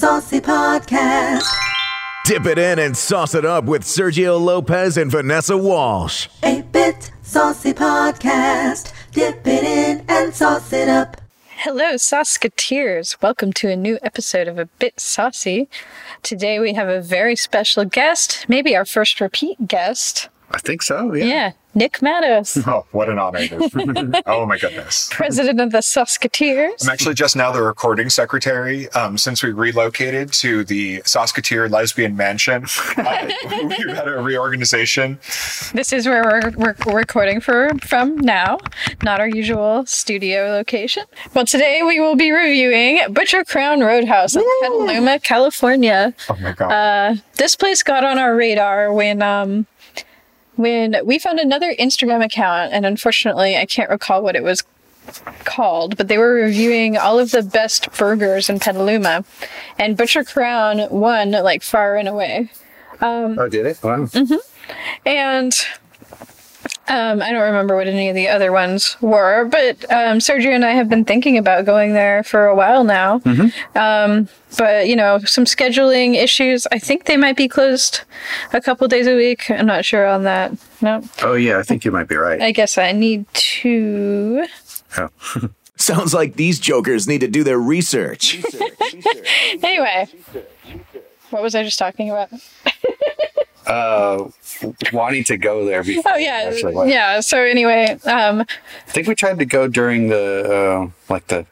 Saucy 0.00 0.40
Podcast. 0.40 1.44
Dip 2.24 2.46
it 2.46 2.56
in 2.56 2.78
and 2.78 2.96
sauce 2.96 3.34
it 3.34 3.44
up 3.44 3.64
with 3.64 3.82
Sergio 3.82 4.40
Lopez 4.40 4.96
and 4.96 5.10
Vanessa 5.10 5.58
Walsh. 5.58 6.26
A 6.42 6.62
Bit 6.62 7.10
Saucy 7.20 7.74
Podcast. 7.74 8.94
Dip 9.12 9.46
it 9.46 9.62
in 9.62 10.02
and 10.08 10.34
sauce 10.34 10.72
it 10.72 10.88
up. 10.88 11.20
Hello, 11.50 11.96
Sauceketeers. 11.96 13.20
Welcome 13.20 13.52
to 13.52 13.68
a 13.68 13.76
new 13.76 13.98
episode 14.00 14.48
of 14.48 14.58
A 14.58 14.64
Bit 14.78 14.98
Saucy. 14.98 15.68
Today 16.22 16.58
we 16.58 16.72
have 16.72 16.88
a 16.88 17.02
very 17.02 17.36
special 17.36 17.84
guest, 17.84 18.46
maybe 18.48 18.74
our 18.74 18.86
first 18.86 19.20
repeat 19.20 19.68
guest. 19.68 20.30
I 20.52 20.58
think 20.58 20.82
so. 20.82 21.14
Yeah. 21.14 21.24
Yeah, 21.24 21.52
Nick 21.74 22.02
Mattos, 22.02 22.58
Oh, 22.66 22.84
what 22.90 23.08
an 23.08 23.20
honor! 23.20 23.38
oh 24.26 24.46
my 24.46 24.58
goodness. 24.58 25.08
president 25.12 25.60
of 25.60 25.70
the 25.70 25.78
Sauceketeers. 25.78 26.82
I'm 26.82 26.88
actually 26.90 27.14
just 27.14 27.36
now 27.36 27.52
the 27.52 27.62
recording 27.62 28.10
secretary. 28.10 28.88
Um, 28.90 29.16
since 29.16 29.42
we 29.44 29.52
relocated 29.52 30.32
to 30.34 30.64
the 30.64 31.02
Sauceketeer 31.02 31.70
Lesbian 31.70 32.16
Mansion, 32.16 32.64
uh, 32.96 33.30
we've 33.68 33.88
had 33.94 34.08
a 34.08 34.20
reorganization. 34.20 35.20
This 35.72 35.92
is 35.92 36.06
where 36.06 36.24
we're, 36.24 36.74
we're 36.84 36.96
recording 36.96 37.40
for 37.40 37.70
from 37.80 38.16
now, 38.16 38.58
not 39.04 39.20
our 39.20 39.28
usual 39.28 39.86
studio 39.86 40.46
location. 40.48 41.04
Well, 41.34 41.46
today 41.46 41.82
we 41.84 42.00
will 42.00 42.16
be 42.16 42.32
reviewing 42.32 43.12
Butcher 43.12 43.44
Crown 43.44 43.80
Roadhouse 43.80 44.34
in 44.34 44.42
Petaluma, 44.62 45.20
California. 45.20 46.12
Oh 46.28 46.36
my 46.40 46.52
god! 46.52 46.72
Uh, 46.72 47.16
this 47.36 47.54
place 47.54 47.84
got 47.84 48.02
on 48.02 48.18
our 48.18 48.34
radar 48.34 48.92
when 48.92 49.22
um 49.22 49.66
when 50.60 50.96
we 51.04 51.18
found 51.18 51.38
another 51.38 51.74
Instagram 51.74 52.24
account, 52.24 52.72
and 52.72 52.84
unfortunately, 52.84 53.56
I 53.56 53.66
can't 53.66 53.90
recall 53.90 54.22
what 54.22 54.36
it 54.36 54.42
was 54.42 54.62
called, 55.44 55.96
but 55.96 56.08
they 56.08 56.18
were 56.18 56.34
reviewing 56.34 56.96
all 56.96 57.18
of 57.18 57.30
the 57.30 57.42
best 57.42 57.90
burgers 57.96 58.50
in 58.50 58.60
Petaluma, 58.60 59.24
and 59.78 59.96
Butcher 59.96 60.24
Crown 60.24 60.86
won 60.90 61.30
like 61.30 61.62
far 61.62 61.96
and 61.96 62.08
away. 62.08 62.50
Um, 63.00 63.38
oh, 63.38 63.48
did 63.48 63.66
it? 63.66 63.82
Wow. 63.82 64.04
Mm-hmm. 64.04 64.36
And 65.06 65.52
um, 66.90 67.22
I 67.22 67.30
don't 67.32 67.40
remember 67.42 67.76
what 67.76 67.86
any 67.86 68.08
of 68.08 68.14
the 68.14 68.28
other 68.28 68.52
ones 68.52 68.96
were, 69.00 69.46
but 69.46 69.82
um, 69.90 70.18
Sergio 70.18 70.54
and 70.54 70.64
I 70.64 70.72
have 70.72 70.88
been 70.88 71.04
thinking 71.04 71.38
about 71.38 71.64
going 71.64 71.94
there 71.94 72.22
for 72.24 72.46
a 72.46 72.54
while 72.54 72.84
now. 72.84 73.22
Um, 73.74 74.28
but 74.58 74.88
you 74.88 74.96
know, 74.96 75.18
some 75.20 75.44
scheduling 75.44 76.16
issues. 76.16 76.66
I 76.72 76.78
think 76.78 77.04
they 77.06 77.16
might 77.16 77.36
be 77.36 77.48
closed 77.48 78.00
a 78.52 78.60
couple 78.60 78.86
days 78.88 79.06
a 79.06 79.14
week. 79.16 79.50
I'm 79.50 79.66
not 79.66 79.84
sure 79.84 80.06
on 80.06 80.24
that. 80.24 80.52
No, 80.82 81.02
Oh 81.22 81.34
yeah, 81.34 81.58
I 81.58 81.62
think 81.62 81.84
you 81.84 81.92
might 81.92 82.08
be 82.08 82.16
right. 82.16 82.42
I 82.42 82.52
guess 82.52 82.76
I 82.76 82.92
need 82.92 83.26
to. 83.32 84.44
Oh. 84.98 85.08
Sounds 85.76 86.12
like 86.12 86.34
these 86.36 86.58
jokers 86.60 87.08
need 87.08 87.22
to 87.22 87.28
do 87.28 87.42
their 87.42 87.58
research. 87.58 88.42
Anyway, 89.62 90.06
what 91.30 91.42
was 91.42 91.54
I 91.54 91.62
just 91.62 91.78
talking 91.78 92.10
about? 92.10 92.28
uh, 93.70 94.28
wanting 94.92 95.24
to 95.24 95.36
go 95.36 95.64
there 95.64 95.84
before. 95.84 96.12
Oh 96.12 96.16
yeah, 96.16 96.52
yeah. 96.84 97.20
So 97.20 97.42
anyway, 97.42 97.98
um, 98.04 98.40
I 98.40 98.90
think 98.90 99.06
we 99.06 99.14
tried 99.14 99.38
to 99.38 99.46
go 99.46 99.68
during 99.68 100.08
the 100.08 100.90
uh, 100.90 101.12
like 101.12 101.28
the 101.28 101.46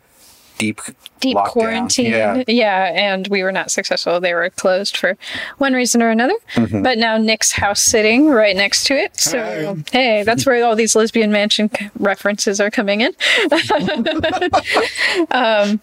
deep 0.58 0.80
deep 1.20 1.36
lockdown. 1.36 1.46
quarantine. 1.46 2.10
Yeah. 2.10 2.42
yeah, 2.48 2.92
and 2.94 3.28
we 3.28 3.44
were 3.44 3.52
not 3.52 3.70
successful. 3.70 4.18
They 4.20 4.34
were 4.34 4.50
closed 4.50 4.96
for 4.96 5.16
one 5.58 5.74
reason 5.74 6.02
or 6.02 6.10
another. 6.10 6.34
Mm-hmm. 6.54 6.82
But 6.82 6.98
now 6.98 7.18
Nick's 7.18 7.52
house 7.52 7.82
sitting 7.82 8.28
right 8.28 8.56
next 8.56 8.84
to 8.86 8.94
it. 8.94 9.16
So 9.16 9.78
hey, 9.92 10.24
that's 10.24 10.44
where 10.44 10.64
all 10.64 10.74
these 10.74 10.96
lesbian 10.96 11.30
mansion 11.30 11.70
references 11.98 12.60
are 12.60 12.70
coming 12.70 13.00
in. 13.02 13.12
um, 15.30 15.80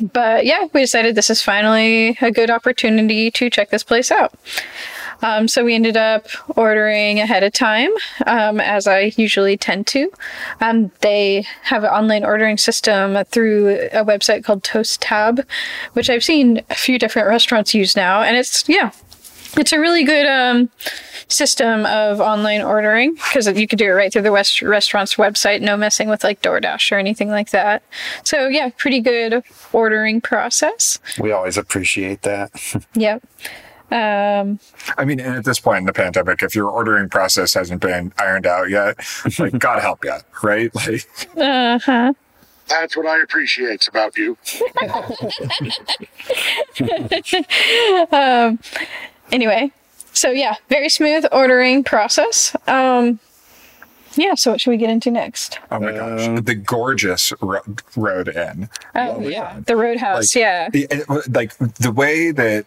but 0.00 0.46
yeah, 0.46 0.66
we 0.72 0.80
decided 0.80 1.14
this 1.14 1.28
is 1.28 1.42
finally 1.42 2.16
a 2.22 2.30
good 2.30 2.50
opportunity 2.50 3.30
to 3.30 3.50
check 3.50 3.68
this 3.68 3.84
place 3.84 4.10
out. 4.10 4.32
Um, 5.24 5.48
so 5.48 5.64
we 5.64 5.74
ended 5.74 5.96
up 5.96 6.26
ordering 6.54 7.18
ahead 7.18 7.42
of 7.42 7.54
time, 7.54 7.90
um, 8.26 8.60
as 8.60 8.86
I 8.86 9.12
usually 9.16 9.56
tend 9.56 9.86
to. 9.88 10.12
Um, 10.60 10.92
they 11.00 11.46
have 11.62 11.82
an 11.82 11.90
online 11.90 12.24
ordering 12.24 12.58
system 12.58 13.24
through 13.24 13.88
a 13.92 14.04
website 14.04 14.44
called 14.44 14.62
Toast 14.62 15.00
Tab, 15.00 15.44
which 15.94 16.10
I've 16.10 16.22
seen 16.22 16.60
a 16.68 16.74
few 16.74 16.98
different 16.98 17.26
restaurants 17.26 17.72
use 17.72 17.96
now, 17.96 18.20
and 18.22 18.36
it's 18.36 18.68
yeah, 18.68 18.90
it's 19.56 19.72
a 19.72 19.80
really 19.80 20.04
good 20.04 20.26
um, 20.26 20.68
system 21.28 21.86
of 21.86 22.20
online 22.20 22.60
ordering 22.60 23.14
because 23.14 23.46
you 23.58 23.66
can 23.66 23.78
do 23.78 23.86
it 23.86 23.94
right 23.94 24.12
through 24.12 24.22
the 24.22 24.32
West 24.32 24.60
restaurant's 24.60 25.14
website, 25.14 25.62
no 25.62 25.76
messing 25.76 26.08
with 26.08 26.22
like 26.22 26.42
DoorDash 26.42 26.92
or 26.92 26.98
anything 26.98 27.30
like 27.30 27.50
that. 27.50 27.82
So 28.24 28.48
yeah, 28.48 28.70
pretty 28.76 29.00
good 29.00 29.42
ordering 29.72 30.20
process. 30.20 30.98
We 31.18 31.32
always 31.32 31.56
appreciate 31.56 32.22
that. 32.22 32.50
Yep. 32.94 33.24
Um, 33.94 34.58
I 34.98 35.04
mean, 35.04 35.20
at 35.20 35.44
this 35.44 35.60
point 35.60 35.78
in 35.78 35.84
the 35.86 35.92
pandemic, 35.92 36.42
if 36.42 36.54
your 36.54 36.68
ordering 36.68 37.08
process 37.08 37.54
hasn't 37.54 37.80
been 37.80 38.12
ironed 38.18 38.46
out 38.46 38.68
yet, 38.68 38.96
like 39.38 39.56
God 39.58 39.80
help 39.82 40.04
you, 40.04 40.16
right? 40.42 40.70
Like, 40.86 41.06
uh 41.36 41.78
huh. 41.78 42.12
That's 42.66 42.96
what 42.96 43.06
I 43.06 43.20
appreciate 43.20 43.86
about 43.86 44.16
you. 44.16 44.38
um, 48.12 48.58
anyway, 49.32 49.70
so 50.12 50.30
yeah, 50.30 50.54
very 50.68 50.88
smooth 50.88 51.24
ordering 51.32 51.84
process. 51.84 52.54
Um, 52.66 53.20
yeah, 54.16 54.34
so 54.34 54.52
what 54.52 54.60
should 54.60 54.70
we 54.70 54.76
get 54.76 54.90
into 54.90 55.10
next? 55.10 55.58
oh 55.70 55.80
my 55.80 55.92
gosh, 55.92 56.40
the 56.44 56.54
gorgeous 56.54 57.32
ro- 57.40 57.60
road 57.96 58.28
inn. 58.28 58.68
Oh, 58.94 59.20
yeah, 59.20 59.60
the 59.66 59.76
Roadhouse. 59.76 60.34
Like, 60.34 60.40
yeah. 60.40 60.68
the- 60.70 60.86
it- 60.90 61.30
like 61.32 61.56
the 61.58 61.90
way 61.92 62.30
that 62.30 62.66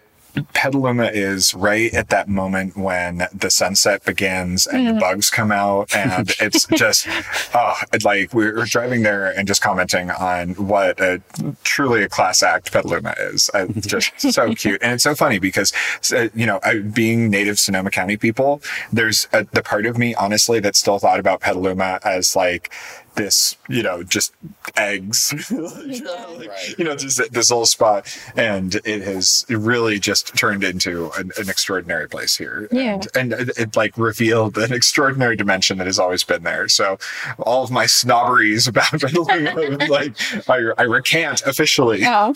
Petaluma 0.53 1.06
is 1.06 1.53
right 1.53 1.94
at 1.94 2.09
that 2.09 2.28
moment 2.28 2.75
when 2.78 3.28
the 3.34 3.50
sunset 3.50 4.03
begins 4.06 4.66
and 4.68 4.78
Mm. 4.88 4.94
the 4.94 5.00
bugs 5.00 5.30
come 5.30 5.52
out, 5.52 5.94
and 5.96 6.34
it's 6.40 6.66
just, 6.68 7.08
oh, 7.56 7.74
like 8.03 8.34
we 8.34 8.46
were 8.52 8.66
driving 8.66 9.02
there 9.03 9.25
and 9.28 9.48
just 9.48 9.62
commenting 9.62 10.12
on 10.12 10.50
what 10.56 11.00
a 11.00 11.22
truly 11.64 12.03
a 12.03 12.09
class 12.09 12.44
act 12.44 12.72
Petaluma 12.72 13.16
is. 13.20 13.50
Uh, 13.53 13.66
just 13.80 14.12
so 14.20 14.53
cute, 14.53 14.81
and 14.84 14.94
it's 14.94 15.03
so 15.03 15.16
funny 15.16 15.40
because 15.40 15.74
uh, 16.16 16.28
you 16.36 16.46
know, 16.46 16.59
being 16.94 17.30
native 17.30 17.59
Sonoma 17.59 17.90
County 17.92 18.18
people, 18.18 18.62
there's 18.92 19.28
a, 19.34 19.46
the 19.54 19.64
part 19.64 19.86
of 19.86 19.98
me 19.98 20.14
honestly 20.16 20.59
that 20.59 20.75
still 20.75 21.00
thought 21.00 21.19
about 21.19 21.42
Petaluma 21.42 22.00
as 22.04 22.36
like 22.36 22.72
this, 23.17 23.57
you 23.67 23.83
know, 23.83 24.03
just 24.03 24.33
eggs, 24.78 25.33
you 25.51 26.85
know, 26.85 26.95
just 26.95 27.17
this 27.31 27.51
little 27.51 27.66
spot. 27.66 28.07
And 28.35 28.75
it 28.85 29.01
has 29.01 29.45
really 29.50 30.00
just 30.00 30.35
turned 30.38 30.63
into 30.63 31.11
an, 31.17 31.31
an 31.38 31.50
extraordinary 31.50 32.07
place 32.07 32.38
here. 32.38 32.69
Yeah. 32.72 32.94
And, 32.94 33.33
and 33.33 33.33
it, 33.33 33.57
it, 33.57 33.75
like 33.75 33.97
revealed 33.97 34.57
an 34.57 34.72
extraordinary 34.72 35.35
dimension 35.35 35.77
that 35.79 35.88
has 35.88 36.00
always 36.00 36.23
been 36.23 36.44
there. 36.44 36.67
So 36.69 36.97
all 37.39 37.63
of 37.63 37.72
my 37.72 37.85
snobberies 37.85 38.67
about 38.67 38.91
Petaluma, 38.91 39.77
like 39.89 40.16
I, 40.50 40.72
I 40.77 40.83
recant 40.83 41.41
officially. 41.41 42.03
Oh, 42.06 42.33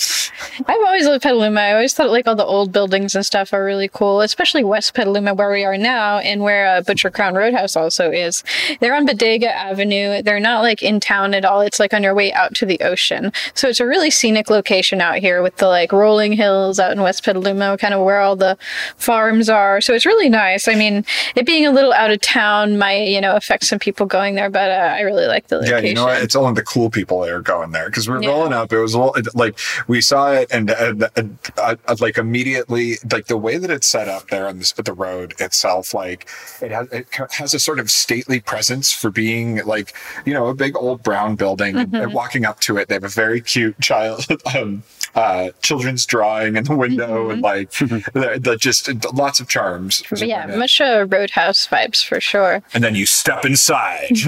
I've 0.67 0.85
always 0.85 1.05
loved 1.05 1.23
Petaluma. 1.23 1.61
I 1.61 1.73
always 1.73 1.93
thought 1.93 2.09
like 2.09 2.27
all 2.27 2.35
the 2.35 2.45
old 2.45 2.71
buildings 2.71 3.15
and 3.15 3.25
stuff 3.25 3.53
are 3.53 3.63
really 3.63 3.87
cool, 3.87 4.21
especially 4.21 4.63
West 4.63 4.93
Petaluma, 4.93 5.33
where 5.33 5.51
we 5.51 5.63
are 5.63 5.77
now, 5.77 6.17
and 6.19 6.41
where 6.41 6.67
uh, 6.67 6.81
Butcher 6.81 7.11
Crown 7.11 7.35
Roadhouse 7.35 7.75
also 7.75 8.11
is. 8.11 8.43
They're 8.79 8.95
on 8.95 9.05
Bodega 9.05 9.55
Avenue. 9.55 10.21
They're 10.23 10.39
not 10.39 10.61
like 10.61 10.70
in 10.79 10.99
town 10.99 11.33
at 11.33 11.43
all. 11.43 11.61
It's 11.61 11.79
like 11.79 11.93
on 11.93 12.03
your 12.03 12.13
way 12.13 12.31
out 12.33 12.55
to 12.55 12.65
the 12.65 12.79
ocean. 12.81 13.31
So 13.53 13.67
it's 13.67 13.79
a 13.79 13.85
really 13.85 14.11
scenic 14.11 14.49
location 14.49 15.01
out 15.01 15.17
here 15.17 15.41
with 15.41 15.55
the 15.57 15.67
like 15.67 15.91
rolling 15.91 16.33
hills 16.33 16.79
out 16.79 16.91
in 16.91 17.01
West 17.01 17.23
Petaluma, 17.23 17.77
kind 17.77 17.93
of 17.93 18.01
where 18.05 18.19
all 18.19 18.35
the 18.35 18.57
farms 18.97 19.49
are. 19.49 19.81
So 19.81 19.93
it's 19.93 20.05
really 20.05 20.29
nice. 20.29 20.67
I 20.67 20.75
mean, 20.75 21.05
it 21.35 21.45
being 21.45 21.65
a 21.65 21.71
little 21.71 21.93
out 21.93 22.11
of 22.11 22.21
town 22.21 22.77
might 22.77 23.07
you 23.07 23.19
know 23.21 23.35
affect 23.35 23.63
some 23.65 23.79
people 23.79 24.05
going 24.05 24.35
there, 24.35 24.49
but 24.49 24.69
uh, 24.71 24.93
I 24.95 25.01
really 25.01 25.25
like 25.27 25.47
the 25.47 25.57
location. 25.57 25.75
Yeah, 25.83 25.89
you 25.89 25.95
know 25.95 26.05
what? 26.05 26.21
It's 26.21 26.35
only 26.35 26.53
the 26.53 26.63
cool 26.63 26.89
people 26.89 27.21
that 27.21 27.31
are 27.31 27.41
going 27.41 27.71
there 27.71 27.87
because 27.87 28.07
we're 28.09 28.21
Yeah. 28.21 28.29
rolling 28.29 28.53
up. 28.53 28.71
It 28.71 28.79
was 28.79 28.93
a 28.93 28.99
little, 28.99 29.31
like 29.33 29.57
we 29.87 30.01
saw 30.01 30.31
it, 30.31 30.47
and, 30.51 30.69
and, 30.69 31.09
and 31.15 31.37
uh, 31.57 31.75
uh, 31.87 31.95
like 31.99 32.17
immediately, 32.17 32.97
like 33.11 33.27
the 33.27 33.37
way 33.37 33.57
that 33.57 33.69
it's 33.71 33.87
set 33.87 34.07
up 34.07 34.29
there 34.29 34.47
on 34.47 34.59
this, 34.59 34.71
the 34.73 34.93
road 34.93 35.33
itself, 35.39 35.93
like 35.93 36.27
it 36.61 36.71
has 36.71 36.87
it 36.91 37.07
has 37.31 37.53
a 37.53 37.59
sort 37.59 37.79
of 37.79 37.89
stately 37.89 38.39
presence 38.39 38.91
for 38.91 39.09
being 39.09 39.63
like 39.65 39.93
you 40.25 40.33
know 40.33 40.50
a 40.51 40.55
big 40.55 40.75
old 40.75 41.01
brown 41.03 41.35
building. 41.35 41.75
And, 41.77 41.81
Mm-hmm. 41.91 41.95
and 42.03 42.13
walking 42.13 42.45
up 42.45 42.59
to 42.61 42.77
it, 42.77 42.87
they 42.89 42.95
have 42.95 43.03
a 43.03 43.07
very 43.09 43.41
cute 43.41 43.79
child. 43.81 44.25
Um, 44.55 44.83
uh, 45.13 45.49
children's 45.61 46.05
drawing 46.05 46.55
in 46.55 46.63
the 46.63 46.75
window 46.75 47.29
and 47.31 47.41
like 47.41 47.69
the, 47.79 48.39
the 48.41 48.55
just 48.57 48.89
lots 49.13 49.39
of 49.41 49.47
charms. 49.49 50.01
Mm-hmm. 50.03 50.25
yeah, 50.25 50.45
much 50.57 50.79
uh, 50.79 51.05
Roadhouse 51.09 51.67
vibes 51.67 52.05
for 52.05 52.21
sure. 52.21 52.63
And 52.73 52.81
then 52.83 52.95
you 52.95 53.05
step 53.05 53.43
inside. 53.45 54.11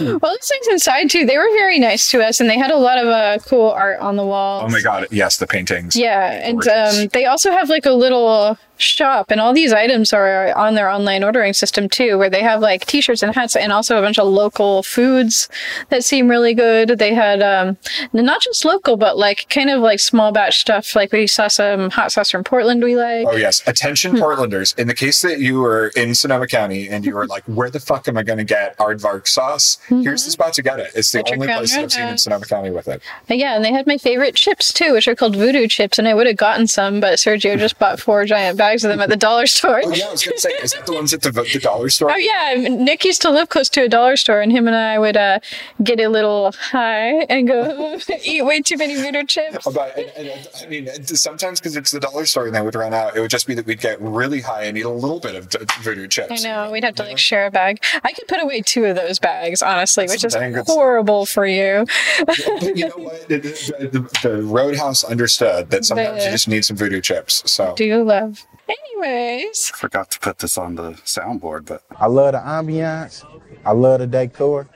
Well, 0.00 0.18
those 0.20 0.48
things 0.48 0.68
inside 0.70 1.10
too, 1.10 1.24
they 1.26 1.36
were 1.36 1.48
very 1.54 1.78
nice 1.78 2.10
to 2.10 2.22
us, 2.22 2.40
and 2.40 2.48
they 2.48 2.58
had 2.58 2.70
a 2.70 2.76
lot 2.76 2.98
of 2.98 3.06
uh, 3.08 3.38
cool 3.46 3.70
art 3.70 3.98
on 4.00 4.16
the 4.16 4.24
walls. 4.24 4.64
oh 4.66 4.68
my 4.72 4.80
god! 4.80 5.06
Yes, 5.10 5.36
the 5.38 5.46
paintings. 5.46 5.96
Yeah, 5.96 6.30
and 6.32 6.66
um, 6.68 7.08
they 7.12 7.24
also 7.26 7.50
have 7.50 7.68
like 7.68 7.86
a 7.86 7.92
little 7.92 8.58
shop, 8.78 9.30
and 9.30 9.40
all 9.40 9.52
these 9.52 9.72
items 9.72 10.12
are 10.12 10.56
on 10.56 10.74
their 10.74 10.88
online 10.88 11.22
ordering 11.24 11.52
system 11.52 11.88
too, 11.88 12.18
where 12.18 12.30
they 12.30 12.42
have 12.42 12.60
like 12.60 12.86
T-shirts 12.86 13.22
and 13.22 13.34
hats, 13.34 13.56
and 13.56 13.72
also 13.72 13.98
a 13.98 14.02
bunch 14.02 14.18
of 14.18 14.26
local 14.28 14.82
foods 14.82 15.48
that 15.90 16.04
seem 16.04 16.28
really 16.28 16.54
good. 16.54 16.98
They 16.98 17.14
had 17.14 17.42
um, 17.42 17.76
not 18.12 18.40
just 18.42 18.64
local, 18.64 18.96
but 18.96 19.16
like 19.18 19.46
kind 19.48 19.70
of 19.70 19.80
like 19.80 20.00
small 20.00 20.32
batch 20.32 20.60
stuff. 20.60 20.94
Like 20.96 21.12
we 21.12 21.26
saw 21.26 21.48
some 21.48 21.90
hot 21.90 22.12
sauce 22.12 22.30
from 22.30 22.44
Portland 22.44 22.82
we 22.82 22.96
like. 22.96 23.26
Oh 23.26 23.36
yes, 23.36 23.62
attention 23.66 24.12
Hmm. 24.12 24.22
Portlanders. 24.22 24.78
In 24.78 24.86
the 24.88 24.94
case 24.94 25.22
that 25.22 25.40
you 25.40 25.60
were 25.60 25.88
in 25.96 26.14
Sonoma 26.14 26.46
County 26.46 26.88
and 26.88 27.04
you 27.04 27.14
were 27.14 27.26
like, 27.26 27.42
"Where 27.46 27.70
the 27.70 27.80
fuck 27.80 28.06
am 28.08 28.16
I 28.16 28.22
going 28.22 28.38
to 28.38 28.44
get 28.44 28.76
aardvark 28.78 29.26
sauce?" 29.26 29.78
Here's 29.88 30.24
the 30.24 30.30
spot 30.30 30.52
to 30.54 30.62
get 30.62 30.78
it. 30.78 30.92
It's 30.94 31.10
the 31.12 31.24
only 31.32 31.46
Crown 31.46 31.58
place 31.58 31.74
that 31.74 31.84
I've 31.84 31.92
seen 31.92 32.08
in 32.08 32.18
Sonoma 32.18 32.46
County 32.46 32.70
with 32.70 32.88
it. 32.88 33.02
But 33.26 33.38
yeah, 33.38 33.56
and 33.56 33.64
they 33.64 33.72
had 33.72 33.86
my 33.86 33.98
favorite 33.98 34.34
chips 34.34 34.72
too, 34.72 34.92
which 34.92 35.08
are 35.08 35.14
called 35.14 35.34
voodoo 35.36 35.66
chips, 35.66 35.98
and 35.98 36.06
I 36.06 36.14
would 36.14 36.26
have 36.26 36.36
gotten 36.36 36.66
some, 36.66 37.00
but 37.00 37.14
Sergio 37.18 37.58
just 37.58 37.78
bought 37.78 38.00
four 38.00 38.24
giant 38.24 38.56
bags 38.58 38.65
of 38.74 38.90
them 38.90 39.00
at 39.00 39.08
the 39.08 39.16
dollar 39.16 39.46
store. 39.46 39.80
Oh 39.84 39.90
yeah, 39.90 40.08
I 40.08 40.12
was 40.12 40.24
going 40.24 40.36
to 40.36 40.40
say, 40.40 40.50
is 40.50 40.72
that 40.72 40.86
the 40.86 40.92
ones 40.92 41.12
at 41.12 41.22
the, 41.22 41.30
the 41.30 41.60
dollar 41.60 41.88
store? 41.88 42.10
Oh 42.10 42.16
yeah, 42.16 42.54
Nick 42.68 43.04
used 43.04 43.22
to 43.22 43.30
live 43.30 43.48
close 43.48 43.68
to 43.70 43.82
a 43.82 43.88
dollar 43.88 44.16
store, 44.16 44.40
and 44.40 44.52
him 44.52 44.66
and 44.66 44.76
I 44.76 44.98
would 44.98 45.16
uh, 45.16 45.40
get 45.82 46.00
a 46.00 46.08
little 46.08 46.52
high 46.52 47.24
and 47.24 47.46
go 47.46 47.98
eat 48.24 48.42
way 48.44 48.60
too 48.60 48.76
many 48.76 48.96
voodoo 48.96 49.24
chips. 49.24 49.66
But 49.72 49.96
and, 49.96 50.28
and, 50.28 50.48
I 50.62 50.66
mean, 50.66 51.04
sometimes 51.04 51.60
because 51.60 51.76
it's 51.76 51.90
the 51.90 52.00
dollar 52.00 52.26
store 52.26 52.46
and 52.46 52.54
they 52.54 52.60
would 52.60 52.74
run 52.74 52.94
out, 52.94 53.16
it 53.16 53.20
would 53.20 53.30
just 53.30 53.46
be 53.46 53.54
that 53.54 53.66
we'd 53.66 53.80
get 53.80 54.00
really 54.00 54.40
high 54.40 54.64
and 54.64 54.76
eat 54.76 54.82
a 54.82 54.90
little 54.90 55.20
bit 55.20 55.34
of 55.34 55.52
voodoo 55.82 56.08
chips. 56.08 56.44
I 56.44 56.48
know 56.48 56.70
we'd 56.70 56.84
have 56.84 56.94
to 56.96 57.02
like 57.04 57.18
share 57.18 57.46
a 57.46 57.50
bag. 57.50 57.82
I 58.04 58.12
could 58.12 58.28
put 58.28 58.42
away 58.42 58.62
two 58.62 58.84
of 58.84 58.96
those 58.96 59.18
bags, 59.18 59.62
honestly, 59.62 60.06
which 60.06 60.24
is 60.24 60.36
horrible 60.66 61.26
for 61.26 61.46
you. 61.46 61.86
But 62.24 62.38
you 62.62 62.88
know 62.88 62.96
what? 62.96 63.28
The, 63.28 63.38
the, 63.38 63.88
the, 63.88 64.28
the 64.28 64.42
Roadhouse 64.42 65.04
understood 65.04 65.70
that 65.70 65.84
sometimes 65.84 66.24
you 66.24 66.30
just 66.30 66.48
need 66.48 66.64
some 66.64 66.76
voodoo 66.76 67.00
chips. 67.00 67.42
So 67.50 67.74
Do 67.74 67.84
you 67.84 68.02
love? 68.02 68.46
Anyways, 68.68 69.68
Forgot 69.70 70.10
to 70.12 70.20
put 70.20 70.38
this 70.38 70.58
on 70.58 70.74
the 70.74 70.92
soundboard, 71.04 71.66
but 71.66 71.82
I 71.96 72.06
love 72.06 72.32
the 72.32 72.38
ambiance. 72.38 73.24
I 73.64 73.72
love 73.72 74.00
the 74.00 74.06
decor. 74.06 74.68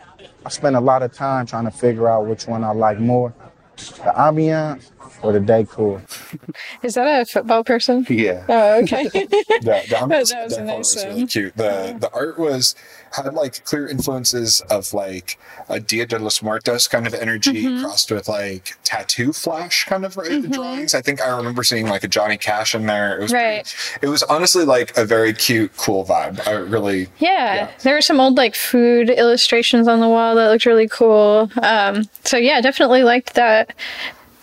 I 0.45 0.49
spend 0.49 0.77
a 0.77 0.81
lot 0.81 1.03
of 1.03 1.13
time 1.13 1.47
trying 1.47 1.65
to 1.65 1.71
figure 1.71 2.09
out 2.09 2.27
which 2.27 2.47
one 2.47 2.63
I 2.63 2.73
like 2.73 3.01
more, 3.01 3.35
the 3.77 4.13
ambiance 4.17 4.91
or 5.23 5.33
the 5.33 5.41
decor. 5.41 6.03
is 6.83 6.95
that 6.95 7.23
a 7.23 7.25
football 7.27 7.65
person? 7.65 8.07
yeah. 8.09 8.45
Oh, 8.49 8.81
okay. 8.83 9.05
the, 9.09 9.27
the 9.61 9.85
ambiance 9.97 10.31
That 10.33 10.45
was 10.45 10.57
of 10.57 10.63
a 10.63 10.65
nice 10.65 10.95
was 10.95 11.05
one. 11.05 11.15
really 11.15 11.27
cute. 11.27 11.57
The 11.57 11.97
the 12.01 12.11
art 12.13 12.39
was 12.39 12.75
had 13.13 13.35
like 13.35 13.65
clear 13.65 13.89
influences 13.89 14.61
of 14.71 14.95
like 14.95 15.39
a 15.69 15.81
Dia 15.81 16.07
de 16.07 16.19
los 16.19 16.43
Muertos 16.43 16.87
kind 16.89 17.07
of 17.07 17.15
energy 17.15 17.51
Mm-hmm. 17.65 17.83
crossed 17.85 18.11
with 18.13 18.29
like 18.29 18.77
tattoo 18.85 19.33
flash 19.33 19.85
kind 19.85 20.05
of 20.05 20.17
right, 20.17 20.49
drawings. 20.51 20.95
I 20.95 21.01
think 21.03 21.21
I 21.21 21.37
remember 21.37 21.65
seeing 21.65 21.89
like 21.89 22.05
a 22.05 22.09
Johnny 22.09 22.37
Cash 22.39 22.75
in 22.75 22.87
there. 22.87 23.19
It 23.19 23.23
was 23.23 23.33
Right. 23.33 23.65
pretty- 23.93 24.07
it 24.07 24.09
was 24.09 24.23
honestly 24.25 24.65
like 24.65 24.97
a 24.97 25.05
very 25.05 25.33
cute, 25.33 25.77
cool 25.77 26.05
vibe. 26.05 26.47
I 26.47 26.53
really 26.53 27.09
Yeah, 27.19 27.55
Yeah. 27.55 27.71
there 27.83 27.95
were 27.95 28.01
some 28.01 28.21
old 28.21 28.37
like 28.37 28.55
food 28.55 29.11
illustrations 29.11 29.89
on 29.89 29.99
the 30.01 30.09
wall 30.09 30.35
that 30.37 30.49
looked 30.49 30.67
really 30.67 30.89
cool. 30.89 31.51
Um, 31.63 32.05
so 32.25 32.37
yeah, 32.37 32.61
definitely 32.61 33.03
liked 33.03 33.35
that. 33.35 33.75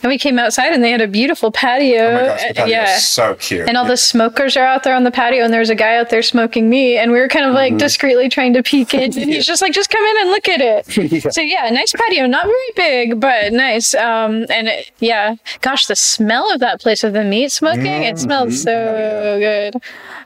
And 0.04 0.12
we 0.12 0.20
came 0.20 0.38
outside 0.38 0.74
and 0.74 0.84
they 0.84 0.92
had 0.92 1.02
a 1.02 1.08
beautiful 1.08 1.52
patio. 1.52 2.08
Oh 2.08 2.14
my 2.14 2.26
gosh, 2.28 2.48
the 2.48 2.54
patio 2.54 2.72
yeah. 2.72 2.98
so 2.98 3.34
cute. 3.36 3.68
And 3.68 3.76
all 3.76 3.86
the 3.86 3.98
smokers 3.98 4.56
are 4.56 4.66
out 4.66 4.84
there 4.84 4.94
on 4.94 5.04
the 5.04 5.12
patio, 5.12 5.44
and 5.44 5.52
there's 5.52 5.72
a 5.72 5.76
guy 5.76 5.98
out 5.98 6.12
there 6.12 6.22
smoking 6.22 6.70
meat, 6.70 7.00
and 7.00 7.12
we 7.12 7.20
were 7.20 7.28
kind 7.28 7.46
of 7.46 7.54
like 7.54 7.78
discreetly 7.78 8.30
trying 8.30 8.54
to 8.54 8.62
peek 8.62 8.94
in, 8.94 9.02
and 9.18 9.32
he's 9.32 9.46
just 9.46 9.62
like, 9.62 9.74
"Just 9.74 9.90
come 9.90 10.04
in 10.04 10.22
and 10.22 10.30
look 10.30 10.50
at 10.50 10.62
it." 10.62 10.88
So 11.38 11.42
yeah, 11.42 11.70
nice 11.72 11.94
patio, 11.94 12.26
not 12.26 12.46
very 12.46 12.72
big, 12.76 13.20
but 13.20 13.52
nice. 13.52 13.94
Um, 13.96 14.46
and 14.50 14.68
it, 14.68 14.92
yeah, 15.00 15.36
gosh, 15.62 15.88
the 15.88 15.96
smell 15.96 16.52
of 16.54 16.60
that 16.60 16.80
place 16.80 17.04
of 17.04 17.14
the 17.14 17.24
meat 17.24 17.52
smoking, 17.52 18.04
it 18.04 18.18
smells 18.18 18.64
so 18.64 19.38
good. 19.40 19.76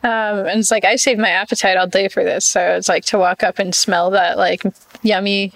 Um, 0.03 0.47
and 0.47 0.59
it's 0.59 0.71
like 0.71 0.85
I 0.85 0.95
saved 0.95 1.19
my 1.19 1.29
appetite 1.29 1.77
all 1.77 1.88
day 1.88 2.07
for 2.07 2.23
this, 2.23 2.45
so 2.45 2.62
it's 2.75 2.89
like 2.89 3.06
to 3.06 3.18
walk 3.18 3.44
up 3.44 3.59
and 3.59 3.73
smell 3.73 4.09
that 4.12 4.38
like 4.38 4.63
yummy 5.03 5.51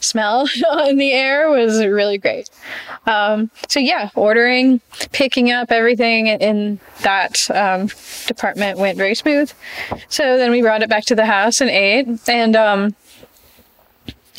smell 0.00 0.48
in 0.88 0.96
the 0.96 1.12
air 1.12 1.50
was 1.50 1.84
really 1.84 2.18
great. 2.18 2.48
Um, 3.06 3.50
so 3.68 3.80
yeah, 3.80 4.10
ordering, 4.14 4.80
picking 5.12 5.50
up 5.50 5.70
everything 5.70 6.26
in 6.28 6.80
that 7.02 7.50
um, 7.50 7.88
department 8.26 8.78
went 8.78 8.98
very 8.98 9.14
smooth. 9.14 9.52
So 10.08 10.38
then 10.38 10.50
we 10.50 10.62
brought 10.62 10.82
it 10.82 10.88
back 10.88 11.04
to 11.06 11.14
the 11.14 11.26
house 11.26 11.60
and 11.60 11.70
ate, 11.70 12.08
and 12.28 12.56
um, 12.56 12.94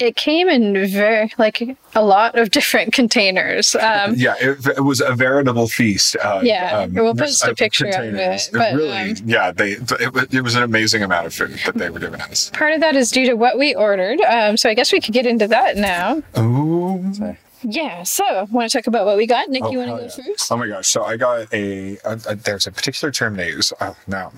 it 0.02 0.16
came 0.16 0.50
in 0.50 0.74
very 0.88 1.32
like 1.38 1.62
a 1.96 2.04
lot 2.04 2.38
of 2.38 2.52
different 2.52 2.92
containers. 3.00 3.76
Um, 3.76 4.16
yeah, 4.16 4.36
it, 4.40 4.66
it 4.78 4.82
was 4.84 5.00
a 5.02 5.14
veritable 5.14 5.68
feast. 5.68 6.16
Uh, 6.22 6.42
Yeah, 6.44 6.88
we'll 6.88 7.16
post 7.16 7.46
a 7.46 7.54
picture 7.56 7.88
of 7.88 8.16
it, 8.16 8.50
but, 8.52 8.74
really, 8.76 9.12
um, 9.12 9.16
yeah, 9.26 9.52
they 9.52 9.72
it, 9.74 10.14
was- 10.14 10.28
it 10.34 10.42
was 10.42 10.56
an 10.56 10.64
amazing 10.64 11.04
amount 11.04 11.28
of 11.28 11.34
food 11.34 11.58
that 11.66 11.76
they 11.76 11.90
were 11.90 12.00
giving 12.00 12.22
us. 12.22 12.50
part 12.52 12.74
of 12.74 12.82
that 12.82 12.96
is 12.96 13.12
due 13.12 13.26
to 13.28 13.36
what 13.36 13.58
we 13.58 13.76
ordered. 13.76 14.20
Um, 14.22 14.58
so 14.58 14.70
I 14.70 14.74
guess 14.74 14.92
we 14.92 15.00
could 15.00 15.14
get 15.14 15.26
into 15.26 15.48
that 15.48 15.78
now. 15.78 16.22
Oh, 16.36 17.36
Yeah. 17.64 18.04
So 18.04 18.48
want 18.52 18.72
to 18.72 18.78
talk 18.78 18.88
about 18.88 19.06
what 19.06 19.18
we 19.18 19.28
got? 19.28 19.50
Nick, 19.50 19.64
you 19.72 19.78
want 19.78 19.92
to 19.92 19.96
go 19.98 20.02
yeah. 20.02 20.32
first? 20.34 20.52
Oh 20.52 20.58
my 20.58 20.68
gosh! 20.68 20.88
So 20.88 21.04
I 21.04 21.16
got 21.18 21.54
a, 21.54 21.98
a, 22.06 22.20
a- 22.28 22.36
there's 22.36 22.66
a 22.68 22.72
particular 22.72 23.12
term 23.12 23.36
they 23.36 23.50
use. 23.50 23.72
Oh 23.80 23.96
no, 24.08 24.32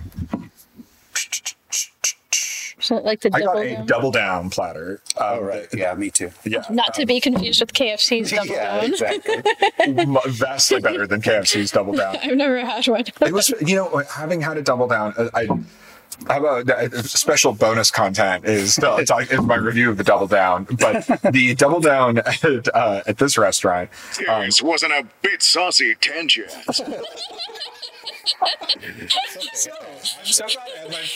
So, 1.16 1.56
like 2.92 3.22
the 3.22 3.30
I 3.34 3.40
got 3.40 3.46
double. 3.46 3.60
a 3.62 3.74
down? 3.76 3.86
double 3.86 4.12
down 4.12 4.50
platter. 4.50 5.02
Oh, 5.18 5.38
Um, 5.40 5.44
right. 5.46 5.68
Yeah, 5.74 5.94
me 5.96 6.10
too. 6.10 6.32
Yeah, 6.46 6.64
Not 6.70 6.94
to 6.96 7.06
be 7.06 7.20
confused 7.20 7.62
with 7.62 7.74
KFC's 7.74 8.32
double 8.36 8.48
Yeah, 8.48 8.82
down. 8.82 8.86
exactly. 8.92 10.32
vastly 10.32 10.82
better 10.82 11.06
than 11.08 11.22
KFC's 11.22 11.72
double 11.72 11.94
down. 11.94 12.18
I've 12.22 12.36
never 12.36 12.60
had 12.66 12.88
one. 12.88 13.04
It 13.22 13.34
was, 13.34 13.50
you 13.62 13.76
know, 13.76 14.04
having 14.10 14.42
had 14.42 14.58
a 14.58 14.62
double 14.62 14.88
down, 14.88 15.14
uh, 15.18 15.30
I. 15.34 15.48
How 16.28 16.38
about 16.40 16.70
uh, 16.70 17.02
special 17.02 17.54
bonus 17.54 17.90
content 17.90 18.46
is, 18.46 18.76
talk- 18.76 19.02
is 19.32 19.42
my 19.42 19.56
review 19.56 19.90
of 19.90 19.98
the 19.98 20.04
double 20.04 20.28
down, 20.28 20.66
but 20.80 21.06
the 21.34 21.56
double 21.56 21.80
down 21.80 22.20
at, 22.20 22.68
uh, 22.76 23.02
at 23.08 23.18
this 23.18 23.36
restaurant 23.36 23.90
This 24.20 24.62
wasn't 24.62 24.94
a 24.94 25.08
bit 25.24 25.42
saucy 25.42 25.96
tangent. 26.00 26.52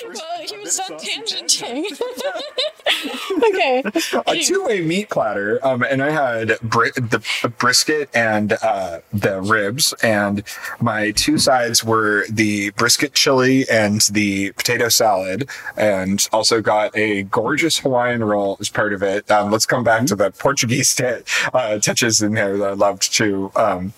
Well, 0.04 0.42
he 0.42 0.58
was 0.58 0.80
not 0.90 1.00
tangenting. 1.00 1.86
okay. 3.44 3.84
a 4.26 4.42
two-way 4.42 4.82
meat 4.82 5.10
platter, 5.10 5.66
um, 5.66 5.84
and 5.84 6.02
I 6.04 6.10
had 6.10 6.58
bri- 6.62 6.92
the 6.92 7.24
brisket 7.58 8.10
and 8.14 8.54
uh, 8.62 9.00
the 9.14 9.42
ribs, 9.42 9.94
and 10.04 10.44
my 10.80 11.12
two 11.12 11.38
sides 11.38 11.84
were 11.84 12.26
the 12.30 12.72
brisket 12.72 13.14
chili 13.14 13.66
and 13.70 14.02
the 14.12 14.52
potato 14.54 14.90
salad, 14.90 15.50
and 15.76 16.28
also 16.32 16.62
got 16.62 16.96
a 16.96 17.24
gorgeous 17.24 17.80
Hawaiian 17.80 18.24
roll 18.24 18.58
as 18.60 18.70
part 18.70 18.94
of 18.94 19.04
it. 19.04 19.30
Um, 19.30 19.52
let's 19.52 19.66
come 19.66 19.84
back 19.84 20.06
to 20.08 20.16
the 20.16 20.32
Portuguese 20.32 20.94
t- 20.96 21.04
uh, 21.54 21.80
touches 21.80 22.22
in 22.22 22.34
there 22.34 22.58
that 22.58 22.70
I 22.70 22.74
loved 22.74 23.14
too. 23.14 23.52
Um, 23.56 23.94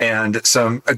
and 0.00 0.44
some 0.44 0.82
uh, 0.88 0.94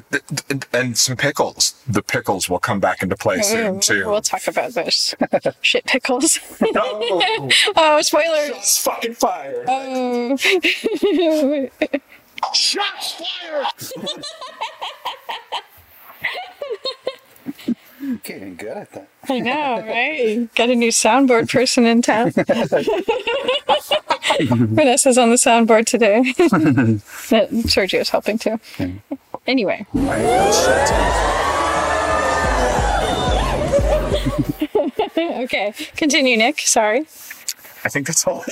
and 0.73 0.97
some 0.97 1.17
pickles. 1.17 1.75
The 1.87 2.03
pickles 2.03 2.49
will 2.49 2.61
come 2.61 2.81
back 2.81 3.03
into 3.03 3.17
play 3.17 3.43
soon 3.43 3.81
too. 3.81 4.07
We'll 4.07 4.23
talk 4.23 4.47
about 4.47 4.73
those 4.73 5.15
shit 5.61 5.85
pickles. 5.87 6.39
Oh, 6.63 7.51
oh, 7.77 8.01
spoilers. 8.01 8.51
it's 8.51 8.79
fucking 8.83 9.15
fire! 9.15 9.65
Oh. 9.69 10.37
Shots 12.55 13.13
fired! 13.13 13.67
Getting 18.25 18.57
good 18.57 18.77
at 18.77 18.91
that. 18.93 19.09
I 19.29 19.39
know, 19.39 19.85
right? 19.87 20.49
Got 20.57 20.71
a 20.71 20.75
new 20.75 20.91
soundboard 20.91 21.49
person 21.51 21.87
in 21.87 22.03
town. 22.03 22.31
Vanessa's 24.75 25.19
on 25.19 25.31
the 25.31 25.37
soundboard 25.37 25.87
today. 25.87 26.23
That- 27.31 27.51
Sergio's 27.69 28.09
helping 28.11 28.39
too. 28.39 28.59
Anyway. 29.47 29.87
okay, 35.17 35.73
continue, 35.97 36.37
Nick. 36.37 36.61
Sorry. 36.61 37.01
I 37.85 37.89
think 37.89 38.07
that's 38.07 38.27
all. 38.27 38.45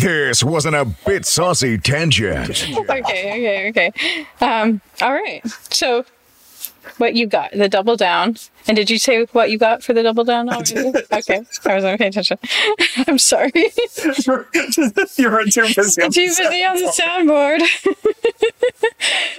This 0.00 0.42
wasn't 0.44 0.74
a 0.74 0.84
bit 1.06 1.24
saucy 1.24 1.78
tangent. 1.78 2.66
Okay, 2.90 3.70
okay, 3.70 3.70
okay. 3.70 3.92
Um, 4.40 4.80
all 5.00 5.12
right. 5.12 5.40
So, 5.70 6.04
what 6.98 7.14
you 7.14 7.26
got? 7.26 7.52
The 7.52 7.68
double 7.68 7.96
down. 7.96 8.36
And 8.66 8.76
did 8.76 8.90
you 8.90 8.98
say 8.98 9.24
what 9.32 9.50
you 9.50 9.58
got 9.58 9.82
for 9.82 9.92
the 9.92 10.02
double 10.02 10.24
down 10.24 10.48
already? 10.48 10.92
Okay, 11.12 11.42
I 11.64 11.74
wasn't 11.74 11.98
paying 11.98 12.08
attention. 12.08 12.38
I'm 13.06 13.18
sorry. 13.18 13.52
you 13.54 14.32
were 14.32 14.46
too 14.54 14.90
busy. 15.74 16.02
on 16.02 16.10
Too 16.10 16.28
the 16.28 16.34
busy 16.38 16.64
on 16.64 16.76
the 16.76 16.92
soundboard. 16.96 17.62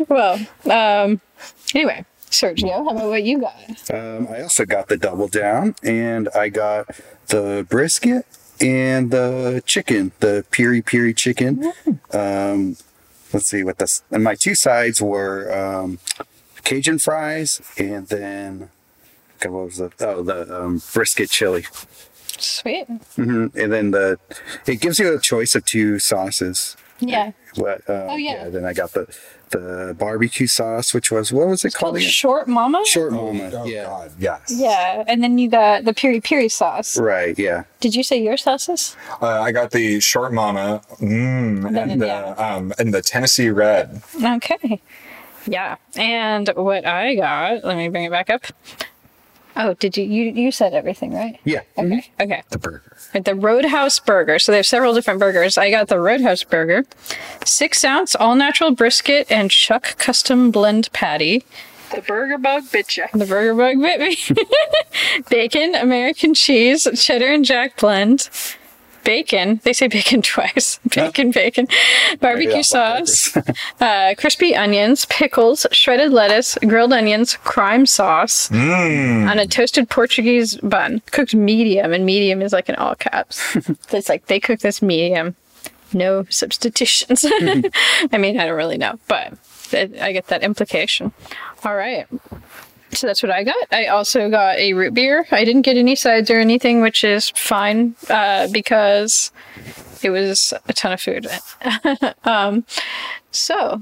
well, 0.09 0.39
um, 0.71 1.21
anyway, 1.73 2.05
Sergio, 2.29 2.71
how 2.71 2.89
about 2.89 3.07
what 3.07 3.23
you 3.23 3.39
got? 3.39 3.91
Um, 3.91 4.27
I 4.29 4.41
also 4.41 4.65
got 4.65 4.87
the 4.87 4.97
double 4.97 5.27
down, 5.27 5.75
and 5.83 6.29
I 6.35 6.49
got 6.49 6.87
the 7.27 7.65
brisket 7.69 8.25
and 8.61 9.11
the 9.11 9.63
chicken, 9.65 10.11
the 10.19 10.45
piri 10.51 10.81
piri 10.81 11.13
chicken. 11.13 11.73
Um, 12.11 12.77
let's 13.33 13.47
see 13.47 13.63
what 13.63 13.77
this. 13.77 14.03
And 14.11 14.23
my 14.23 14.35
two 14.35 14.55
sides 14.55 15.01
were 15.01 15.51
um, 15.53 15.99
Cajun 16.65 16.99
fries, 16.99 17.61
and 17.77 18.07
then 18.07 18.69
God, 19.39 19.51
what 19.51 19.65
was 19.65 19.77
the 19.77 19.91
oh 20.01 20.21
the 20.23 20.61
um, 20.63 20.81
brisket 20.93 21.29
chili, 21.29 21.65
Sweet. 22.37 22.87
Mm-hmm. 22.89 23.57
and 23.57 23.71
then 23.71 23.91
the 23.91 24.19
it 24.65 24.81
gives 24.81 24.99
you 24.99 25.13
a 25.15 25.19
choice 25.19 25.55
of 25.55 25.63
two 25.63 25.99
sauces. 25.99 26.75
Yeah. 26.99 27.31
What? 27.55 27.81
Uh, 27.89 28.07
Oh, 28.11 28.15
yeah. 28.17 28.47
Then 28.49 28.65
I 28.65 28.73
got 28.73 28.93
the 28.93 29.05
the 29.51 29.95
barbecue 29.97 30.47
sauce, 30.47 30.93
which 30.93 31.11
was 31.11 31.31
what 31.31 31.47
was 31.47 31.63
it 31.65 31.73
Called 31.73 31.95
called? 31.95 32.01
Short 32.03 32.47
Momma? 32.47 32.83
Short 32.85 33.11
Momma. 33.13 33.51
Oh, 33.53 33.65
yeah. 33.65 33.83
God, 33.83 34.11
yes. 34.17 34.41
Yeah. 34.55 35.03
And 35.07 35.21
then 35.23 35.37
you 35.37 35.49
got 35.49 35.83
the 35.85 35.93
piri 35.93 36.19
piri 36.21 36.49
sauce. 36.49 36.97
Right. 36.97 37.37
Yeah. 37.37 37.65
Did 37.81 37.95
you 37.95 38.03
say 38.03 38.21
your 38.23 38.37
sauces? 38.37 38.95
Uh, 39.21 39.41
I 39.41 39.51
got 39.51 39.71
the 39.71 39.99
short 39.99 40.33
momma, 40.33 40.81
mm, 40.99 41.61
Then, 41.73 41.89
and 41.91 42.01
the 42.01 42.07
yeah. 42.07 42.29
um, 42.55 42.73
and 42.79 42.93
the 42.93 43.01
Tennessee 43.01 43.49
Red. 43.49 44.01
Okay. 44.23 44.81
Yeah. 45.45 45.77
And 45.95 46.49
what 46.55 46.85
I 46.85 47.15
got, 47.15 47.63
let 47.63 47.77
me 47.77 47.89
bring 47.89 48.05
it 48.05 48.11
back 48.11 48.29
up. 48.29 48.45
Oh, 49.57 49.73
did 49.75 49.95
you 49.95 50.03
you 50.03 50.31
you 50.31 50.51
said 50.51 50.73
everything, 50.73 51.13
right? 51.13 51.39
Yeah. 51.45 51.61
Okay. 51.77 51.87
Mm-hmm. 51.87 52.21
Okay. 52.23 52.43
The 52.49 52.59
burger. 52.59 52.97
The 53.13 53.35
Roadhouse 53.35 53.99
burger. 53.99 54.37
So 54.37 54.51
they 54.51 54.57
have 54.57 54.65
several 54.65 54.93
different 54.93 55.19
burgers. 55.19 55.57
I 55.57 55.69
got 55.69 55.87
the 55.87 55.99
Roadhouse 55.99 56.43
burger, 56.43 56.83
six 57.45 57.85
ounce 57.85 58.15
all 58.15 58.35
natural 58.35 58.71
brisket 58.71 59.31
and 59.31 59.49
Chuck 59.49 59.97
custom 59.97 60.51
blend 60.51 60.91
patty. 60.91 61.45
The 61.93 62.01
burger 62.01 62.37
bug 62.37 62.63
bit 62.71 62.97
ya. 62.97 63.07
The 63.13 63.25
burger 63.25 63.53
bug 63.53 63.81
bit 63.81 63.99
me. 64.01 64.17
bacon, 65.29 65.75
American 65.75 66.33
cheese, 66.33 66.85
cheddar 66.95 67.27
and 67.27 67.45
jack 67.45 67.77
blend. 67.77 68.29
Bacon. 69.05 69.61
They 69.63 69.71
say 69.71 69.87
bacon 69.87 70.21
twice. 70.33 70.79
Bacon, 70.93 71.31
bacon. 71.31 71.67
Barbecue 72.19 72.63
sauce. 72.63 73.37
uh, 73.79 74.15
crispy 74.17 74.55
onions, 74.55 75.05
pickles, 75.05 75.65
shredded 75.71 76.11
lettuce, 76.11 76.57
grilled 76.67 76.91
onions, 76.91 77.37
crime 77.43 77.85
sauce 77.85 78.51
on 78.51 79.39
a 79.39 79.47
toasted 79.47 79.89
Portuguese 79.89 80.57
bun, 80.57 81.01
cooked 81.11 81.33
medium, 81.33 81.93
and 81.93 82.05
medium 82.05 82.41
is 82.41 82.51
like 82.51 82.67
in 82.67 82.75
all 82.75 82.95
caps. 82.95 83.55
it's 83.91 84.09
like 84.09 84.25
they 84.25 84.39
cook 84.39 84.59
this 84.59 84.81
medium, 84.81 85.35
no 85.93 86.25
substitutions. 86.29 87.23
I 87.25 88.17
mean, 88.17 88.39
I 88.39 88.45
don't 88.45 88.57
really 88.57 88.77
know, 88.77 88.99
but 89.07 89.33
I 89.73 90.11
get 90.11 90.27
that 90.27 90.43
implication. 90.43 91.13
All 91.63 91.75
right. 91.75 92.07
So 92.95 93.07
that's 93.07 93.21
what 93.21 93.31
I 93.31 93.43
got. 93.43 93.67
I 93.71 93.87
also 93.87 94.29
got 94.29 94.57
a 94.57 94.73
root 94.73 94.93
beer. 94.93 95.27
I 95.31 95.43
didn't 95.43 95.63
get 95.63 95.77
any 95.77 95.95
sides 95.95 96.31
or 96.31 96.39
anything, 96.39 96.81
which 96.81 97.03
is 97.03 97.29
fine 97.31 97.95
uh, 98.09 98.47
because 98.51 99.31
it 100.01 100.09
was 100.11 100.53
a 100.67 100.73
ton 100.73 100.93
of 100.93 101.01
food. 101.01 101.27
um, 102.23 102.65
so, 103.31 103.81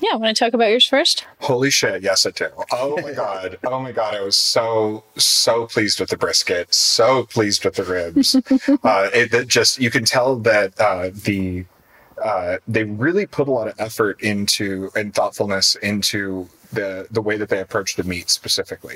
yeah, 0.00 0.16
want 0.16 0.36
to 0.36 0.44
talk 0.44 0.52
about 0.52 0.70
yours 0.70 0.86
first? 0.86 1.26
Holy 1.40 1.70
shit, 1.70 2.02
yes 2.02 2.26
I 2.26 2.30
do. 2.30 2.48
Oh 2.72 3.00
my 3.00 3.12
god. 3.24 3.58
Oh 3.64 3.80
my 3.80 3.92
god, 3.92 4.14
I 4.14 4.20
was 4.22 4.36
so 4.36 5.04
so 5.16 5.66
pleased 5.66 6.00
with 6.00 6.10
the 6.10 6.16
brisket, 6.16 6.74
so 6.74 7.24
pleased 7.24 7.64
with 7.64 7.74
the 7.74 7.84
ribs. 7.84 8.34
uh 8.84 9.10
it, 9.14 9.32
it 9.32 9.48
just 9.48 9.78
you 9.78 9.90
can 9.90 10.04
tell 10.04 10.36
that 10.36 10.78
uh 10.80 11.10
the 11.12 11.66
uh 12.22 12.56
they 12.66 12.84
really 12.84 13.26
put 13.26 13.46
a 13.46 13.52
lot 13.52 13.68
of 13.68 13.74
effort 13.78 14.20
into 14.22 14.90
and 14.96 15.14
thoughtfulness 15.14 15.76
into 15.76 16.48
the 16.72 17.06
the 17.10 17.20
way 17.22 17.36
that 17.36 17.48
they 17.48 17.60
approach 17.60 17.96
the 17.96 18.04
meat 18.04 18.30
specifically. 18.30 18.94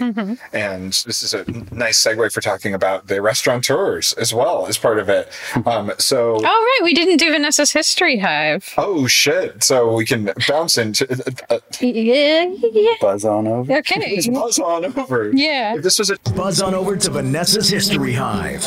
And 0.52 0.93
this 0.93 1.23
is 1.23 1.35
a 1.35 1.45
nice 1.75 2.02
segue 2.02 2.33
for 2.33 2.40
talking 2.40 2.75
about 2.75 3.07
the 3.09 3.21
restaurateurs 3.21 4.12
as 4.14 4.33
well 4.33 4.66
as 4.66 4.78
part 4.78 4.99
of 4.99 5.09
it. 5.09 5.28
Um 5.66 5.93
so 5.99 6.37
Oh, 6.37 6.43
right. 6.43 6.81
We 6.85 6.95
didn't 6.95 7.19
do 7.19 7.31
Vanessa's 7.31 7.73
History 7.73 8.19
Hive. 8.19 8.73
Oh 8.76 9.07
shit! 9.07 9.62
So 9.64 9.95
we 9.95 10.04
can 10.04 10.31
bounce 10.49 10.78
into 10.78 11.04
uh, 11.50 11.59
Yeah, 11.81 12.45
yeah. 12.73 12.95
Buzz 13.00 13.25
on 13.25 13.47
over. 13.47 13.73
Okay. 13.78 14.21
buzz 14.33 14.59
on 14.59 14.85
over. 14.85 15.31
Yeah. 15.35 15.76
If 15.76 15.83
this 15.83 15.99
was 15.99 16.11
a 16.11 16.16
Buzz 16.35 16.61
on 16.62 16.75
over 16.75 16.97
to 16.97 17.11
Vanessa's 17.11 17.69
History 17.69 18.12
Hive. 18.14 18.64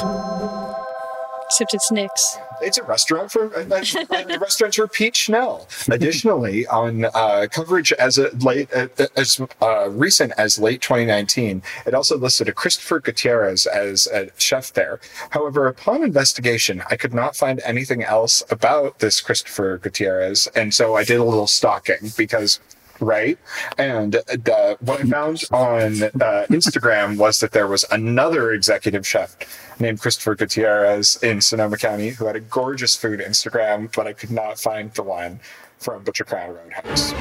Except 1.46 1.74
it's 1.74 1.92
Nick's. 1.92 2.38
It's 2.62 2.78
a 2.78 2.84
restaurant 2.84 3.32
for 3.32 3.48
a, 3.54 3.62
a 3.64 4.40
restaurateur 4.40 4.88
Pete 4.88 5.16
Schnell. 5.16 5.68
Additionally, 5.90 6.68
on 6.68 7.06
uh, 7.06 7.48
coverage 7.52 7.92
as 7.94 8.20
late 8.44 8.70
uh, 8.74 8.88
as 9.16 9.42
uh, 9.62 9.90
recent 9.90 10.34
as 10.38 10.60
late 10.60 10.82
2019, 10.82 11.62
it 11.86 11.94
also 11.94 12.18
listed 12.18 12.50
a 12.50 12.54
Christopher 12.54 13.00
Gutierrez 13.00 13.66
as 13.66 14.08
a 14.08 14.30
chef 14.38 14.74
there. 14.74 15.00
However, 15.32 15.68
upon 15.68 16.04
investigation, 16.04 16.84
I 16.90 16.96
could 16.96 17.14
not 17.14 17.36
find 17.36 17.62
anything 17.66 18.04
else 18.04 18.44
about 18.50 19.00
this 19.00 19.22
Christopher 19.22 19.78
Gutierrez, 19.78 20.48
and 20.56 20.74
so 20.74 20.96
I 20.96 21.04
did 21.04 21.20
a 21.20 21.24
little 21.24 21.48
stalking 21.48 22.12
because. 22.18 22.60
Right. 23.00 23.38
And 23.77 24.16
uh, 24.16 24.75
what 24.80 25.01
I 25.01 25.04
found 25.04 25.44
on 25.51 26.04
uh, 26.04 26.46
Instagram 26.50 27.18
was 27.18 27.39
that 27.39 27.51
there 27.51 27.68
was 27.68 27.86
another 27.92 28.51
executive 28.51 29.06
chef 29.06 29.36
named 29.80 30.01
Christopher 30.01 30.36
Gutierrez 30.36 31.22
in 31.22 31.42
Sonoma 31.42 31.77
County 31.77 32.10
who 32.10 32.25
had 32.25 32.36
a 32.36 32.39
gorgeous 32.39 32.96
food 32.96 33.20
Instagram, 33.20 33.94
but 33.96 34.08
I 34.08 34.13
could 34.13 34.32
not 34.32 34.60
find 34.60 34.92
the 34.94 35.04
one 35.04 35.39
from 35.77 36.04
Butcher 36.04 36.24
Crown 36.24 36.56
Roadhouse. 36.56 37.12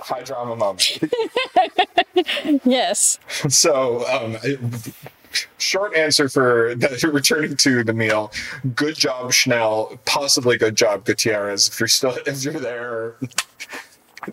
High 0.00 0.22
drama 0.22 0.56
moment. 0.56 0.98
Yes. 2.64 3.18
So, 3.48 4.06
um, 4.06 4.36
short 5.58 5.94
answer 5.96 6.28
for 6.28 6.74
the, 6.74 7.10
returning 7.12 7.56
to 7.56 7.84
the 7.84 7.92
meal. 7.92 8.32
Good 8.74 8.96
job, 8.96 9.32
Schnell. 9.32 9.98
Possibly 10.04 10.56
good 10.56 10.76
job, 10.76 11.04
Gutierrez. 11.04 11.68
If 11.68 11.80
you're 11.80 11.88
still 11.88 12.16
if 12.26 12.44
you're 12.44 12.54
there, 12.54 13.16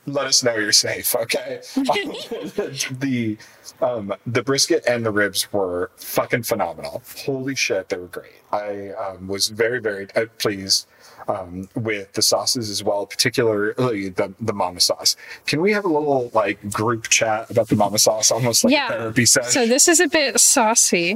let 0.05 0.27
us 0.27 0.43
know 0.43 0.55
you're 0.55 0.71
safe. 0.71 1.15
Okay. 1.15 1.61
the 1.75 3.37
um, 3.81 4.13
the 4.25 4.43
brisket 4.43 4.83
and 4.87 5.05
the 5.05 5.11
ribs 5.11 5.51
were 5.51 5.91
fucking 5.97 6.43
phenomenal. 6.43 7.01
Holy 7.25 7.55
shit, 7.55 7.89
they 7.89 7.97
were 7.97 8.07
great. 8.07 8.41
I 8.51 8.89
um, 8.89 9.27
was 9.27 9.47
very 9.47 9.79
very 9.79 10.07
uh, 10.15 10.25
pleased. 10.37 10.87
Um, 11.31 11.69
with 11.75 12.11
the 12.13 12.21
sauces 12.21 12.69
as 12.69 12.83
well, 12.83 13.05
particularly 13.05 14.09
the 14.09 14.33
the 14.41 14.53
momma 14.53 14.79
sauce. 14.81 15.15
Can 15.45 15.61
we 15.61 15.71
have 15.71 15.85
a 15.85 15.87
little 15.87 16.29
like 16.33 16.57
group 16.71 17.07
chat 17.09 17.49
about 17.49 17.67
the 17.69 17.75
momma 17.75 17.99
sauce, 17.99 18.31
almost 18.31 18.63
like 18.65 18.73
Yeah. 18.73 18.87
a 18.87 18.91
therapy 18.97 19.25
session? 19.25 19.51
So 19.51 19.65
this 19.65 19.87
is 19.87 19.99
a 19.99 20.07
bit 20.07 20.39
saucy. 20.39 21.15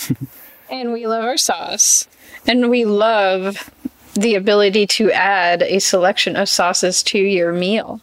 and 0.70 0.92
we 0.92 1.06
love 1.06 1.24
our 1.24 1.36
sauce. 1.36 2.06
And 2.46 2.68
we 2.70 2.84
love 2.84 3.70
the 4.14 4.34
ability 4.34 4.86
to 4.98 5.10
add 5.12 5.62
a 5.62 5.78
selection 5.78 6.36
of 6.36 6.48
sauces 6.48 7.02
to 7.04 7.18
your 7.18 7.52
meal. 7.52 8.00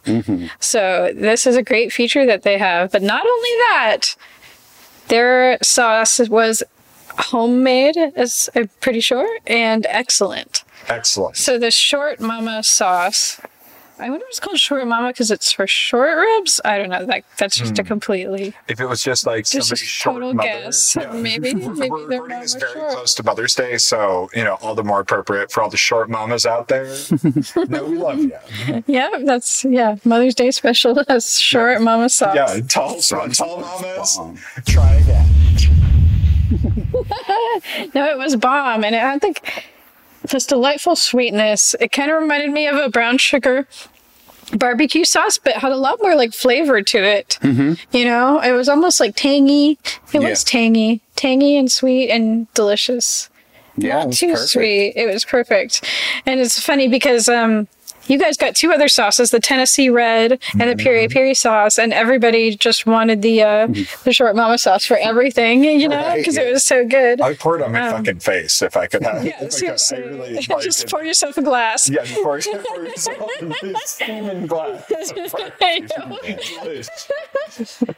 So 0.58 1.12
this 1.14 1.46
is 1.46 1.54
a 1.56 1.62
great 1.62 1.92
feature 1.92 2.24
that 2.26 2.42
they 2.42 2.58
have. 2.58 2.90
But 2.90 3.02
not 3.02 3.24
only 3.26 3.50
that, 3.68 4.16
their 5.08 5.58
sauce 5.62 6.18
was 6.28 6.62
homemade, 7.18 7.96
as 8.16 8.48
I'm 8.54 8.68
pretty 8.80 9.00
sure, 9.00 9.28
and 9.46 9.86
excellent. 9.88 10.64
Excellent. 10.88 11.36
So 11.36 11.58
the 11.58 11.70
short 11.70 12.20
momma 12.20 12.62
sauce. 12.62 13.40
I 14.00 14.08
wonder 14.10 14.24
if 14.26 14.30
it's 14.30 14.38
called 14.40 14.60
short 14.60 14.86
momma 14.86 15.08
because 15.08 15.32
it's 15.32 15.50
for 15.50 15.66
short 15.66 16.16
ribs. 16.16 16.60
I 16.64 16.78
don't 16.78 16.88
know. 16.88 17.02
Like 17.02 17.24
that's 17.36 17.56
just 17.56 17.80
a 17.80 17.82
hmm. 17.82 17.88
completely 17.88 18.54
If 18.68 18.78
it 18.78 18.86
was 18.86 19.02
just 19.02 19.26
like 19.26 19.44
Just 19.44 19.68
somebody's 19.68 19.82
a 19.82 19.84
short 19.86 20.14
total 20.14 20.34
mother, 20.34 20.48
guess. 20.48 20.94
yeah. 20.94 21.10
Maybe- 21.14 21.52
maybe 21.54 21.66
we're 21.66 21.74
their 21.74 21.90
recording 21.90 22.28
mom 22.28 22.40
was 22.42 22.54
very 22.54 22.72
short. 22.74 22.92
close 22.92 23.14
to 23.16 23.24
Mother's 23.24 23.56
Day, 23.56 23.76
so 23.76 24.30
you 24.34 24.44
know 24.44 24.54
all 24.62 24.76
the 24.76 24.84
more 24.84 25.00
appropriate 25.00 25.50
for 25.50 25.64
all 25.64 25.68
the 25.68 25.76
short 25.76 26.08
mamas 26.08 26.46
out 26.46 26.68
there. 26.68 26.84
no, 27.68 27.84
we 27.86 27.98
love 27.98 28.20
you. 28.20 28.84
Yeah, 28.86 29.10
that's 29.24 29.64
yeah. 29.64 29.96
Mother's 30.04 30.36
Day 30.36 30.52
special 30.52 31.02
has 31.08 31.40
short 31.40 31.82
momma 31.82 32.08
sauce. 32.08 32.36
Yeah, 32.36 32.60
tall, 32.68 33.00
tall 33.00 33.60
mamas. 33.60 34.16
Bomb. 34.16 34.38
Try 34.64 34.92
again. 34.94 35.77
No, 37.94 38.06
it 38.10 38.18
was 38.18 38.36
bomb, 38.36 38.84
and 38.84 38.94
it 38.94 39.00
had 39.00 39.22
like 39.22 39.64
this 40.30 40.46
delightful 40.46 40.96
sweetness. 40.96 41.74
It 41.80 41.92
kind 41.92 42.10
of 42.10 42.20
reminded 42.20 42.50
me 42.50 42.66
of 42.66 42.76
a 42.76 42.88
brown 42.88 43.18
sugar 43.18 43.66
barbecue 44.56 45.04
sauce, 45.04 45.36
but 45.38 45.54
had 45.54 45.72
a 45.72 45.76
lot 45.76 45.98
more 46.02 46.14
like 46.14 46.32
flavor 46.32 46.80
to 46.82 46.98
it. 46.98 47.38
You 47.42 48.04
know, 48.04 48.40
it 48.40 48.52
was 48.52 48.68
almost 48.68 49.00
like 49.00 49.14
tangy. 49.16 49.78
It 50.12 50.20
was 50.22 50.42
tangy, 50.44 51.00
tangy 51.16 51.56
and 51.56 51.70
sweet 51.70 52.10
and 52.10 52.52
delicious. 52.54 53.28
Yeah, 53.76 54.04
Not 54.04 54.14
too 54.14 54.28
perfect. 54.32 54.48
sweet. 54.50 54.92
It 54.96 55.06
was 55.12 55.24
perfect. 55.24 55.84
And 56.26 56.40
it's 56.40 56.58
funny 56.60 56.88
because 56.88 57.28
um 57.28 57.68
you 58.08 58.18
guys 58.18 58.36
got 58.36 58.54
two 58.56 58.72
other 58.72 58.88
sauces, 58.88 59.30
the 59.30 59.40
Tennessee 59.40 59.90
Red 59.90 60.40
and 60.58 60.70
the 60.70 60.76
Piri 60.76 61.08
Piri 61.08 61.34
sauce, 61.34 61.78
and 61.78 61.92
everybody 61.92 62.56
just 62.56 62.86
wanted 62.86 63.22
the 63.22 63.42
uh, 63.42 63.66
the 64.04 64.12
short 64.12 64.34
momma 64.36 64.58
sauce 64.58 64.84
for 64.84 64.96
everything, 64.96 65.64
you 65.64 65.88
know, 65.88 65.96
Right, 65.96 66.18
because 66.18 66.36
yeah. 66.36 66.42
it 66.44 66.52
was 66.52 66.64
so 66.64 66.86
good. 66.86 67.20
I 67.20 67.34
poured 67.34 67.60
it 67.60 67.64
on 67.64 67.72
my 67.72 67.90
fucking 67.90 68.20
face 68.20 68.62
if 68.62 68.76
I 68.76 68.86
could 68.86 69.02
have. 69.02 69.18
Um, 69.18 69.26
yeah, 69.26 69.40
could. 69.48 69.98
Really 69.98 70.38
just 70.62 70.84
it. 70.84 70.90
pour 70.90 71.04
yourself 71.04 71.36
a 71.36 71.42
glass. 71.42 71.88
Yeah, 71.88 72.04
pour, 72.22 72.40
pour 72.40 72.84
yourself 72.84 73.18
a 73.40 73.76
steaming 73.86 74.46
glass. 74.46 74.84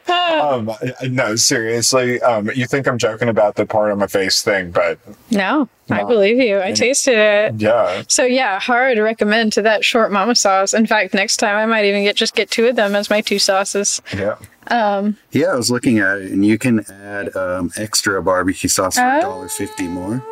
um, 0.09 0.71
no, 1.09 1.35
seriously. 1.35 2.21
Um, 2.21 2.49
you 2.55 2.65
think 2.67 2.87
I'm 2.87 2.97
joking 2.97 3.29
about 3.29 3.55
the 3.55 3.65
pour 3.65 3.89
it 3.89 3.91
on 3.91 3.99
my 3.99 4.07
face 4.07 4.41
thing, 4.41 4.71
but 4.71 4.99
no, 5.29 5.69
I 5.91 6.03
believe 6.03 6.37
you. 6.37 6.59
I 6.61 6.71
tasted 6.71 7.17
it. 7.17 7.55
yeah. 7.61 8.03
So 8.07 8.23
yeah, 8.23 8.59
hard 8.59 8.95
to 8.95 9.01
recommend 9.01 9.53
to 9.53 9.61
that 9.63 9.83
short 9.85 10.11
momma 10.11 10.35
sauce. 10.35 10.73
In 10.73 10.87
fact, 10.87 11.13
next 11.13 11.37
time 11.37 11.55
I 11.55 11.65
might 11.65 11.85
even 11.85 12.03
get 12.03 12.15
just 12.15 12.35
get 12.35 12.49
two 12.49 12.67
of 12.67 12.75
them 12.75 12.95
as 12.95 13.09
my 13.09 13.21
two 13.21 13.39
sauces. 13.39 14.01
Yeah. 14.15 14.35
Um, 14.67 15.17
Yeah, 15.31 15.47
I 15.47 15.55
was 15.55 15.71
looking 15.71 15.99
at 15.99 16.17
it, 16.19 16.31
and 16.31 16.45
you 16.45 16.57
can 16.57 16.85
add 16.91 17.35
um, 17.35 17.71
extra 17.77 18.21
barbecue 18.21 18.69
sauce 18.69 18.95
for 18.95 19.01
Oh. 19.03 19.17
a 19.17 19.21
dollar 19.21 19.47
fifty 19.49 19.87
more. 19.87 20.23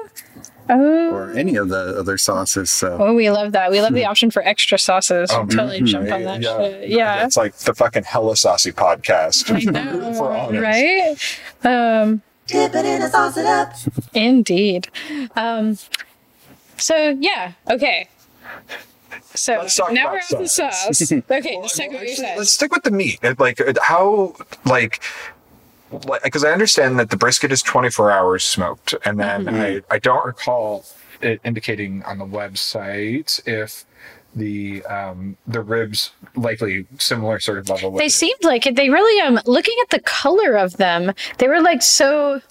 Oh. 0.72 1.10
or 1.10 1.32
any 1.32 1.56
of 1.56 1.70
the 1.70 1.98
other 1.98 2.16
sauces. 2.20 2.70
So 2.70 2.96
Oh, 3.02 3.16
we 3.16 3.32
love 3.32 3.54
that. 3.54 3.72
We 3.72 3.82
love 3.82 3.94
the 3.96 4.06
option 4.06 4.30
for 4.30 4.44
extra 4.48 4.78
sauces. 4.78 5.32
totally 5.32 5.82
jumped 5.82 6.12
on 6.12 6.24
that 6.26 6.44
shit. 6.44 6.90
Yeah. 6.90 7.26
It's 7.26 7.36
like 7.36 7.56
the 7.56 7.74
fucking 7.74 8.04
hella 8.04 8.38
saucy 8.38 8.72
podcast. 8.72 9.50
I 9.52 9.62
know, 9.72 10.14
For 10.14 10.32
honest. 10.32 10.62
right? 10.62 12.02
Um, 12.04 12.22
Dip 12.52 12.76
it 12.76 12.86
in 12.86 13.02
and 13.02 13.12
sauce 13.12 13.38
it 13.38 13.46
up. 13.46 13.74
indeed. 14.14 14.90
Um, 15.36 15.78
so 16.78 17.16
yeah, 17.20 17.54
okay. 17.70 18.08
So 19.36 19.54
Let's 19.60 19.76
talk 19.76 19.92
now 19.94 20.10
about 20.10 20.22
we're 20.32 20.38
on 20.38 20.44
the 20.44 20.50
sauce. 20.50 20.98
sauce. 20.98 21.12
Okay, 21.32 21.52
Well, 21.54 21.62
let's 21.62 21.78
talk 21.78 21.88
about 21.90 22.02
your 22.02 22.10
actually. 22.10 22.38
Let's 22.38 22.52
stick 22.52 22.74
with 22.74 22.84
the 22.84 22.92
meat. 22.92 23.20
Like 23.40 23.62
how 23.82 24.36
like 24.66 25.02
because 26.24 26.44
I 26.44 26.52
understand 26.52 27.00
that 27.00 27.10
the 27.10 27.18
brisket 27.18 27.52
is 27.52 27.62
24 27.62 28.12
hours 28.12 28.44
smoked, 28.44 28.94
and 29.06 29.20
then 29.20 29.46
Mm-hmm. 29.46 29.56
I 29.92 29.96
I 29.96 30.00
don't 30.00 30.26
recall 30.26 30.86
it 31.22 31.42
indicating 31.44 32.04
on 32.04 32.18
the 32.18 32.26
website 32.26 33.42
if 33.48 33.86
the 34.36 34.84
um 34.86 35.38
the 35.48 35.62
ribs 35.62 36.12
likely 36.36 36.86
similar 37.00 37.40
sort 37.40 37.58
of 37.58 37.70
level. 37.70 37.92
with 37.92 38.00
They 38.00 38.06
it. 38.08 38.12
seemed 38.12 38.44
like 38.44 38.66
it. 38.68 38.76
They 38.76 38.90
really 38.90 39.22
um 39.22 39.40
looking 39.46 39.76
at 39.82 39.90
the 39.90 40.00
color 40.02 40.56
of 40.58 40.78
them, 40.78 41.14
they 41.40 41.48
were 41.48 41.62
like 41.62 41.82
so 41.82 42.42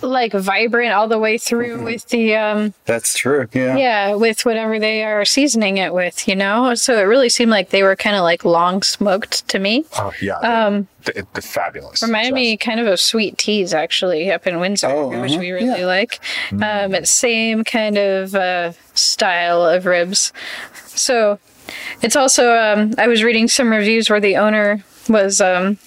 like 0.00 0.32
vibrant 0.32 0.92
all 0.92 1.08
the 1.08 1.18
way 1.18 1.36
through 1.36 1.82
with 1.82 2.06
the 2.10 2.36
um 2.36 2.72
that's 2.84 3.18
true. 3.18 3.48
Yeah. 3.52 3.76
yeah 3.76 4.14
with 4.14 4.44
whatever 4.44 4.78
they 4.78 5.02
are 5.02 5.24
seasoning 5.24 5.78
it 5.78 5.92
with 5.92 6.28
you 6.28 6.36
know 6.36 6.76
so 6.76 6.96
it 6.98 7.02
really 7.02 7.28
seemed 7.28 7.50
like 7.50 7.70
they 7.70 7.82
were 7.82 7.96
kind 7.96 8.14
of 8.14 8.22
like 8.22 8.44
long 8.44 8.80
smoked 8.82 9.48
to 9.48 9.58
me 9.58 9.84
Oh 9.98 10.12
yeah, 10.22 10.34
um, 10.38 10.86
the, 11.02 11.26
the 11.34 11.42
fabulous. 11.42 12.00
reminded 12.00 12.32
me 12.32 12.56
kind 12.56 12.78
of 12.78 12.86
of 12.86 13.00
Sweet 13.00 13.38
T's 13.38 13.74
actually 13.74 14.30
up 14.30 14.46
in 14.46 14.60
windsor 14.60 14.86
Oh, 14.86 15.08
which 15.20 15.32
uh-huh, 15.32 15.40
we 15.40 15.50
really 15.50 15.84
like 15.84 16.20
um 16.62 17.04
same 17.04 17.64
kind 17.64 17.98
of 17.98 18.36
uh 18.36 18.70
style 18.94 19.64
of 19.64 19.84
ribs 19.84 20.32
so 20.98 21.38
it's 22.02 22.16
also 22.16 22.54
um 22.56 22.92
i 22.98 23.06
was 23.06 23.22
reading 23.22 23.48
some 23.48 23.70
reviews 23.70 24.10
where 24.10 24.20
the 24.20 24.36
owner 24.36 24.82
was 25.08 25.40
um 25.40 25.78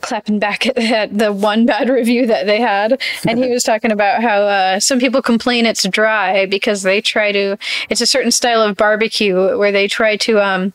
clapping 0.00 0.38
back 0.38 0.66
at, 0.76 0.78
at 0.78 1.18
the 1.18 1.32
one 1.32 1.66
bad 1.66 1.88
review 1.88 2.26
that 2.26 2.46
they 2.46 2.60
had. 2.60 3.00
And 3.26 3.38
he 3.38 3.50
was 3.56 3.62
talking 3.62 3.92
about 3.92 4.22
how 4.22 4.42
uh, 4.42 4.80
some 4.80 4.98
people 4.98 5.22
complain 5.22 5.66
it's 5.66 5.86
dry 5.88 6.46
because 6.46 6.82
they 6.82 7.00
try 7.00 7.32
to 7.32 7.56
it's 7.88 8.00
a 8.00 8.06
certain 8.06 8.30
style 8.30 8.62
of 8.62 8.76
barbecue 8.76 9.56
where 9.56 9.72
they 9.72 9.88
try 9.88 10.16
to 10.16 10.40
um 10.40 10.72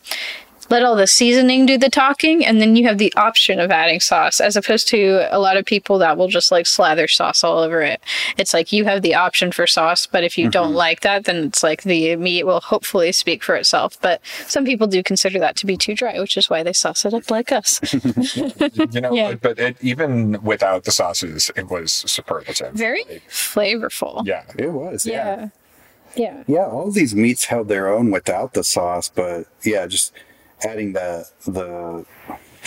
let 0.70 0.84
all 0.84 0.96
the 0.96 1.08
seasoning 1.08 1.66
do 1.66 1.78
the 1.78 1.90
talking 1.90 2.46
and 2.46 2.62
then 2.62 2.76
you 2.76 2.88
have 2.88 2.98
the 2.98 3.14
option 3.16 3.60
of 3.60 3.72
adding 3.72 4.00
sauce 4.00 4.40
as 4.40 4.56
opposed 4.56 4.88
to 4.90 5.28
a 5.32 5.40
lot 5.40 5.58
of 5.58 5.66
people 5.66 5.98
that 6.00 6.18
will 6.18 6.28
just 6.28 6.52
like 6.52 6.66
slather 6.66 7.08
sauce 7.08 7.44
all 7.44 7.60
over 7.60 7.82
it. 7.82 8.02
It's 8.38 8.54
like 8.54 8.72
you 8.72 8.86
have 8.86 9.02
the 9.02 9.16
option 9.16 9.52
for 9.52 9.68
sauce 9.68 10.06
but 10.08 10.24
if 10.24 10.38
you 10.38 10.50
don't 10.50 10.68
mm-hmm. 10.70 10.78
like 10.78 11.02
that 11.02 11.26
then 11.26 11.46
it's 11.46 11.64
like 11.64 11.84
the 11.84 12.16
meat 12.16 12.44
will 12.44 12.62
hopefully 12.62 13.12
speak 13.12 13.44
for 13.44 13.56
itself. 13.56 14.00
But 14.02 14.22
some 14.48 14.66
people 14.66 14.88
do 14.88 15.04
consider 15.04 15.40
that 15.40 15.56
to 15.58 15.66
be 15.66 15.78
too 15.78 15.96
dry 15.96 16.20
which 16.20 16.38
is 16.38 16.50
why 16.50 16.64
they 16.64 16.74
sauce 16.74 17.06
it 17.06 17.14
up 17.14 17.30
like 17.30 17.52
us. 17.52 17.80
You 18.96 19.02
know, 19.02 19.14
Yeah. 19.14 19.36
but 19.36 19.60
it, 19.60 19.78
even 19.82 20.42
without 20.44 20.84
the 20.84 20.92
sauces, 20.92 21.52
it 21.56 21.70
was 21.70 21.92
superlative. 21.92 22.74
very 22.74 23.04
flavorful. 23.30 24.26
Yeah, 24.26 24.44
It 24.58 24.72
was. 24.72 25.06
yeah. 25.06 25.50
Yeah. 26.16 26.44
Yeah, 26.48 26.66
all 26.66 26.92
these 26.92 27.14
meats 27.14 27.46
held 27.46 27.68
their 27.68 27.88
own 27.94 28.12
without 28.12 28.54
the 28.54 28.64
sauce, 28.64 29.10
but 29.10 29.48
yeah, 29.64 29.86
just 29.88 30.14
adding 30.64 30.94
the 30.94 31.28
the 31.46 32.06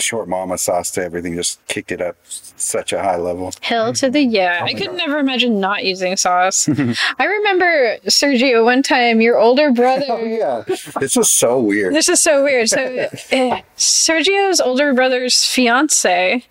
short 0.01 0.29
momma 0.29 0.57
sauce 0.57 0.91
to 0.91 1.03
everything 1.03 1.35
just 1.35 1.65
kicked 1.67 1.91
it 1.91 2.01
up 2.01 2.15
such 2.23 2.93
a 2.93 3.01
high 3.01 3.17
level. 3.17 3.51
Hell 3.61 3.93
to 3.93 4.09
the 4.09 4.21
yeah. 4.21 4.61
I 4.63 4.73
could 4.73 4.93
never 4.93 5.19
imagine 5.19 5.59
not 5.59 5.83
using 5.83 6.15
sauce. 6.17 6.69
I 7.19 7.25
remember 7.25 7.97
Sergio 8.07 8.63
one 8.63 8.83
time, 8.83 9.21
your 9.21 9.37
older 9.37 9.71
brother. 9.73 10.05
Oh 10.09 10.23
yeah, 10.23 10.63
this 10.99 11.17
is 11.17 11.29
so 11.29 11.59
weird. 11.59 11.93
This 11.93 12.09
is 12.09 12.19
so 12.19 12.43
weird. 12.43 12.69
So, 12.69 12.81
uh, 12.81 13.09
Sergio's 13.77 14.61
older 14.61 14.93
brother's 14.93 15.43
fiance 15.45 16.45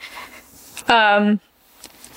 um, 0.89 1.41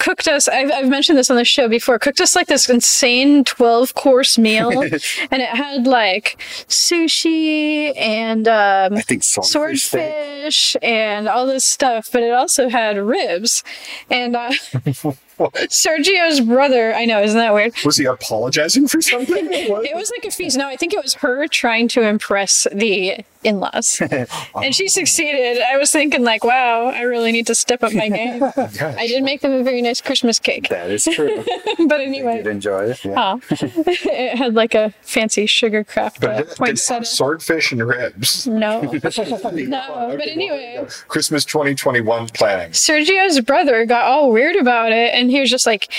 cooked 0.01 0.27
us. 0.27 0.47
I've, 0.47 0.71
I've 0.71 0.89
mentioned 0.89 1.17
this 1.17 1.29
on 1.29 1.37
the 1.37 1.45
show 1.45 1.69
before. 1.69 1.99
Cooked 1.99 2.19
us 2.19 2.35
like 2.35 2.47
this 2.47 2.69
insane 2.69 3.43
twelve 3.43 3.93
course 3.93 4.37
meal, 4.37 4.81
and 4.81 5.41
it 5.41 5.49
had 5.49 5.85
like 5.85 6.41
sushi 6.67 7.95
and 7.95 8.47
um, 8.47 8.95
I 8.95 9.01
think 9.01 9.23
swordfish. 9.23 10.75
and 10.81 11.27
all 11.27 11.45
this 11.45 11.63
stuff, 11.63 12.09
but 12.11 12.23
it 12.23 12.33
also 12.33 12.67
had 12.67 12.97
ribs. 12.97 13.63
And 14.09 14.35
uh, 14.35 14.51
Sergio's 15.69 16.41
brother, 16.41 16.93
I 16.93 17.05
know, 17.05 17.21
isn't 17.21 17.37
that 17.37 17.53
weird? 17.53 17.73
was 17.85 17.97
he 17.97 18.05
apologizing 18.05 18.87
for 18.87 19.01
something? 19.01 19.49
It 19.91 19.95
was 19.95 20.11
like 20.11 20.25
a 20.25 20.31
feast. 20.31 20.57
No, 20.57 20.67
I 20.67 20.75
think 20.75 20.93
it 20.93 21.01
was 21.01 21.15
her 21.15 21.47
trying 21.47 21.87
to 21.89 22.01
impress 22.01 22.67
the 22.71 23.23
in-laws, 23.43 24.01
and 24.56 24.75
she 24.75 24.88
succeeded. 24.88 25.62
I 25.62 25.77
was 25.77 25.91
thinking, 25.91 26.23
like, 26.23 26.43
wow, 26.43 26.86
I 26.88 27.01
really 27.01 27.32
need 27.32 27.47
to 27.47 27.56
step 27.56 27.84
up 27.84 27.93
my 27.93 28.10
game. 28.19 28.43
I 28.43 29.08
did 29.08 29.23
make 29.23 29.41
them 29.41 29.51
a 29.54 29.63
very 29.63 29.82
nice 29.82 30.01
Christmas 30.01 30.39
cake, 30.39 30.69
That 30.69 30.89
is 30.91 31.06
true. 31.06 31.43
but 31.88 32.01
anyway, 32.01 32.38
Did 32.38 32.47
anyway, 32.47 32.51
enjoy 32.51 32.84
it. 32.91 33.06
Yeah. 33.06 33.15
oh, 33.36 33.41
it 33.49 34.38
had 34.38 34.54
like 34.54 34.75
a 34.75 34.93
fancy 35.01 35.45
sugar 35.45 35.84
craft 35.84 36.21
But 36.21 36.30
uh, 36.30 36.34
it, 36.34 36.47
did 36.49 36.58
poinsettia. 36.58 37.06
swordfish 37.06 37.71
and 37.71 37.86
ribs. 37.88 38.47
No, 38.47 38.82
no, 38.82 40.15
but 40.17 40.27
anyway. 40.27 40.86
Christmas 41.08 41.45
2021 41.45 42.27
planning. 42.30 42.71
Sergio's 42.71 43.39
brother 43.41 43.86
got 43.86 44.06
all 44.06 44.32
weird 44.32 44.56
about 44.56 44.91
it, 44.91 45.13
and 45.13 45.30
he 45.32 45.39
was 45.39 45.49
just 45.49 45.65
like, 45.65 45.91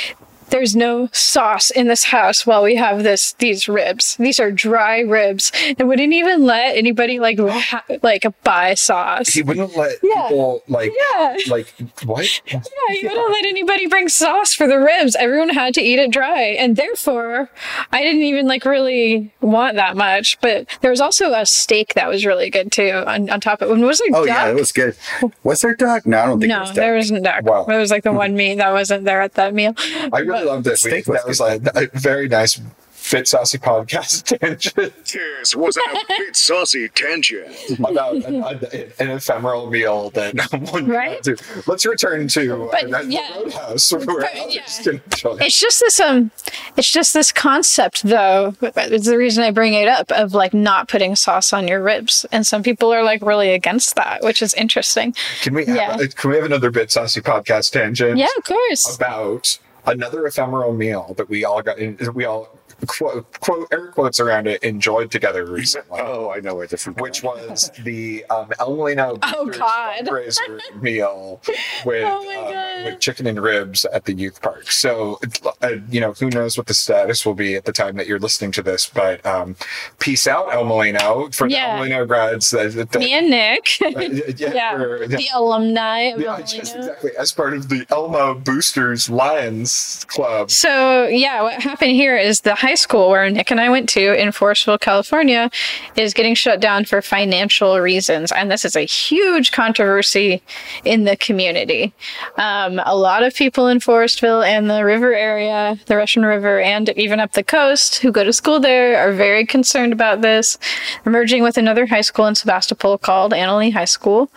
"There's 0.52 0.76
no 0.76 1.08
sauce 1.12 1.70
in 1.70 1.88
this 1.88 2.04
house 2.04 2.46
while 2.46 2.62
we 2.62 2.76
have 2.76 3.02
this 3.02 3.32
these 3.34 3.68
ribs. 3.68 4.16
These 4.16 4.38
are 4.38 4.50
dry 4.52 5.00
ribs, 5.00 5.50
and 5.78 5.88
wouldn't 5.88 6.12
even 6.12 6.44
let 6.44 6.76
anybody 6.76 7.18
like 7.18 7.38
ha- 7.40 7.84
like 8.02 8.24
buy 8.44 8.74
sauce. 8.74 9.28
He 9.30 9.42
wouldn't 9.42 9.76
let 9.76 9.96
Yeah. 10.02 10.28
people 10.28 10.62
like 10.68 10.92
Yeah. 11.12 11.36
like 11.48 11.74
what? 12.04 12.28
Yeah, 12.46 12.60
he 12.90 13.06
wouldn't 13.08 13.30
let 13.32 13.44
anybody 13.46 13.86
bring 13.86 14.08
sauce 14.08 14.54
for 14.54 14.66
the 14.68 14.78
ribs. 14.78 15.16
Everyone 15.16 15.48
had 15.48 15.74
to 15.74 15.80
eat 15.82 15.98
it 15.98 16.10
dry, 16.12 16.42
and 16.42 16.76
therefore, 16.76 17.50
I 17.92 18.02
didn't 18.02 18.22
even 18.22 18.46
like 18.46 18.64
really 18.64 19.32
want 19.40 19.76
that 19.76 19.96
much. 19.96 20.38
But 20.40 20.66
there 20.82 20.90
was 20.90 21.00
also 21.00 21.32
a 21.32 21.46
steak 21.46 21.94
that 21.94 22.08
was 22.08 22.26
really 22.26 22.50
good 22.50 22.70
too 22.70 23.02
on, 23.06 23.30
on 23.30 23.40
top 23.40 23.62
of 23.62 23.70
it. 23.70 23.82
Was 23.82 23.98
there 23.98 24.08
Oh 24.12 24.26
duck? 24.26 24.26
yeah, 24.26 24.48
it 24.50 24.54
was 24.54 24.72
good. 24.72 24.94
Was 25.42 25.60
there 25.60 25.74
duck? 25.74 26.06
No, 26.06 26.18
I 26.18 26.26
don't 26.26 26.40
think 26.40 26.50
no, 26.50 26.54
there 26.56 26.60
was 26.60 26.68
duck. 26.70 26.76
there 26.76 26.94
wasn't 26.96 27.24
duck. 27.24 27.42
Wow. 27.44 27.64
It 27.66 27.78
was 27.78 27.90
like 27.90 28.02
the 28.04 28.10
hmm. 28.10 28.16
one 28.16 28.34
meat 28.36 28.56
that 28.56 28.72
wasn't 28.72 29.04
there 29.04 29.22
at 29.22 29.34
that 29.34 29.54
meal. 29.54 29.74
I 30.12 30.18
really 30.20 30.41
loved 30.42 30.66
it. 30.66 30.70
We, 30.70 30.76
steak 30.76 31.06
was 31.06 31.18
that 31.20 31.28
was 31.28 31.40
like 31.40 31.62
a 31.94 31.98
very 31.98 32.28
nice 32.28 32.60
fit 32.92 33.26
saucy 33.26 33.58
podcast 33.58 34.38
tangent 34.38 34.94
This 35.40 35.56
was 35.56 35.76
a 35.76 35.80
bit 36.06 36.36
saucy 36.36 36.88
tangent. 36.88 37.52
about 37.80 38.14
an, 38.14 38.36
an, 38.44 38.64
an 39.00 39.10
ephemeral 39.10 39.68
meal 39.68 40.10
that 40.10 40.34
one 40.70 40.86
Right? 40.86 41.20
to. 41.24 41.36
Let's 41.66 41.84
return 41.84 42.28
to 42.28 42.68
But, 42.70 42.94
uh, 42.94 43.00
yeah. 43.00 43.38
Roadhouse 43.38 43.92
where 43.92 44.06
But, 44.06 44.54
yeah. 44.54 44.62
can. 44.84 45.02
It's 45.40 45.58
just 45.58 45.80
this 45.80 45.98
um, 45.98 46.30
it's 46.76 46.92
just 46.92 47.12
this 47.12 47.32
concept 47.32 48.04
though. 48.04 48.54
It's 48.62 49.06
the 49.06 49.18
reason 49.18 49.42
I 49.42 49.50
bring 49.50 49.74
it 49.74 49.88
up 49.88 50.12
of 50.12 50.32
like 50.32 50.54
not 50.54 50.86
putting 50.88 51.16
sauce 51.16 51.52
on 51.52 51.66
your 51.66 51.82
ribs, 51.82 52.24
and 52.30 52.46
some 52.46 52.62
people 52.62 52.94
are 52.94 53.02
like 53.02 53.20
really 53.20 53.52
against 53.52 53.96
that, 53.96 54.22
which 54.22 54.40
is 54.42 54.54
interesting. 54.54 55.12
Can 55.40 55.54
we 55.54 55.66
have, 55.66 55.76
Yeah. 55.76 55.90
uh, 55.96 56.06
can 56.14 56.30
we 56.30 56.36
have 56.36 56.44
another 56.44 56.70
bit 56.70 56.92
saucy 56.92 57.20
podcast 57.20 57.72
tangent? 57.72 58.16
Yeah, 58.16 58.28
of 58.38 58.44
course. 58.44 58.94
About 58.94 59.58
another 59.86 60.26
ephemeral 60.26 60.72
meal 60.72 61.14
that 61.16 61.28
we 61.28 61.44
all 61.44 61.62
got. 61.62 61.78
We 62.14 62.24
all 62.24 62.58
quote, 62.86 63.40
quote 63.40 63.68
air 63.72 63.88
quotes 63.88 64.20
around 64.20 64.46
it 64.46 64.62
enjoyed 64.62 65.10
together 65.10 65.44
recently. 65.44 66.00
Oh, 66.12 66.30
I 66.30 66.40
know 66.40 66.54
where 66.56 66.66
different. 66.66 66.98
is. 66.98 67.02
which 67.02 67.22
was 67.22 67.70
the 67.84 68.24
um, 68.30 68.50
El 68.58 68.76
Molino 68.76 69.18
Oh, 69.22 69.44
Boosters 69.46 69.58
God. 69.60 70.04
fundraiser 70.06 70.60
meal 70.82 71.40
with 71.84 72.04
Oh, 72.06 72.24
my 72.24 72.36
um, 72.36 72.52
God. 72.52 72.84
with 72.92 73.00
chicken 73.00 73.26
and 73.26 73.40
ribs 73.40 73.84
at 73.86 74.04
the 74.04 74.12
youth 74.12 74.40
park. 74.42 74.70
So 74.70 75.18
uh, 75.62 75.70
you 75.90 76.00
know 76.00 76.12
who 76.12 76.28
knows 76.30 76.56
what 76.56 76.66
the 76.66 76.74
status 76.74 77.24
will 77.24 77.34
be 77.34 77.54
at 77.54 77.64
the 77.64 77.72
time 77.72 77.96
that 77.96 78.06
you're 78.06 78.18
listening 78.18 78.52
to 78.52 78.62
this, 78.62 78.88
but 78.88 79.24
um, 79.24 79.56
peace 80.00 80.26
out 80.26 80.52
El 80.52 80.64
Molino 80.64 81.28
for 81.32 81.46
the 81.48 81.54
Yeah. 81.54 81.72
El 81.72 81.76
Molino 81.78 82.04
grads. 82.06 82.50
That, 82.50 82.72
that, 82.90 82.98
Me 82.98 83.12
and 83.12 83.30
Nick. 83.30 83.80
yeah, 83.80 84.52
yeah, 84.52 84.76
for- 84.76 85.06
the 85.06 85.28
alumni 85.34 86.00
of 86.12 86.20
yeah, 86.20 86.30
Elmina. 86.32 86.46
just 86.48 86.76
exactly 86.76 87.10
as 87.18 87.32
part 87.32 87.54
of 87.54 87.68
the 87.68 87.86
Elmo 87.90 88.34
Boosters 88.34 89.08
Lions 89.08 90.04
Club. 90.08 90.50
So 90.50 91.06
yeah, 91.06 91.42
what 91.42 91.60
happened 91.62 91.92
here 91.92 92.16
is 92.16 92.40
the 92.42 92.54
high 92.54 92.71
school 92.74 93.10
where 93.10 93.28
Nick 93.30 93.50
and 93.50 93.60
I 93.60 93.68
went 93.68 93.88
to 93.90 94.20
in 94.20 94.28
Forestville, 94.30 94.80
California, 94.80 95.50
is 95.96 96.14
getting 96.14 96.34
shut 96.34 96.60
down 96.60 96.84
for 96.84 97.02
financial 97.02 97.78
reasons, 97.80 98.32
and 98.32 98.50
this 98.50 98.64
is 98.64 98.76
a 98.76 98.82
huge 98.82 99.52
controversy 99.52 100.42
in 100.84 101.04
the 101.04 101.16
community. 101.16 101.92
Um, 102.36 102.80
a 102.84 102.96
lot 102.96 103.22
of 103.22 103.34
people 103.34 103.68
in 103.68 103.78
Forestville 103.78 104.46
and 104.46 104.70
the 104.70 104.84
river 104.84 105.14
area, 105.14 105.78
the 105.86 105.96
Russian 105.96 106.24
River, 106.24 106.60
and 106.60 106.88
even 106.90 107.20
up 107.20 107.32
the 107.32 107.42
coast 107.42 107.96
who 107.96 108.10
go 108.10 108.24
to 108.24 108.32
school 108.32 108.60
there 108.60 108.96
are 108.98 109.12
very 109.12 109.44
concerned 109.44 109.92
about 109.92 110.22
this. 110.22 110.58
Merging 111.04 111.42
with 111.42 111.56
another 111.56 111.86
high 111.86 112.00
school 112.00 112.26
in 112.26 112.34
Sebastopol 112.34 112.98
called 112.98 113.32
Analy 113.32 113.72
High 113.72 113.84
School. 113.84 114.30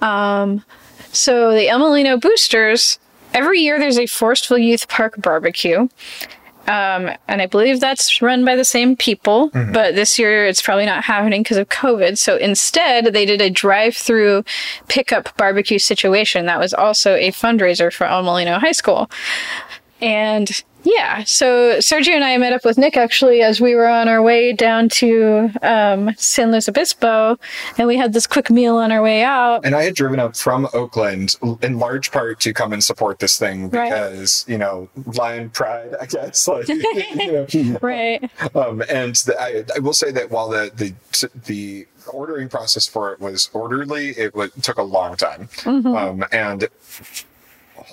Um, 0.00 0.64
so 1.12 1.52
the 1.52 1.68
El 1.68 2.18
Boosters, 2.18 2.98
every 3.32 3.60
year 3.60 3.78
there's 3.78 3.98
a 3.98 4.04
Forestville 4.04 4.64
Youth 4.64 4.88
Park 4.88 5.14
barbecue. 5.18 5.88
Um, 6.66 7.10
and 7.28 7.42
I 7.42 7.46
believe 7.46 7.80
that's 7.80 8.22
run 8.22 8.44
by 8.44 8.56
the 8.56 8.64
same 8.64 8.96
people, 8.96 9.50
but 9.72 9.94
this 9.94 10.18
year 10.18 10.46
it's 10.46 10.62
probably 10.62 10.86
not 10.86 11.04
happening 11.04 11.42
because 11.42 11.58
of 11.58 11.68
COVID. 11.68 12.16
So 12.16 12.36
instead, 12.36 13.06
they 13.12 13.26
did 13.26 13.42
a 13.42 13.50
drive 13.50 13.94
through 13.94 14.44
pickup 14.88 15.36
barbecue 15.36 15.78
situation 15.78 16.46
that 16.46 16.58
was 16.58 16.72
also 16.72 17.14
a 17.16 17.32
fundraiser 17.32 17.92
for 17.92 18.06
El 18.06 18.22
Molino 18.22 18.58
High 18.58 18.72
School. 18.72 19.10
And 20.00 20.62
yeah, 20.84 21.24
so 21.24 21.78
Sergio 21.78 22.10
and 22.10 22.24
I 22.24 22.36
met 22.38 22.52
up 22.52 22.64
with 22.64 22.78
Nick 22.78 22.96
actually 22.96 23.40
as 23.42 23.60
we 23.60 23.74
were 23.74 23.86
on 23.88 24.08
our 24.08 24.22
way 24.22 24.52
down 24.52 24.88
to 24.90 25.50
um, 25.62 26.14
San 26.16 26.50
Luis 26.52 26.68
Obispo, 26.68 27.38
and 27.78 27.88
we 27.88 27.96
had 27.96 28.12
this 28.12 28.26
quick 28.26 28.50
meal 28.50 28.76
on 28.76 28.92
our 28.92 29.02
way 29.02 29.22
out. 29.22 29.64
And 29.64 29.74
I 29.74 29.82
had 29.84 29.94
driven 29.94 30.20
up 30.20 30.36
from 30.36 30.68
Oakland 30.74 31.36
in 31.62 31.78
large 31.78 32.12
part 32.12 32.40
to 32.40 32.52
come 32.52 32.72
and 32.72 32.82
support 32.84 33.18
this 33.18 33.38
thing 33.38 33.70
Right. 33.70 33.90
because, 33.90 34.44
you 34.48 34.58
know, 34.58 34.88
lion 35.14 35.50
pride, 35.50 35.94
I 36.00 36.06
guess. 36.06 36.46
Like, 36.54 36.68
you 36.68 37.32
know, 37.32 37.78
Right. 37.82 38.30
um, 38.54 38.82
and 38.88 39.14
the, 39.16 39.34
I, 39.40 39.64
I 39.74 39.78
will 39.80 39.92
say 39.94 40.12
that 40.12 40.30
while 40.30 40.48
the, 40.50 40.70
the, 40.76 40.94
the 41.46 41.86
ordering 42.12 42.48
process 42.48 42.86
for 42.86 43.12
it 43.12 43.20
was 43.20 43.48
orderly, 43.52 44.10
it 44.10 44.34
wa 44.34 44.48
took 44.62 44.78
a 44.78 44.82
long 44.82 45.16
time. 45.16 45.48
Mm-hmm. 45.62 45.86
Um, 45.96 46.24
and 46.30 46.68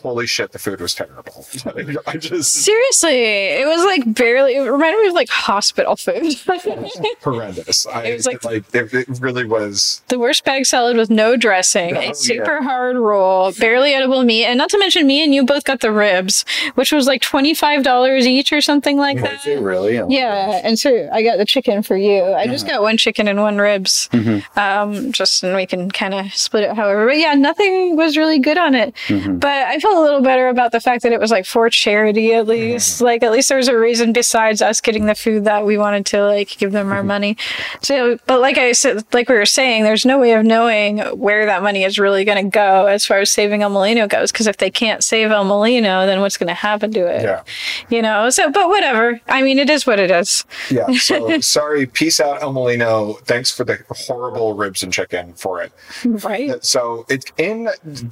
holy 0.01 0.27
shit, 0.27 0.51
the 0.51 0.59
food 0.59 0.79
was 0.81 0.93
terrible. 0.93 1.45
I 2.07 2.17
just, 2.17 2.53
Seriously, 2.53 3.15
it 3.15 3.67
was 3.67 3.83
like 3.85 4.13
barely. 4.13 4.55
It 4.55 4.61
reminded 4.61 5.01
me 5.01 5.07
of 5.07 5.13
like 5.13 5.29
hospital 5.29 5.95
food. 5.95 6.35
horrendous. 7.23 7.85
I, 7.87 8.03
It 8.05 8.13
was 8.15 8.25
like- 8.25 8.43
like, 8.43 8.63
it, 8.75 8.93
it 8.93 9.07
really 9.19 9.45
was. 9.45 10.01
the 10.07 10.19
worst 10.19 10.43
bag 10.45 10.65
salad 10.65 10.97
with 10.97 11.09
no 11.09 11.35
dressing, 11.37 11.95
Oh, 11.95 12.11
a 12.11 12.15
super 12.15 12.61
hard 12.61 12.97
roll, 12.97 13.51
barely 13.53 13.93
edible 13.93 14.23
meat, 14.23 14.45
and 14.45 14.57
not 14.57 14.69
to 14.71 14.79
mention 14.79 15.05
me 15.07 15.23
and 15.23 15.33
you 15.33 15.45
both 15.45 15.63
got 15.63 15.79
the 15.81 15.91
ribs, 15.91 16.43
which 16.75 16.91
was 16.91 17.07
like 17.07 17.21
twenty 17.21 17.53
five 17.53 17.83
dollars 17.83 18.25
each 18.27 18.51
or 18.51 18.61
something 18.61 18.97
like 18.97 19.21
that. 19.21 19.45
really? 19.45 19.95
Yeah, 20.13 20.61
and 20.63 20.77
so 20.79 21.09
I 21.11 21.23
got 21.23 21.37
the 21.37 21.45
chicken 21.45 21.83
for 21.83 21.95
you. 21.97 22.23
I 22.23 22.47
just 22.47 22.65
got 22.67 22.81
one 22.81 22.97
chicken 22.97 23.27
and 23.27 23.41
one 23.41 23.57
ribs, 23.57 24.09
um, 24.55 25.11
just 25.11 25.43
and 25.43 25.55
we 25.55 25.65
can 25.65 25.89
kind 25.91 26.13
of 26.13 26.33
split 26.33 26.63
it 26.63 26.75
however. 26.75 27.05
But 27.07 27.17
yeah, 27.17 27.33
nothing 27.35 27.95
was 27.95 28.17
really 28.17 28.39
good 28.39 28.57
on 28.57 28.75
it. 28.75 28.95
But 29.09 29.47
I 29.67 29.79
felt 29.79 29.90
a 29.97 30.01
little 30.01 30.21
better 30.21 30.47
about 30.49 30.71
the 30.71 30.80
fact 30.80 31.04
that 31.04 31.12
it 31.12 31.19
was 31.19 31.32
like 31.32 31.45
for 31.45 31.69
charity 31.69 32.34
at 32.34 32.47
least. 32.47 33.01
Like 33.01 33.23
at 33.23 33.32
least 33.32 33.49
there 33.49 33.58
was 33.58 33.67
a 33.67 33.77
reason 33.77 34.13
besides 34.13 34.62
us 34.62 34.82
getting 34.82 35.06
the 35.06 35.15
food 35.15 35.45
that 35.45 35.65
we 35.65 35.77
wanted 35.77 36.06
to 36.08 36.25
like 36.25 36.49
give 36.58 36.71
them 36.71 36.91
our 36.91 37.04
money. 37.04 37.38
So, 37.82 38.17
but 38.27 38.39
like 38.41 38.58
I 38.58 38.71
said, 38.71 39.04
like 39.13 39.30
we 39.30 39.36
were 39.36 39.45
saying, 39.45 39.84
there's 39.84 40.06
no 40.06 40.19
way 40.19 40.34
of 40.34 40.45
knowing 40.45 40.99
where 41.17 41.45
that 41.45 41.63
money 41.63 41.84
is 41.84 41.99
really 41.99 42.25
going 42.25 42.43
to 42.43 42.49
go 42.49 42.88
as 42.88 43.06
far 43.06 43.19
as 43.19 43.32
saving 43.32 43.62
El 43.62 43.69
Molino 43.69 44.08
goes. 44.08 44.32
Because 44.32 44.47
if 44.47 44.58
they 44.58 44.71
can't 44.71 45.04
save 45.04 45.32
El 45.32 45.43
Molino, 45.43 46.06
then 46.06 46.21
what's 46.21 46.38
going 46.38 46.47
to 46.47 46.54
happen 46.54 46.91
to 46.93 47.06
it? 47.06 47.23
Yeah. 47.23 47.43
You 47.89 48.01
know. 48.01 48.30
So, 48.30 48.51
but 48.51 48.69
whatever. 48.69 49.19
I 49.27 49.41
mean, 49.41 49.60
it 49.60 49.69
is 49.69 49.86
what 49.86 49.99
it 49.99 50.12
is. 50.12 50.45
Yeah. 50.69 50.91
So 50.93 51.39
sorry. 51.41 51.86
Peace 51.86 52.19
out, 52.19 52.41
El 52.41 52.54
Molino. 52.54 53.13
Thanks 53.25 53.51
for 53.51 53.63
the 53.63 53.80
horrible 53.89 54.54
ribs 54.54 54.84
and 54.84 54.93
chicken 54.93 55.34
for 55.34 55.62
it. 55.62 55.71
Right. 56.06 56.63
So 56.63 57.06
it's 57.10 57.25
in 57.38 57.69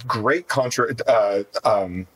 great 0.08 0.48
contra, 0.48 0.96
uh, 1.08 1.44
um, 1.70 2.08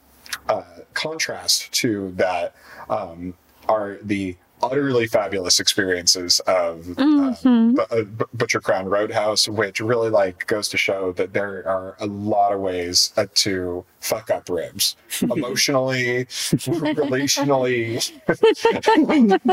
uh, 0.49 0.63
contrast 0.93 1.71
to 1.73 2.11
that 2.15 2.55
um, 2.89 3.33
are 3.67 3.97
the 4.03 4.35
utterly 4.61 5.05
fabulous 5.07 5.59
experiences 5.59 6.39
of 6.47 6.97
um, 6.97 7.75
Bu- 7.75 7.81
uh, 7.81 8.03
Bu- 8.03 8.25
Butcher 8.33 8.61
Crown 8.61 8.85
Roadhouse, 8.85 9.49
which 9.49 9.81
really 9.81 10.09
like 10.09 10.47
goes 10.47 10.69
to 10.69 10.77
show 10.77 11.11
that 11.13 11.33
there 11.33 11.67
are 11.67 11.97
a 11.99 12.05
lot 12.05 12.53
of 12.53 12.61
ways 12.61 13.11
uh, 13.17 13.25
to 13.35 13.83
fuck 13.99 14.29
up 14.31 14.49
ribs 14.49 14.95
emotionally, 15.21 16.25
relationally, 16.25 18.11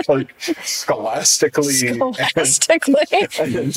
like 0.09 0.41
scholastically. 0.65 1.73
Scholastically, 1.73 3.05
and 3.41 3.73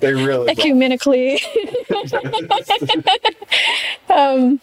they 0.00 0.14
really 0.14 0.54
ecumenically. 0.54 1.40
um, 4.08 4.60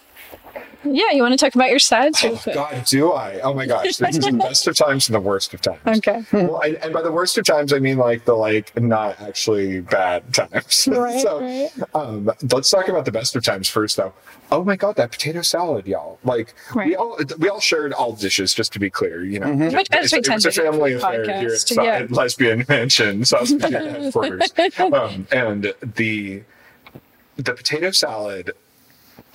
yeah, 0.95 1.11
you 1.11 1.21
want 1.21 1.33
to 1.33 1.37
talk 1.37 1.55
about 1.55 1.69
your 1.69 1.79
sides? 1.79 2.23
Oh. 2.23 2.41
God, 2.53 2.85
do 2.85 3.11
I? 3.11 3.39
Oh 3.41 3.53
my 3.53 3.65
gosh, 3.65 3.97
this 3.97 4.17
is 4.17 4.23
the 4.23 4.31
best 4.37 4.67
of 4.67 4.75
times 4.75 5.07
and 5.07 5.15
the 5.15 5.19
worst 5.19 5.53
of 5.53 5.61
times. 5.61 5.79
Okay. 5.85 6.23
Well, 6.31 6.61
I, 6.63 6.77
and 6.81 6.93
by 6.93 7.01
the 7.01 7.11
worst 7.11 7.37
of 7.37 7.45
times, 7.45 7.73
I 7.73 7.79
mean 7.79 7.97
like 7.97 8.25
the 8.25 8.33
like 8.33 8.75
not 8.79 9.19
actually 9.21 9.81
bad 9.81 10.33
times. 10.33 10.87
Right, 10.97 11.21
so, 11.21 11.41
right. 11.41 11.69
um, 11.93 12.31
let's 12.51 12.69
talk 12.69 12.87
about 12.87 13.05
the 13.05 13.11
best 13.11 13.35
of 13.35 13.43
times 13.43 13.69
first, 13.69 13.97
though. 13.97 14.13
Oh 14.51 14.63
my 14.63 14.75
God, 14.75 14.95
that 14.95 15.11
potato 15.11 15.41
salad, 15.41 15.85
y'all! 15.85 16.17
Like 16.23 16.53
we 16.75 16.95
all 16.95 17.19
we 17.37 17.49
all 17.49 17.59
shared 17.59 17.93
all 17.93 18.13
dishes, 18.13 18.53
just 18.53 18.73
to 18.73 18.79
be 18.79 18.89
clear. 18.89 19.23
You 19.23 19.39
know, 19.39 19.53
Which- 19.53 19.87
as 19.91 20.11
we 20.11 20.19
it 20.19 20.25
tend 20.25 20.37
was 20.37 20.45
a 20.45 20.51
family 20.51 20.93
affair 20.93 21.23
here 21.23 21.53
at, 21.53 21.71
yeah. 21.71 21.83
at 21.83 22.11
Lesbian 22.11 22.65
Mansion, 22.67 23.25
Sausage 23.25 23.61
headquarters, 23.71 24.53
um, 24.79 25.27
and 25.31 25.73
the 25.81 26.43
the 27.37 27.53
potato 27.53 27.91
salad 27.91 28.51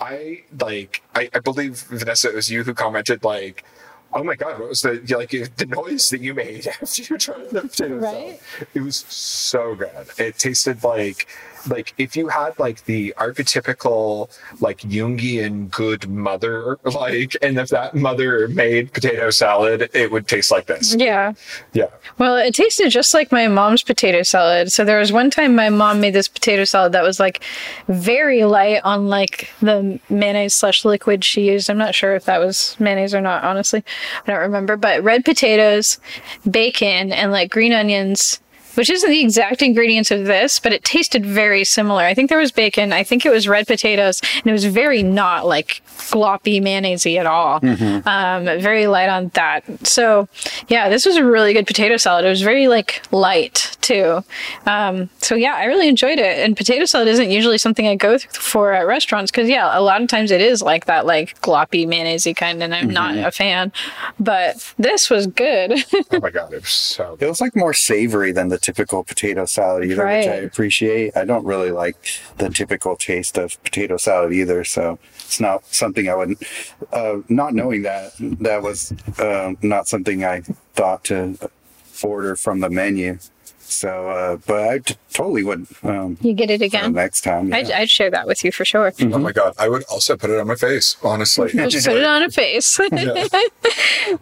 I 0.03 0.43
like. 0.59 1.03
I, 1.15 1.31
I 1.33 1.39
believe 1.39 1.83
Vanessa, 1.83 2.29
it 2.31 2.35
was 2.35 2.51
you 2.51 2.65
who 2.65 2.75
commented 2.75 3.23
like, 3.25 3.65
"Oh 4.13 4.25
my 4.25 4.35
god, 4.35 4.59
what 4.59 4.69
was 4.71 4.83
the 4.83 5.01
like 5.17 5.31
the 5.31 5.67
noise 5.67 6.09
that 6.11 6.21
you 6.21 6.35
made 6.35 6.67
after 6.83 7.03
you 7.03 7.19
tried 7.19 7.51
the 7.51 7.61
potato 7.63 7.97
Right? 7.97 8.41
salad?" 8.41 8.67
It 8.75 8.81
was 8.81 8.97
so 9.09 9.75
good. 9.77 10.07
It 10.19 10.39
tasted 10.39 10.83
like 10.83 11.29
like 11.69 11.95
if 11.99 12.17
you 12.17 12.29
had 12.29 12.59
like 12.59 12.85
the 12.85 13.15
archetypical 13.19 14.31
like 14.61 14.79
Jungian 14.79 15.71
good 15.71 16.09
mother 16.09 16.79
like, 16.85 17.37
and 17.43 17.59
if 17.59 17.69
that 17.69 17.95
mother 17.95 18.49
made 18.49 18.93
potato 18.93 19.31
salad, 19.31 19.91
it 19.95 20.11
would 20.11 20.29
taste 20.29 20.51
like 20.51 20.67
this. 20.67 20.95
Yeah. 20.95 21.33
Yeah. 21.73 21.89
Well, 22.19 22.37
it 22.37 22.55
tasted 22.55 22.91
just 22.91 23.15
like 23.15 23.33
my 23.33 23.49
mom's 23.49 23.83
potato 23.83 24.23
salad. 24.23 24.71
So 24.73 24.85
there 24.85 24.99
was 24.99 25.13
one 25.13 25.31
time 25.31 25.55
my 25.55 25.71
mom 25.71 26.01
made 26.01 26.15
this 26.15 26.29
potato 26.29 26.65
salad 26.65 26.93
that 26.93 27.03
was 27.03 27.19
like 27.19 27.43
very 27.89 28.45
light 28.45 28.81
on 28.85 29.09
like 29.09 29.51
the 29.61 29.99
mayonnaise 30.09 30.55
slash 30.55 30.85
liquid 30.85 31.25
she 31.25 31.49
used. 31.49 31.71
I'm 31.71 31.79
not 31.79 31.95
sure 31.95 32.15
if 32.15 32.25
that 32.27 32.39
was 32.39 32.77
mayonnaise 32.79 33.15
or 33.15 33.21
not, 33.21 33.45
honestly. 33.45 33.83
I 34.27 34.31
don't 34.31 34.41
remember. 34.41 34.77
But 34.77 35.03
red 35.03 35.25
potatoes, 35.25 35.99
bacon, 36.49 37.13
and 37.13 37.33
like 37.33 37.51
green 37.51 37.73
onions. 37.73 38.41
Which 38.75 38.91
isn't 38.91 39.11
the 39.11 39.21
exact 39.21 39.63
ingredients 39.63 40.11
of 40.11 40.25
this, 40.25 40.59
but 40.61 40.73
it 40.73 40.83
tasted 40.85 41.25
very 41.27 41.65
similar. 41.65 42.03
I 42.03 42.15
think 42.15 42.29
there 42.31 42.39
was 42.39 42.53
bacon. 42.53 42.93
I 42.93 43.03
think 43.05 43.27
it 43.27 43.31
was 43.31 43.47
red 43.49 43.67
potatoes, 43.67 44.21
and 44.39 44.47
it 44.47 44.53
was 44.53 44.65
very 44.65 45.03
not 45.03 45.47
like 45.47 45.83
gloppy 46.11 46.61
mayonnaisey 46.61 47.19
at 47.19 47.27
all. 47.27 47.61
Um, 48.07 48.45
very 48.61 48.87
light 48.87 49.09
on 49.09 49.29
that. 49.35 49.65
So, 49.87 50.29
yeah, 50.69 50.89
this 50.89 51.07
was 51.07 51.17
a 51.17 51.25
really 51.25 51.53
good 51.53 51.67
potato 51.67 51.97
salad. 51.97 52.25
It 52.25 52.29
was 52.29 52.43
very 52.43 52.69
like 52.69 53.03
light 53.13 53.77
too. 53.81 54.25
Um, 54.67 55.11
so 55.21 55.35
yeah, 55.35 55.55
I 55.55 55.65
really 55.65 55.89
enjoyed 55.89 56.19
it. 56.19 56.39
And 56.39 56.57
potato 56.57 56.85
salad 56.85 57.09
isn't 57.09 57.31
usually 57.31 57.59
something 57.59 57.87
I 57.87 57.95
go 57.97 58.17
th- 58.19 58.27
for 58.29 58.73
at 58.73 58.87
restaurants 58.87 59.31
because 59.31 59.49
yeah, 59.49 59.77
a 59.77 59.81
lot 59.81 60.01
of 60.03 60.09
times 60.09 60.31
it 60.31 60.41
is 60.41 60.63
like 60.63 60.87
that 60.87 61.05
like 61.07 61.41
gloppy 61.41 61.87
mayonnaisey 61.87 62.35
kind, 62.37 62.63
and 62.63 62.75
I'm 62.75 62.91
not 62.91 63.17
a 63.17 63.31
fan. 63.31 63.73
But 64.19 64.73
this 64.79 65.11
was 65.11 65.27
good. 65.27 65.85
Oh 66.15 66.21
my 66.21 66.31
god, 66.31 66.53
it 66.53 66.61
was 66.61 66.69
so. 66.71 67.17
It 67.21 67.27
was 67.27 67.41
like 67.41 67.57
more 67.57 67.73
savory 67.73 68.33
than 68.33 68.49
the 68.49 68.59
typical 68.63 69.05
potato 69.05 69.45
salad 69.45 69.85
either, 69.85 70.05
which 70.05 70.27
I 70.27 70.37
appreciate. 70.37 71.17
I 71.17 71.25
don't 71.25 71.45
really 71.45 71.71
like 71.71 71.97
the 72.39 72.49
typical 72.49 72.97
taste 72.97 73.37
of 73.37 73.63
potato 73.65 73.97
salad 73.97 74.33
either, 74.33 74.65
so 74.65 74.99
it's 75.15 75.41
not 75.41 75.65
something 75.67 76.09
I 76.09 76.15
would. 76.15 76.37
Uh, 76.93 77.19
not 77.29 77.55
knowing 77.55 77.83
that, 77.83 78.13
that 78.19 78.63
was 78.63 78.93
um 79.19 79.59
not 79.63 79.89
something 79.89 80.25
I 80.25 80.43
thought 80.75 81.05
to 81.05 81.37
order 82.03 82.37
from 82.37 82.61
the 82.61 82.71
menu. 82.71 83.19
So, 83.73 84.11
uh, 84.11 84.37
but 84.47 84.69
I 84.69 84.79
t- 84.81 84.97
totally 85.13 85.43
would 85.45 85.67
um, 85.83 86.19
you 86.21 86.35
get 86.35 86.51
it 86.51 86.61
again. 86.61 86.93
next 86.93 87.23
time. 87.23 87.53
I'd. 87.55 87.71
I'd 87.71 87.91
share 87.91 88.11
that 88.11 88.27
with 88.27 88.45
you 88.45 88.53
for 88.53 88.67
sure. 88.67 88.93
Oh 89.01 89.19
my 89.19 89.33
god, 89.33 89.55
I 89.59 89.69
would 89.69 89.83
also 89.85 90.15
put 90.17 90.29
it 90.29 90.39
on 90.39 90.47
my 90.47 90.57
face, 90.57 90.97
honestly. 91.03 91.49
Just 91.69 91.87
put 91.87 91.97
it 91.97 92.05
on 92.05 92.23
a 92.23 92.31
face. 92.31 92.79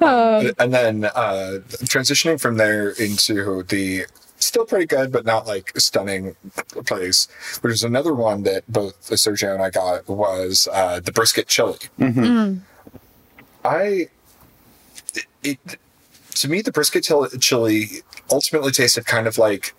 and 0.00 0.72
then 0.72 1.05
uh, 1.05 1.59
transitioning 1.85 2.40
from 2.40 2.59
there 2.59 2.90
into 2.90 3.64
the 3.64 4.07
still 4.40 4.64
pretty 4.66 4.87
good 4.87 5.12
but 5.12 5.24
not 5.24 5.46
like 5.46 5.72
stunning 5.79 6.35
place. 6.87 7.29
Which 7.61 7.72
is 7.72 7.83
another 7.83 8.14
one 8.14 8.42
that 8.44 8.70
both 8.70 9.11
sergio 9.11 9.55
and 9.55 9.62
i 9.62 9.70
got 9.70 10.09
was 10.09 10.68
uh, 10.72 11.00
the 11.00 11.12
brisket 11.12 11.48
chili. 11.48 11.79
I 13.64 14.09
it 15.42 15.59
to 16.35 16.48
me 16.48 16.62
the 16.62 16.72
brisket 16.72 17.05
chili, 17.05 17.29
chili 17.38 18.03
ultimately 18.31 18.72
tasted 18.72 19.07
kind 19.07 19.26
of 19.26 19.38
like 19.38 19.74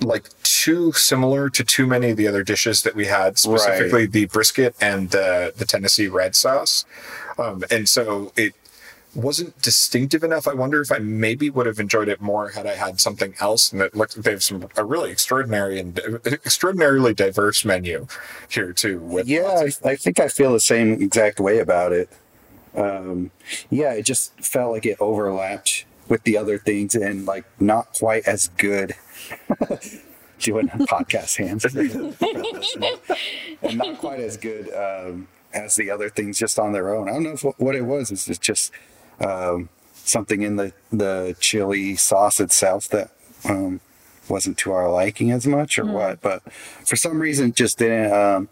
like 0.00 0.28
too 0.42 0.92
similar 0.92 1.48
to 1.50 1.64
too 1.64 1.86
many 1.86 2.10
of 2.10 2.16
the 2.16 2.26
other 2.26 2.42
dishes 2.42 2.82
that 2.82 2.94
we 2.94 3.06
had 3.06 3.38
specifically 3.38 4.06
the 4.06 4.26
brisket 4.26 4.74
and 4.80 5.10
the 5.10 5.52
the 5.56 5.64
tennessee 5.64 6.08
red 6.08 6.34
sauce. 6.34 6.84
Um, 7.38 7.64
and 7.70 7.88
so 7.88 8.32
it 8.36 8.54
wasn't 9.14 9.60
distinctive 9.62 10.22
enough. 10.24 10.46
I 10.48 10.54
wonder 10.54 10.80
if 10.80 10.90
I 10.92 10.98
maybe 10.98 11.50
would 11.50 11.66
have 11.66 11.78
enjoyed 11.78 12.08
it 12.08 12.20
more 12.20 12.50
had 12.50 12.66
I 12.66 12.74
had 12.74 13.00
something 13.00 13.34
else. 13.40 13.72
And 13.72 13.80
it 13.82 13.94
looked 13.94 14.22
they 14.22 14.30
have 14.32 14.42
some 14.42 14.68
a 14.76 14.84
really 14.84 15.10
extraordinary 15.10 15.78
and 15.78 15.98
extraordinarily 16.26 17.14
diverse 17.14 17.64
menu 17.64 18.06
here 18.48 18.72
too. 18.72 18.98
With 19.00 19.26
Yeah, 19.28 19.66
I, 19.84 19.90
I 19.90 19.96
think 19.96 20.20
I 20.20 20.28
feel 20.28 20.52
the 20.52 20.60
same 20.60 21.00
exact 21.02 21.40
way 21.40 21.58
about 21.58 21.92
it. 21.92 22.08
um, 22.74 23.30
yeah, 23.70 23.92
it 23.92 24.02
just 24.02 24.32
felt 24.40 24.72
like 24.72 24.86
it 24.86 24.96
overlapped 25.00 25.84
with 26.08 26.22
the 26.24 26.36
other 26.36 26.58
things 26.58 26.94
and 26.94 27.26
like 27.26 27.44
not 27.60 27.92
quite 27.98 28.26
as 28.26 28.48
good. 28.56 28.94
Doing 30.40 30.68
podcast 30.68 31.36
hands 31.38 31.64
and 33.62 33.78
not 33.78 33.98
quite 33.98 34.20
as 34.20 34.36
good 34.36 34.68
um, 34.74 35.28
as 35.54 35.76
the 35.76 35.90
other 35.90 36.10
things 36.10 36.38
just 36.38 36.58
on 36.58 36.72
their 36.72 36.94
own. 36.94 37.08
I 37.08 37.12
don't 37.12 37.22
know 37.22 37.32
if, 37.32 37.42
what 37.58 37.74
it 37.74 37.82
was. 37.82 38.10
It's 38.10 38.26
just 38.38 38.72
um, 39.20 39.68
something 39.94 40.42
in 40.42 40.56
the 40.56 40.72
the 40.92 41.36
chili 41.40 41.96
sauce 41.96 42.40
itself 42.40 42.88
that 42.88 43.10
um, 43.48 43.80
wasn't 44.28 44.56
to 44.58 44.72
our 44.72 44.90
liking 44.90 45.30
as 45.30 45.46
much, 45.46 45.78
or 45.78 45.84
what. 45.86 46.20
But 46.20 46.42
for 46.52 46.96
some 46.96 47.20
reason, 47.20 47.52
just 47.52 47.78
didn't 47.78 48.12
um, 48.12 48.48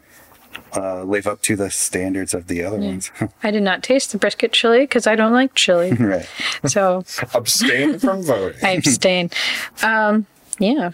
uh, 0.77 1.03
live 1.05 1.27
up 1.27 1.41
to 1.43 1.57
the 1.57 1.71
standards 1.71 2.35
of 2.35 2.47
the 2.47 2.63
other 2.63 2.79
ones. 2.79 3.11
I 3.43 3.51
did 3.51 3.63
not 3.63 3.83
taste 3.83 4.13
the 4.13 4.19
brisket 4.19 4.53
chili 4.53 4.81
because 4.81 5.07
I 5.07 5.17
don't 5.17 5.33
like 5.33 5.55
chili. 5.55 5.93
right. 5.99 6.27
so 6.67 7.05
Abstain 7.35 7.99
from 7.99 8.23
voting. 8.23 8.59
I 8.63 8.71
abstain. 8.73 9.31
Um, 9.83 10.27
yeah. 10.59 10.91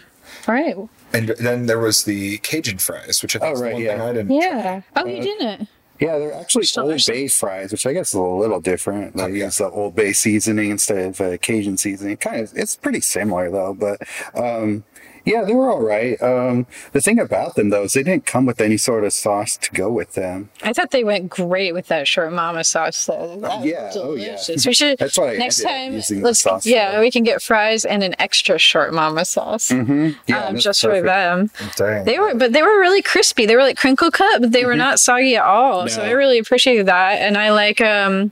All 0.47 0.53
right. 0.55 0.75
And 1.11 1.29
then 1.39 1.65
there 1.65 1.79
was 1.79 2.03
the 2.03 2.37
Cajun 2.37 2.77
fries, 2.77 3.21
which 3.23 3.35
I 3.35 3.39
think 3.39 3.49
Oh, 3.49 3.53
is 3.53 3.59
the 3.59 3.65
right, 3.65 3.73
one 3.73 3.81
yeah. 3.81 3.91
thing 3.97 4.01
I 4.01 4.13
didn't. 4.13 4.31
Yeah. 4.31 4.81
Oh, 4.95 5.05
you 5.05 5.21
didn't? 5.21 5.67
Yeah, 5.99 6.17
they're 6.17 6.33
actually 6.33 6.63
Still 6.63 6.91
Old 6.91 7.05
Bay 7.05 7.27
fries, 7.27 7.71
which 7.71 7.85
I 7.85 7.93
guess 7.93 8.09
is 8.09 8.13
a 8.15 8.21
little 8.21 8.61
different. 8.61 9.15
They 9.15 9.23
yeah. 9.23 9.45
use 9.45 9.57
the 9.57 9.69
Old 9.69 9.95
Bay 9.95 10.13
seasoning 10.13 10.71
instead 10.71 11.09
of 11.09 11.21
uh, 11.21 11.37
Cajun 11.37 11.77
seasoning. 11.77 12.17
Kind 12.17 12.41
of, 12.41 12.53
it's 12.55 12.75
pretty 12.77 13.01
similar 13.01 13.51
though. 13.51 13.73
But 13.73 14.01
um, 14.33 14.85
yeah, 15.25 15.43
they 15.43 15.53
were 15.53 15.69
all 15.69 15.81
right. 15.81 16.21
Um, 16.21 16.65
the 16.91 17.01
thing 17.01 17.19
about 17.19 17.55
them 17.55 17.69
though 17.69 17.83
is 17.83 17.93
they 17.93 18.03
didn't 18.03 18.25
come 18.25 18.45
with 18.45 18.59
any 18.59 18.77
sort 18.77 19.03
of 19.03 19.13
sauce 19.13 19.55
to 19.57 19.71
go 19.71 19.91
with 19.91 20.13
them. 20.13 20.49
I 20.63 20.73
thought 20.73 20.91
they 20.91 21.03
went 21.03 21.29
great 21.29 21.73
with 21.73 21.87
that 21.87 22.07
short 22.07 22.33
momma 22.33 22.63
sauce. 22.63 23.05
Though. 23.05 23.37
That 23.39 23.59
was 23.59 23.65
yeah, 23.65 23.91
oh, 23.95 24.15
yeah. 24.15 24.25
delicious. 24.25 24.65
We 24.65 24.73
should 24.73 24.97
That's 24.97 25.17
why 25.17 25.33
I 25.33 25.37
next 25.37 25.61
time. 25.61 25.93
using 25.93 26.21
Let's 26.21 26.39
sauce 26.39 26.65
yeah, 26.65 26.93
for 26.95 27.01
we 27.01 27.11
can 27.11 27.23
get 27.23 27.41
fries 27.41 27.85
and 27.85 28.01
an 28.03 28.15
extra 28.19 28.57
short 28.57 28.93
momma 28.93 29.25
sauce. 29.25 29.69
Mm-hmm. 29.69 30.09
Yeah, 30.27 30.45
um, 30.45 30.53
that's 30.55 30.63
just 30.63 30.81
for 30.81 31.01
them. 31.01 31.51
Dang. 31.75 32.05
They 32.05 32.17
were, 32.17 32.33
but 32.33 32.51
they 32.53 32.61
were 32.63 32.79
really 32.79 33.01
crispy. 33.03 33.45
They 33.45 33.55
were 33.55 33.61
like 33.63 33.77
crinkle 33.77 34.09
cut, 34.11 34.41
but 34.41 34.51
they 34.51 34.65
were 34.65 34.75
not 34.75 34.99
soggy 34.99 35.35
at 35.35 35.43
all. 35.43 35.87
So 35.87 35.99
Mm-hmm. 35.99 36.09
I 36.09 36.11
really 36.13 36.39
appreciated 36.39 36.85
that. 36.85 37.19
And 37.19 37.37
I 37.37 37.51
like, 37.51 37.81
um, 37.81 38.31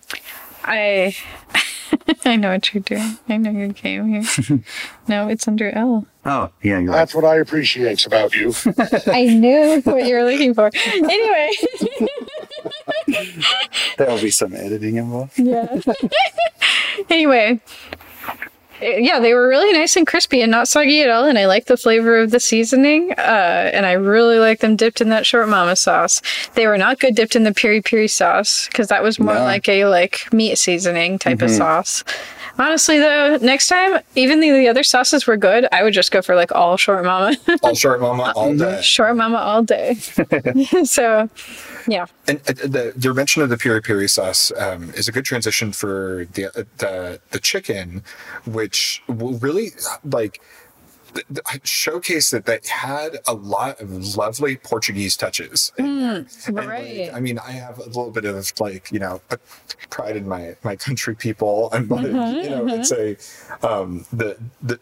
I, 0.63 1.15
I 2.25 2.35
know 2.35 2.51
what 2.51 2.73
you're 2.73 2.83
doing. 2.83 3.17
I 3.29 3.37
know 3.37 3.51
your 3.51 3.69
game 3.69 4.07
here. 4.23 4.59
no, 5.07 5.27
it's 5.29 5.47
under 5.47 5.69
L. 5.71 6.05
Oh, 6.25 6.49
yeah, 6.61 6.79
you're 6.79 6.89
right. 6.91 6.97
That's 6.97 7.15
what 7.15 7.23
I 7.25 7.37
appreciate 7.37 8.05
about 8.05 8.35
you. 8.35 8.53
I 9.07 9.25
knew 9.25 9.81
what 9.83 10.05
you 10.05 10.15
were 10.15 10.23
looking 10.23 10.53
for. 10.53 10.69
Anyway, 10.75 11.51
There'll 13.97 14.21
be 14.21 14.31
some 14.31 14.53
editing 14.53 14.97
involved. 14.97 15.37
yeah. 15.39 15.79
anyway, 17.09 17.59
yeah, 18.81 19.19
they 19.19 19.33
were 19.33 19.47
really 19.47 19.71
nice 19.73 19.95
and 19.95 20.05
crispy 20.05 20.41
and 20.41 20.51
not 20.51 20.67
soggy 20.67 21.01
at 21.01 21.09
all. 21.09 21.25
And 21.25 21.37
I 21.37 21.45
like 21.47 21.65
the 21.65 21.77
flavor 21.77 22.19
of 22.19 22.31
the 22.31 22.39
seasoning. 22.39 23.11
Uh, 23.17 23.71
and 23.73 23.85
I 23.85 23.93
really 23.93 24.39
like 24.39 24.59
them 24.59 24.75
dipped 24.75 25.01
in 25.01 25.09
that 25.09 25.25
short 25.25 25.49
momma 25.49 25.75
sauce. 25.75 26.21
They 26.53 26.67
were 26.67 26.77
not 26.77 26.99
good 26.99 27.15
dipped 27.15 27.35
in 27.35 27.43
the 27.43 27.53
piri 27.53 27.81
piri 27.81 28.07
sauce 28.07 28.67
because 28.67 28.87
that 28.89 29.03
was 29.03 29.19
more 29.19 29.33
No. 29.35 29.43
like 29.43 29.67
a 29.67 29.85
like 29.85 30.31
meat 30.31 30.57
seasoning 30.57 31.17
type 31.19 31.41
of 31.41 31.49
sauce. 31.51 32.03
Honestly, 32.59 32.97
though, 32.97 33.37
next 33.37 33.67
time, 33.67 33.99
even 34.15 34.39
though 34.39 34.51
the 34.57 34.67
other 34.67 34.81
sauces 34.81 35.27
were 35.27 35.37
good, 35.37 35.67
I 35.71 35.83
would 35.83 35.93
just 35.93 36.11
go 36.11 36.23
for 36.23 36.33
like 36.35 36.51
all 36.51 36.75
short 36.75 37.05
momma, 37.05 37.37
all 37.61 37.75
short 37.75 38.01
momma 38.01 38.33
all 38.35 38.55
day. 38.55 38.81
short 38.81 39.15
momma 39.15 39.37
all 39.37 39.61
day. 39.61 39.93
so, 40.83 41.29
yeah. 41.87 42.05
And 42.27 42.39
uh, 42.47 42.53
the 42.53 42.93
your 42.99 43.13
mention 43.13 43.41
of 43.41 43.49
the 43.49 43.57
piri 43.57 43.81
piri 43.81 44.07
sauce 44.07 44.51
um, 44.57 44.91
is 44.91 45.07
a 45.07 45.11
good 45.11 45.25
transition 45.25 45.71
for 45.71 46.27
the 46.33 46.45
uh, 46.47 46.63
the 46.77 47.21
the 47.31 47.39
chicken, 47.39 48.03
which 48.45 49.01
will 49.07 49.37
really 49.39 49.71
like 50.03 50.41
th- 51.13 51.25
th- 51.27 51.67
showcase 51.67 52.29
that 52.31 52.45
they 52.45 52.59
had 52.67 53.17
a 53.27 53.33
lot 53.33 53.79
of 53.79 54.15
lovely 54.15 54.57
Portuguese 54.57 55.15
touches. 55.15 55.71
Like, 56.49 56.67
right. 56.67 57.09
I 57.13 57.19
mean, 57.19 57.39
I 57.39 57.51
have 57.51 57.79
a 57.79 57.85
little 57.85 58.11
bit 58.11 58.25
of 58.25 58.51
like 58.59 58.91
you 58.91 58.99
know 58.99 59.21
pride 59.89 60.17
in 60.17 60.27
my 60.27 60.55
my 60.63 60.75
country 60.75 61.15
people, 61.15 61.69
and 61.73 61.89
like, 61.89 62.07
you 62.07 62.49
know, 62.49 62.67
it's 62.67 62.91
a 62.91 63.17
um, 63.65 64.05
the 64.11 64.37
the 64.61 64.79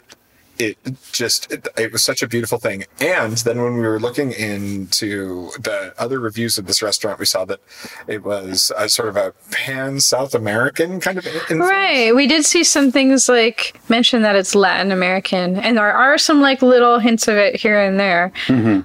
it 0.59 0.77
just 1.11 1.51
it, 1.51 1.67
it 1.77 1.91
was 1.91 2.03
such 2.03 2.21
a 2.23 2.27
beautiful 2.27 2.57
thing 2.57 2.85
and 2.99 3.37
then 3.39 3.61
when 3.61 3.73
we 3.75 3.81
were 3.81 3.99
looking 3.99 4.31
into 4.31 5.49
the 5.59 5.93
other 5.97 6.19
reviews 6.19 6.57
of 6.57 6.65
this 6.67 6.81
restaurant 6.81 7.19
we 7.19 7.25
saw 7.25 7.45
that 7.45 7.59
it 8.07 8.23
was 8.23 8.71
a 8.77 8.87
sort 8.89 9.09
of 9.09 9.17
a 9.17 9.33
pan 9.51 9.99
south 9.99 10.33
american 10.35 10.99
kind 10.99 11.17
of 11.17 11.25
influence. 11.27 11.69
Right. 11.69 12.15
We 12.15 12.27
did 12.27 12.45
see 12.45 12.63
some 12.63 12.91
things 12.91 13.27
like 13.29 13.79
mention 13.89 14.21
that 14.23 14.35
it's 14.35 14.55
Latin 14.55 14.91
American, 14.91 15.57
and 15.57 15.77
there 15.77 15.91
are 15.93 16.17
some 16.17 16.41
like 16.41 16.61
little 16.61 16.99
hints 16.99 17.27
of 17.27 17.35
it 17.35 17.55
here 17.55 17.79
and 17.79 17.99
there. 17.99 18.31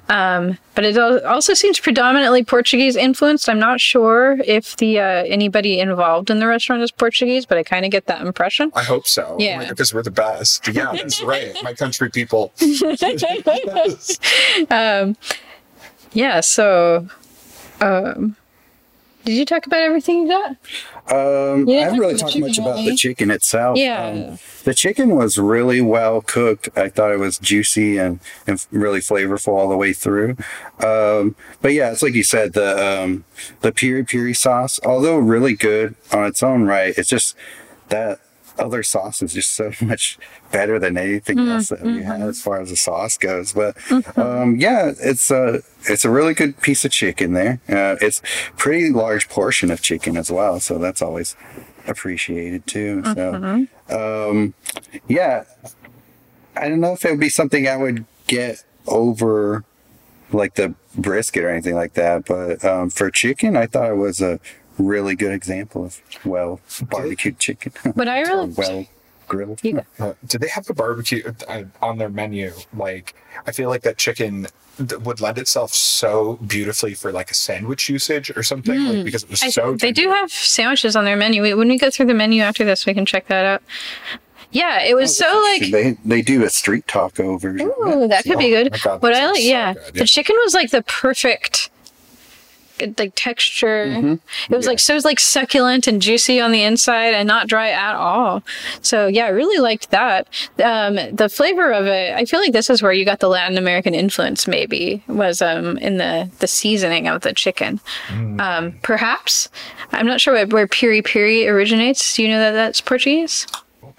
Um, 0.09 0.59
but 0.75 0.85
it 0.85 0.97
also 1.25 1.53
seems 1.55 1.79
predominantly 1.81 2.45
Portuguese 2.45 2.97
influenced. 2.97 3.49
I'm 3.49 3.59
not 3.59 3.81
sure 3.81 4.39
if 4.47 4.77
the 4.77 4.99
uh, 5.01 5.03
anybody 5.27 5.79
involved 5.81 6.31
in 6.31 6.39
the 6.39 6.47
restaurant 6.47 6.83
is 6.83 6.91
Portuguese, 6.91 7.45
but 7.45 7.59
I 7.59 7.63
kind 7.63 7.85
of 7.85 7.91
get 7.91 8.07
that 8.07 8.23
impression. 8.23 8.71
i 8.75 8.83
hope 8.83 9.07
so 9.07 9.37
Yeah. 9.39 9.69
because 9.69 9.93
we're 9.93 10.03
the 10.03 10.11
best 10.11 10.67
yeah 10.69 10.93
that's 10.93 11.23
right 11.23 11.55
my 11.63 11.75
country 11.75 12.11
people 12.11 12.53
Yeah. 16.13 16.41
So, 16.41 17.09
um, 17.81 18.37
did 19.25 19.37
you 19.37 19.45
talk 19.45 19.67
about 19.67 19.81
everything 19.81 20.23
you 20.23 20.29
got? 20.29 20.51
Um, 21.13 21.69
Yeah, 21.69 21.81
I 21.81 21.83
haven't 21.83 22.01
really 22.01 22.15
the 22.15 22.19
talked 22.21 22.39
much 22.39 22.59
about 22.59 22.85
the 22.85 22.97
chicken 22.97 23.31
itself. 23.31 23.77
Yeah. 23.77 24.07
Um, 24.07 24.39
the 24.65 24.75
chicken 24.75 25.15
was 25.15 25.39
really 25.39 25.81
well 25.81 26.23
cooked. 26.23 26.69
I 26.77 26.89
thought 26.89 27.13
it 27.13 27.19
was 27.19 27.39
juicy 27.39 27.99
and, 27.99 28.21
and 28.47 28.65
really 28.71 29.01
flavorful 29.01 29.53
all 29.53 29.69
the 29.69 29.77
way 29.77 29.93
through. 29.93 30.37
Um, 30.83 31.37
but 31.61 31.75
yeah, 31.75 31.93
it's 31.93 32.03
like 32.03 32.15
you 32.15 32.23
said, 32.23 32.55
the 32.55 33.03
um, 33.03 33.25
the 33.61 33.73
piri 33.73 34.05
piri 34.05 34.35
sauce, 34.35 34.81
although 34.85 35.19
really 35.19 35.55
good 35.55 35.95
on 36.13 36.25
its 36.25 36.43
own 36.43 36.65
right, 36.65 36.95
it's 36.97 37.09
just 37.09 37.37
that 37.89 38.21
other 38.61 38.83
sauce 38.83 39.23
is 39.23 39.33
just 39.33 39.53
so 39.53 39.73
much 39.81 40.19
better 40.53 40.79
than 40.79 40.97
anything 40.97 41.39
Mm, 41.39 41.51
else 41.53 41.69
that 41.71 41.83
we 41.83 42.03
have 42.03 42.21
as 42.23 42.41
far 42.43 42.61
as 42.61 42.71
the 42.71 42.77
sauce 42.77 43.17
goes. 43.19 43.53
But 43.53 43.77
Mm-hmm. 43.89 44.21
um, 44.21 44.57
yeah, 44.57 44.93
it's 45.01 45.31
a 45.31 45.63
it's 45.89 46.05
a 46.05 46.11
really 46.11 46.35
good 46.35 46.61
piece 46.61 46.85
of 46.85 46.91
chicken 46.93 47.33
there. 47.33 47.61
Uh, 47.69 47.97
it's 48.01 48.23
pretty 48.57 48.91
large 48.91 49.29
portion 49.29 49.71
of 49.71 49.81
chicken 49.83 50.17
as 50.17 50.31
well, 50.31 50.61
so 50.61 50.79
that's 50.79 51.03
always 51.03 51.35
appreciated 51.87 52.67
too. 52.67 53.03
So 53.15 53.35
um, 53.89 54.55
yeah, 55.09 55.45
I 56.57 56.69
don't 56.69 56.81
know 56.81 56.93
if 56.93 57.05
it 57.05 57.11
would 57.11 57.21
be 57.21 57.29
something 57.31 57.67
I 57.67 57.77
would 57.77 58.05
get 58.27 58.65
over 58.87 59.65
like 60.33 60.55
the 60.55 60.75
brisket 60.97 61.43
or 61.43 61.51
anything 61.51 61.75
like 61.75 61.95
that, 61.95 62.25
but 62.27 62.65
um, 62.65 62.91
for 62.91 63.11
chicken, 63.11 63.57
I 63.57 63.67
thought 63.67 63.91
it 63.91 63.97
was 63.97 64.21
a 64.21 64.39
really 64.81 65.15
good 65.17 65.33
example 65.33 65.85
of 65.85 66.01
well 66.25 66.61
barbecued 66.83 67.39
chicken. 67.39 67.73
But 67.97 68.09
I 68.09 68.21
really, 68.23 68.51
well 68.57 68.87
grilled. 69.29 69.61
You 69.63 69.73
go. 69.75 69.85
Uh, 69.99 70.13
do 70.27 70.39
they 70.39 70.49
have 70.49 70.69
a 70.69 70.75
barbecue 70.75 71.33
uh, 71.49 71.63
on 71.81 71.99
their 71.99 72.09
menu? 72.09 72.53
Like, 72.77 73.15
I 73.47 73.53
feel 73.53 73.69
like 73.69 73.83
that 73.83 73.97
chicken 73.99 74.47
would 75.05 75.21
lend 75.21 75.37
itself 75.37 75.73
so 75.75 76.37
beautifully 76.47 76.95
for 76.95 77.13
like 77.13 77.31
a 77.31 77.35
sandwich 77.35 77.89
usage 77.91 78.31
or 78.35 78.43
something, 78.43 78.83
like, 78.87 79.05
because 79.05 79.25
it 79.25 79.31
was 79.31 79.41
Hmm. 79.43 79.47
I, 79.47 79.51
so. 79.51 79.75
they 79.77 79.93
do 79.93 80.09
have 80.09 80.31
sandwiches 80.33 80.97
on 80.97 81.05
their 81.05 81.17
menu. 81.17 81.43
When 81.57 81.69
we 81.69 81.79
go 81.79 81.91
through 81.91 82.07
the 82.07 82.15
menu 82.15 82.43
after 82.43 82.65
this, 82.65 82.87
we 82.87 82.95
can 82.95 83.05
check 83.07 83.27
that 83.29 83.45
out. 83.45 83.63
Yeah, 84.53 84.83
it 84.83 84.97
was 84.97 85.17
so 85.17 85.27
like 85.53 85.71
they 85.71 85.97
they 86.05 86.23
do 86.23 86.43
a 86.45 86.51
street 86.51 86.89
taco 86.89 87.39
version. 87.39 87.71
Ooh, 87.87 88.09
that 88.09 88.25
could 88.25 88.39
be 88.39 88.51
good. 88.51 88.73
my 88.73 88.79
God, 88.83 89.01
what 89.03 89.13
that 89.13 89.23
I 89.23 89.27
sounds 89.27 89.33
like, 89.37 89.43
so 89.43 89.49
yeah, 89.49 89.75
good, 89.75 89.95
the 89.95 90.05
chicken 90.07 90.37
was 90.43 90.55
like 90.55 90.71
the 90.73 90.83
perfect, 90.83 91.71
like 92.99 93.13
texture. 93.15 93.87
Mm-hmm. 93.87 94.53
It 94.53 94.57
was 94.57 94.67
like 94.67 94.79
so 94.79 94.95
it 94.95 94.97
was 94.97 95.05
like 95.05 95.21
succulent 95.21 95.87
and 95.87 96.01
juicy 96.01 96.41
on 96.41 96.53
the 96.53 96.63
inside 96.63 97.15
and 97.15 97.27
not 97.27 97.49
dry 97.49 97.71
at 97.71 97.95
all. 97.95 98.43
So 98.83 99.07
yeah, 99.07 99.27
I 99.27 99.31
really 99.31 99.61
liked 99.61 99.91
that. 99.91 100.29
Um, 100.63 100.97
the 101.15 101.29
flavor 101.29 101.73
of 101.73 101.87
it, 101.87 102.15
I 102.15 102.25
feel 102.25 102.41
like 102.41 102.53
this 102.53 102.71
is 102.71 102.83
where 102.83 102.93
you 102.93 103.05
got 103.05 103.21
the 103.21 103.29
Latin 103.29 103.59
American 103.59 103.95
influence. 103.95 104.47
Maybe 104.47 105.03
was 105.07 105.43
um 105.43 105.79
in 105.79 105.99
the 105.99 106.31
the 106.39 106.47
seasoning 106.47 107.09
of 107.09 107.23
the 107.23 107.33
chicken. 107.33 107.81
Mm. 108.09 108.41
Um, 108.41 108.79
perhaps 108.83 109.49
I'm 109.93 110.07
not 110.07 110.21
sure 110.21 110.35
where, 110.35 110.47
where 110.47 110.67
piri 110.67 111.03
piri 111.03 111.47
originates. 111.49 112.15
Do 112.15 112.23
you 112.23 112.29
know 112.29 112.41
that 112.41 112.53
that's 112.53 112.81
Portuguese? 112.81 113.47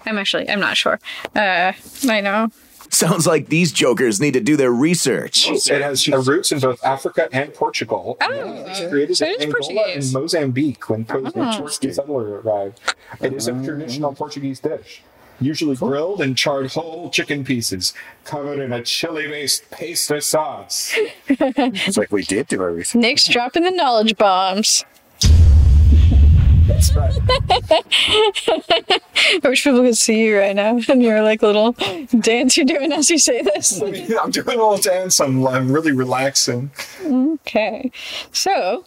I'm 0.06 0.18
actually 0.18 0.48
I'm 0.48 0.60
not 0.60 0.76
sure. 0.76 0.98
Uh, 1.34 1.72
I 2.08 2.20
know. 2.20 2.50
Sounds 3.02 3.26
like 3.26 3.48
these 3.48 3.72
jokers 3.72 4.20
need 4.20 4.34
to 4.34 4.40
do 4.40 4.54
their 4.54 4.70
research. 4.70 5.48
It 5.48 5.80
has 5.80 6.06
roots 6.08 6.52
in 6.52 6.58
both 6.60 6.84
Africa 6.84 7.26
and 7.32 7.54
Portugal. 7.54 8.18
Oh, 8.20 8.30
it 8.30 8.68
was 8.68 8.90
created 8.90 9.16
so 9.16 9.24
in 9.24 9.32
it 9.32 9.48
is 9.48 9.68
Angola 9.68 9.88
and 9.88 10.12
Mozambique 10.12 10.90
when 10.90 11.06
ah. 11.08 11.12
Portuguese 11.58 11.98
Oh. 11.98 12.02
settler 12.02 12.40
arrived. 12.42 12.80
It 13.22 13.32
is 13.32 13.48
a 13.48 13.54
ah. 13.54 13.64
traditional 13.64 14.12
Portuguese 14.14 14.60
dish, 14.60 15.02
usually 15.40 15.74
grilled 15.74 16.20
and 16.20 16.36
charred 16.36 16.70
whole 16.72 17.08
chicken 17.08 17.44
pieces, 17.44 17.94
covered 18.26 18.58
in 18.58 18.74
a 18.74 18.82
chili-based 18.82 19.70
pesto 19.70 20.20
sauce. 20.20 20.94
It's 21.28 21.96
like 21.96 22.12
we 22.12 22.24
did 22.24 22.48
do 22.48 22.60
our 22.60 22.72
research. 22.72 23.00
Nick's 23.00 23.26
dropping 23.26 23.62
the 23.62 23.70
knowledge 23.70 24.18
bombs. 24.18 24.84
That's 26.66 26.94
right. 26.94 27.12
I 29.44 29.48
wish 29.48 29.64
people 29.64 29.82
could 29.82 29.96
see 29.96 30.26
you 30.26 30.38
right 30.38 30.54
now 30.54 30.78
and 30.88 31.02
your 31.02 31.22
like 31.22 31.42
little 31.42 31.72
dance 32.20 32.56
you're 32.56 32.66
doing 32.66 32.92
as 32.92 33.10
you 33.10 33.18
say 33.18 33.42
this. 33.42 33.80
I'm 33.82 34.30
doing 34.30 34.46
a 34.48 34.50
little 34.50 34.76
dance. 34.76 35.20
I'm, 35.20 35.46
I'm 35.46 35.72
really 35.72 35.92
relaxing. 35.92 36.70
Okay. 37.04 37.90
So, 38.32 38.84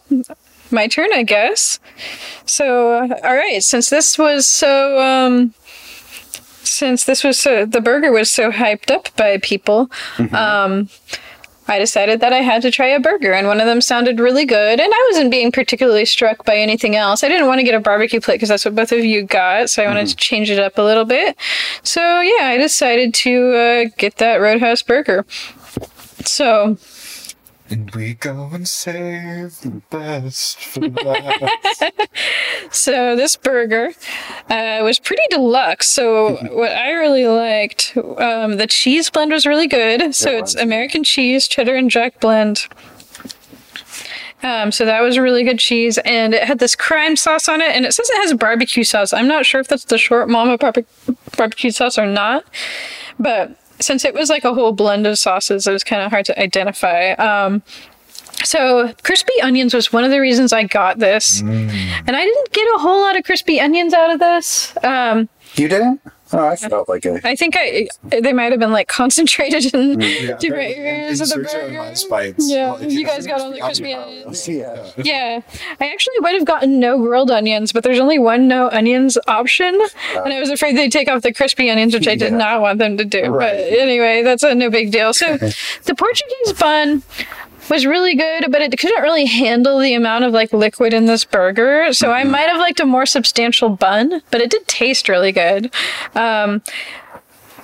my 0.70 0.88
turn, 0.88 1.12
I 1.12 1.22
guess. 1.22 1.78
So, 2.46 3.00
all 3.24 3.34
right, 3.36 3.62
since 3.62 3.90
this 3.90 4.18
was 4.18 4.46
so 4.46 5.00
um 5.00 5.54
since 6.62 7.04
this 7.04 7.22
was 7.22 7.38
so 7.38 7.64
the 7.64 7.80
burger 7.80 8.10
was 8.12 8.30
so 8.30 8.50
hyped 8.50 8.90
up 8.90 9.14
by 9.16 9.38
people, 9.38 9.90
um 10.32 10.88
I 11.68 11.78
decided 11.78 12.20
that 12.20 12.32
I 12.32 12.42
had 12.42 12.62
to 12.62 12.70
try 12.70 12.86
a 12.86 13.00
burger, 13.00 13.32
and 13.32 13.46
one 13.46 13.60
of 13.60 13.66
them 13.66 13.80
sounded 13.80 14.20
really 14.20 14.44
good. 14.44 14.80
And 14.80 14.92
I 14.92 15.08
wasn't 15.10 15.30
being 15.30 15.50
particularly 15.50 16.04
struck 16.04 16.44
by 16.44 16.56
anything 16.56 16.96
else. 16.96 17.24
I 17.24 17.28
didn't 17.28 17.46
want 17.46 17.58
to 17.58 17.64
get 17.64 17.74
a 17.74 17.80
barbecue 17.80 18.20
plate 18.20 18.36
because 18.36 18.48
that's 18.48 18.64
what 18.64 18.74
both 18.74 18.92
of 18.92 19.04
you 19.04 19.24
got, 19.24 19.70
so 19.70 19.82
I 19.82 19.86
wanted 19.86 20.08
to 20.08 20.16
change 20.16 20.50
it 20.50 20.58
up 20.58 20.78
a 20.78 20.82
little 20.82 21.04
bit. 21.04 21.36
So, 21.82 22.20
yeah, 22.20 22.46
I 22.46 22.56
decided 22.56 23.14
to 23.14 23.54
uh, 23.54 23.84
get 23.98 24.16
that 24.16 24.36
Roadhouse 24.36 24.82
burger. 24.82 25.26
So, 26.24 26.76
And 27.68 27.90
we 27.94 28.14
go 28.14 28.50
and 28.52 28.68
save 28.68 29.60
the 29.60 29.82
best 29.90 30.58
for 30.58 30.88
last. 30.88 31.82
So 32.70 33.14
this 33.16 33.36
burger 33.36 33.90
uh, 34.50 34.80
was 34.82 34.98
pretty 34.98 35.22
deluxe. 35.30 35.88
So 35.88 36.36
what 36.52 36.72
I 36.72 36.92
really 36.92 37.26
liked, 37.26 37.96
um, 37.96 38.56
the 38.56 38.66
cheese 38.66 39.08
blend 39.10 39.32
was 39.32 39.46
really 39.46 39.66
good. 39.68 40.14
So 40.14 40.30
It 40.30 40.38
it's. 40.40 40.54
American 40.54 41.04
cheese, 41.04 41.48
cheddar, 41.48 41.74
and 41.76 41.90
jack 41.90 42.20
blend. 42.20 42.66
Um, 44.42 44.70
so 44.70 44.84
that 44.84 45.00
was 45.00 45.16
a 45.16 45.22
really 45.22 45.44
good 45.44 45.58
cheese, 45.58 45.98
and 45.98 46.34
it 46.34 46.44
had 46.44 46.58
this 46.58 46.76
Crown 46.76 47.16
sauce 47.16 47.48
on 47.48 47.60
it, 47.60 47.70
and 47.74 47.84
it 47.86 47.94
says 47.94 48.08
it 48.10 48.16
has 48.18 48.34
barbecue 48.34 48.84
sauce. 48.84 49.12
I'm 49.12 49.26
not 49.26 49.46
sure 49.46 49.60
if 49.60 49.68
that's 49.68 49.84
the 49.86 49.98
short 49.98 50.28
momma 50.28 50.58
barbe- 50.58 50.86
barbecue 51.36 51.70
sauce 51.70 51.98
or 51.98 52.06
not, 52.06 52.44
but 53.18 53.56
since 53.80 54.04
it 54.04 54.14
was 54.14 54.28
like 54.30 54.44
a 54.44 54.54
whole 54.54 54.72
blend 54.72 55.06
of 55.06 55.18
sauces, 55.18 55.66
it 55.66 55.72
was 55.72 55.84
kind 55.84 56.02
of 56.02 56.10
hard 56.10 56.24
to 56.26 56.40
identify. 56.40 57.10
Um, 57.12 57.62
so 58.44 58.92
crispy 59.02 59.40
onions 59.42 59.72
was 59.74 59.92
one 59.92 60.04
of 60.04 60.10
the 60.10 60.20
reasons 60.20 60.52
I 60.52 60.64
got 60.64 60.98
this, 60.98 61.40
and 61.40 61.70
I 62.16 62.24
didn't 62.24 62.52
get 62.52 62.66
a 62.74 62.78
whole 62.78 63.00
lot 63.00 63.16
of 63.16 63.24
crispy 63.24 63.60
onions 63.60 63.94
out 63.94 64.10
of 64.12 64.18
this. 64.20 64.76
Um, 64.84 65.28
You 65.54 65.68
didn't? 65.68 66.00
Oh, 66.32 66.44
I 66.48 66.56
felt 66.56 66.88
like 66.88 67.04
a. 67.04 67.20
I 67.26 67.36
think 67.36 67.54
I 67.56 67.88
they 68.02 68.32
might 68.32 68.50
have 68.50 68.58
been 68.60 68.72
like 68.72 68.88
concentrated 68.88 69.72
in 69.74 70.00
Yeah, 70.00 70.36
different 70.40 70.76
areas 70.76 71.20
of 71.20 71.28
the 71.28 71.36
burger. 71.36 71.94
Yeah, 72.38 72.72
Like, 72.72 72.90
you 72.90 73.06
guys 73.06 73.26
got 73.28 73.40
all 73.40 73.52
the 73.52 73.60
crispy 73.60 73.94
onions. 73.94 74.48
Yeah. 74.56 74.90
Yeah, 74.96 75.40
I 75.80 75.88
actually 75.92 76.18
would 76.20 76.34
have 76.34 76.44
gotten 76.44 76.80
no 76.80 76.98
grilled 76.98 77.30
onions, 77.30 77.72
but 77.72 77.84
there's 77.84 77.98
only 78.00 78.18
one 78.18 78.48
no 78.48 78.68
onions 78.70 79.18
option, 79.28 79.78
and 80.16 80.32
I 80.32 80.40
was 80.40 80.50
afraid 80.50 80.76
they'd 80.76 80.90
take 80.92 81.08
off 81.08 81.22
the 81.22 81.32
crispy 81.32 81.70
onions, 81.70 81.94
which 81.94 82.08
I 82.08 82.16
did 82.16 82.32
not 82.32 82.60
want 82.60 82.78
them 82.78 82.96
to 82.96 83.04
do. 83.04 83.26
Right. 83.26 83.52
But 83.52 83.78
anyway, 83.78 84.22
that's 84.22 84.42
a 84.42 84.54
no 84.54 84.70
big 84.70 84.90
deal. 84.92 85.12
So 85.12 85.36
the 85.36 85.94
Portuguese 85.96 86.52
bun 86.58 87.02
was 87.70 87.86
really 87.86 88.14
good, 88.14 88.50
but 88.50 88.62
it 88.62 88.76
couldn't 88.78 89.02
really 89.02 89.26
handle 89.26 89.78
the 89.78 89.94
amount 89.94 90.24
of 90.24 90.32
like 90.32 90.52
liquid 90.52 90.94
in 90.94 91.06
this 91.06 91.24
burger. 91.24 91.92
So 91.92 92.12
I 92.12 92.24
might 92.24 92.48
have 92.48 92.58
liked 92.58 92.80
a 92.80 92.86
more 92.86 93.06
substantial 93.06 93.68
bun, 93.68 94.22
but 94.30 94.40
it 94.40 94.50
did 94.50 94.66
taste 94.68 95.08
really 95.08 95.32
good. 95.32 95.72
Um, 96.14 96.62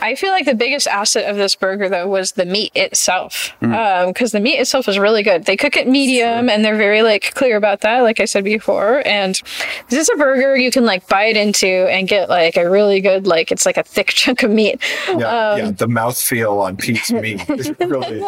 I 0.03 0.17
feel 0.17 0.31
like 0.31 0.47
the 0.47 0.55
biggest 0.55 0.89
asset 0.89 1.31
of 1.31 1.37
this 1.37 1.55
burger 1.55 1.89
though 1.89 2.09
was 2.09 2.33
the 2.33 2.45
meat 2.45 2.73
itself, 2.75 3.55
mm. 3.63 3.73
um, 3.73 4.09
because 4.09 4.33
the 4.33 4.41
meat 4.41 4.59
itself 4.59 4.89
was 4.89 4.99
really 4.99 5.23
good. 5.23 5.45
They 5.45 5.57
cook 5.57 5.77
it 5.77 5.87
medium, 5.87 6.51
and 6.51 6.65
they're 6.65 6.77
very 6.77 7.03
like 7.03 7.33
clear 7.35 7.57
about 7.57 7.83
that, 7.83 8.01
like 8.01 8.19
I 8.19 8.25
said 8.25 8.43
before. 8.43 9.07
And 9.07 9.41
this 9.89 10.01
is 10.01 10.11
a 10.13 10.17
burger 10.17 10.57
you 10.57 10.73
can 10.73 10.85
like 10.85 11.07
bite 11.07 11.37
into 11.37 11.67
and 11.67 12.09
get 12.09 12.29
like 12.29 12.57
a 12.57 12.69
really 12.69 13.01
good 13.01 13.29
like 13.29 13.53
it's 13.53 13.65
like 13.65 13.77
a 13.77 13.85
thick 13.85 14.09
chunk 14.09 14.43
of 14.43 14.51
meat. 14.51 14.83
Yeah, 15.07 15.15
um, 15.15 15.59
yeah, 15.59 15.71
the 15.71 15.87
mouthfeel 15.87 16.61
on 16.61 16.77
Pete's 16.77 17.13
meat 17.13 17.49
is 17.49 17.73
really. 17.81 18.21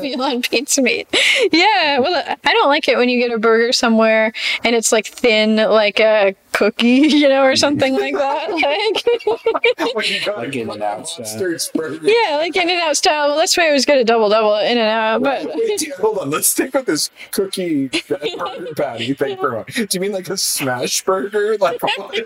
Feel 0.00 0.22
on 0.22 0.40
pizza 0.40 0.80
meat. 0.80 1.08
Yeah, 1.52 1.98
well, 1.98 2.36
I 2.44 2.52
don't 2.52 2.68
like 2.68 2.88
it 2.88 2.96
when 2.96 3.10
you 3.10 3.18
get 3.20 3.34
a 3.34 3.38
burger 3.38 3.72
somewhere 3.72 4.32
and 4.64 4.74
it's 4.74 4.92
like 4.92 5.06
thin, 5.06 5.56
like 5.56 6.00
a 6.00 6.34
cookie, 6.58 6.88
you 7.08 7.28
know, 7.28 7.42
or 7.42 7.54
something 7.56 7.94
like 7.94 8.14
that. 8.14 8.48
Like, 8.58 9.94
when 9.94 10.04
you 10.04 10.24
go 10.24 10.36
Like 10.36 10.54
In-N-Out 10.54 11.08
style. 11.08 11.98
Yeah, 12.02 12.36
like 12.36 12.56
In-N-Out 12.56 12.96
style. 12.96 13.28
Well, 13.28 13.36
that's 13.38 13.56
why 13.56 13.68
I 13.68 13.72
was 13.72 13.86
good 13.86 13.98
at 13.98 14.06
double 14.06 14.28
double 14.28 14.56
In-N-Out, 14.56 15.22
but. 15.22 15.46
Wait, 15.54 15.78
do 15.78 15.92
hold 15.98 16.18
on. 16.18 16.30
Let's 16.30 16.48
stick 16.48 16.74
with 16.74 16.86
this 16.86 17.10
cookie 17.30 17.88
burger 18.08 18.74
patty 18.76 19.14
thing 19.14 19.36
for 19.36 19.48
a 19.48 19.52
moment. 19.52 19.74
Do 19.74 19.86
you 19.92 20.00
mean 20.00 20.12
like 20.12 20.28
a 20.28 20.36
smash 20.36 21.04
burger? 21.04 21.56
Like, 21.58 21.82
like, 21.82 21.98
Well, 21.98 22.18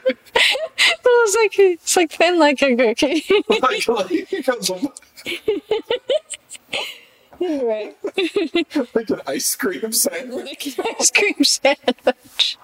it's 1.04 1.36
like 1.36 1.58
it's 1.58 1.96
like 1.96 2.12
thin 2.12 2.38
like 2.38 2.62
a 2.62 2.74
cookie. 2.76 3.24
like, 3.48 3.88
like, 3.88 3.88
right. 7.40 7.96
like 8.94 9.10
an 9.10 9.20
ice 9.26 9.54
cream 9.54 9.92
sandwich? 9.92 10.46
Like 10.46 10.66
an 10.78 10.94
ice 10.98 11.10
cream 11.10 11.44
sandwich. 11.44 12.58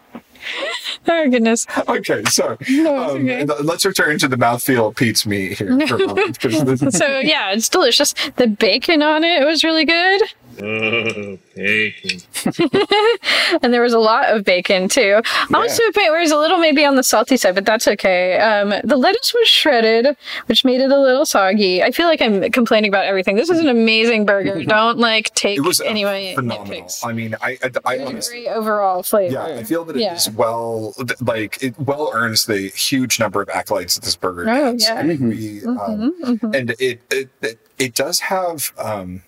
Oh 1.10 1.28
goodness. 1.30 1.66
Okay, 1.88 2.22
so 2.24 2.58
No, 2.68 2.96
um, 3.10 3.22
okay. 3.28 3.44
let's 3.44 3.84
return 3.86 4.18
to 4.18 4.28
the 4.28 4.36
mouthfeel 4.36 4.94
Pete's 4.94 5.24
meat 5.26 5.56
here 5.58 5.68
for 5.86 5.94
a 5.96 6.06
moment. 6.06 6.38
this- 6.42 6.98
So 6.98 7.18
yeah, 7.20 7.52
it's 7.52 7.68
delicious. 7.70 8.14
The 8.36 8.46
bacon 8.46 9.02
on 9.02 9.24
it 9.24 9.44
was 9.46 9.64
really 9.64 9.84
good. 9.86 10.20
Bacon. 10.58 12.20
and 13.62 13.72
there 13.72 13.82
was 13.82 13.92
a 13.92 13.98
lot 13.98 14.24
of 14.34 14.44
bacon 14.44 14.88
too. 14.88 15.20
Almost 15.52 15.76
to 15.76 15.82
a 15.84 15.92
point 15.92 16.10
where 16.10 16.18
it 16.18 16.24
was 16.24 16.30
a 16.32 16.38
little 16.38 16.58
maybe 16.58 16.84
on 16.84 16.96
the 16.96 17.02
salty 17.02 17.36
side, 17.36 17.54
but 17.54 17.64
that's 17.64 17.86
okay. 17.88 18.38
Um, 18.38 18.74
the 18.84 18.96
lettuce 18.96 19.34
was 19.34 19.48
shredded, 19.48 20.16
which 20.46 20.64
made 20.64 20.80
it 20.80 20.90
a 20.90 20.98
little 21.00 21.24
soggy. 21.26 21.82
I 21.82 21.90
feel 21.90 22.06
like 22.06 22.20
I'm 22.20 22.50
complaining 22.50 22.88
about 22.90 23.04
everything. 23.06 23.36
This 23.36 23.50
is 23.50 23.58
an 23.60 23.68
amazing 23.68 24.26
burger. 24.26 24.62
Don't 24.64 24.98
like 24.98 25.34
take 25.34 25.58
it 25.58 25.62
was 25.62 25.80
uh, 25.80 25.84
any 25.84 26.34
phenomenal. 26.34 26.66
nitpicks. 26.84 27.04
I 27.06 27.12
mean, 27.12 27.34
I, 27.40 27.58
I, 27.62 27.70
I 27.84 27.94
It 27.94 28.00
was 28.00 28.00
a 28.00 28.06
honestly. 28.08 28.42
great 28.44 28.48
overall 28.48 29.02
flavor. 29.02 29.34
Yeah, 29.34 29.58
I 29.58 29.64
feel 29.64 29.84
that 29.84 29.96
it 29.96 30.00
is 30.12 30.26
Yeah. 30.26 30.32
well, 30.34 30.94
like 31.20 31.62
it 31.62 31.78
well 31.78 32.10
earns 32.14 32.46
the 32.46 32.68
huge 32.70 33.18
number 33.20 33.40
of 33.42 33.48
accolades 33.48 33.94
that 33.94 34.04
this 34.04 34.16
burger 34.16 34.48
Oh, 34.48 34.72
gets. 34.72 34.84
yeah. 34.88 34.94
I 34.94 35.02
mean, 35.02 35.28
we, 35.28 35.64
um, 35.64 36.14
and 36.54 36.70
it, 36.78 37.00
it 37.10 37.28
it 37.42 37.58
it 37.78 37.94
does 37.94 38.20
have 38.20 38.72
um, 38.78 39.22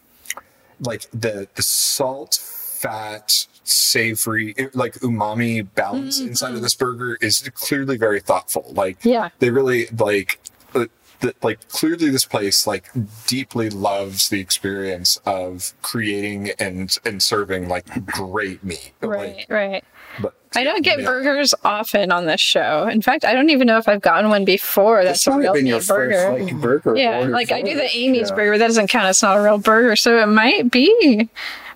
like 0.80 1.10
the 1.12 1.48
the 1.54 1.62
salt, 1.62 2.34
fat, 2.34 3.46
savory, 3.64 4.54
like 4.74 4.94
umami 4.94 5.66
balance 5.74 6.20
inside 6.20 6.48
of 6.48 6.54
mm-hmm. 6.54 6.62
this 6.62 6.74
burger 6.74 7.16
is 7.20 7.48
clearly 7.54 7.96
very 7.96 8.20
thoughtful. 8.20 8.66
Like, 8.72 9.04
Yeah. 9.04 9.30
they 9.38 9.50
really 9.50 9.86
like. 9.96 10.40
Uh, 10.74 10.86
the, 11.20 11.34
like 11.42 11.66
clearly 11.68 12.10
this 12.10 12.24
place 12.24 12.66
like 12.66 12.86
deeply 13.26 13.70
loves 13.70 14.28
the 14.28 14.40
experience 14.40 15.18
of 15.26 15.72
creating 15.82 16.50
and 16.58 16.96
and 17.04 17.22
serving 17.22 17.68
like 17.68 18.06
great 18.06 18.62
meat 18.64 18.92
Right, 19.00 19.36
Like, 19.36 19.46
right. 19.50 19.84
but 20.20 20.34
I 20.56 20.64
don't 20.64 20.82
get 20.82 20.98
yeah. 20.98 21.04
burgers 21.06 21.54
often 21.64 22.10
on 22.10 22.26
this 22.26 22.40
show. 22.40 22.88
In 22.88 23.02
fact, 23.02 23.24
I 23.24 23.32
don't 23.34 23.50
even 23.50 23.66
know 23.68 23.78
if 23.78 23.88
I've 23.88 24.00
gotten 24.00 24.30
one 24.30 24.44
before. 24.44 25.04
That's 25.04 25.24
a 25.26 25.32
real 25.36 25.54
meat 25.54 25.66
your 25.66 25.80
burger. 25.82 26.12
first 26.12 26.42
like 26.52 26.60
burger. 26.60 26.96
yeah, 26.96 27.20
like 27.20 27.52
I 27.52 27.62
do 27.62 27.74
the. 27.74 27.84
Amy's 27.96 28.30
Yeah. 28.30 28.34
burger. 28.36 28.58
That 28.58 28.66
doesn't 28.66 28.88
count. 28.88 29.08
It's 29.10 29.22
not 29.22 29.36
a 29.38 29.42
real 29.42 29.58
burger, 29.58 29.94
so 29.96 30.18
it 30.18 30.26
might 30.26 30.70
be. 30.70 31.28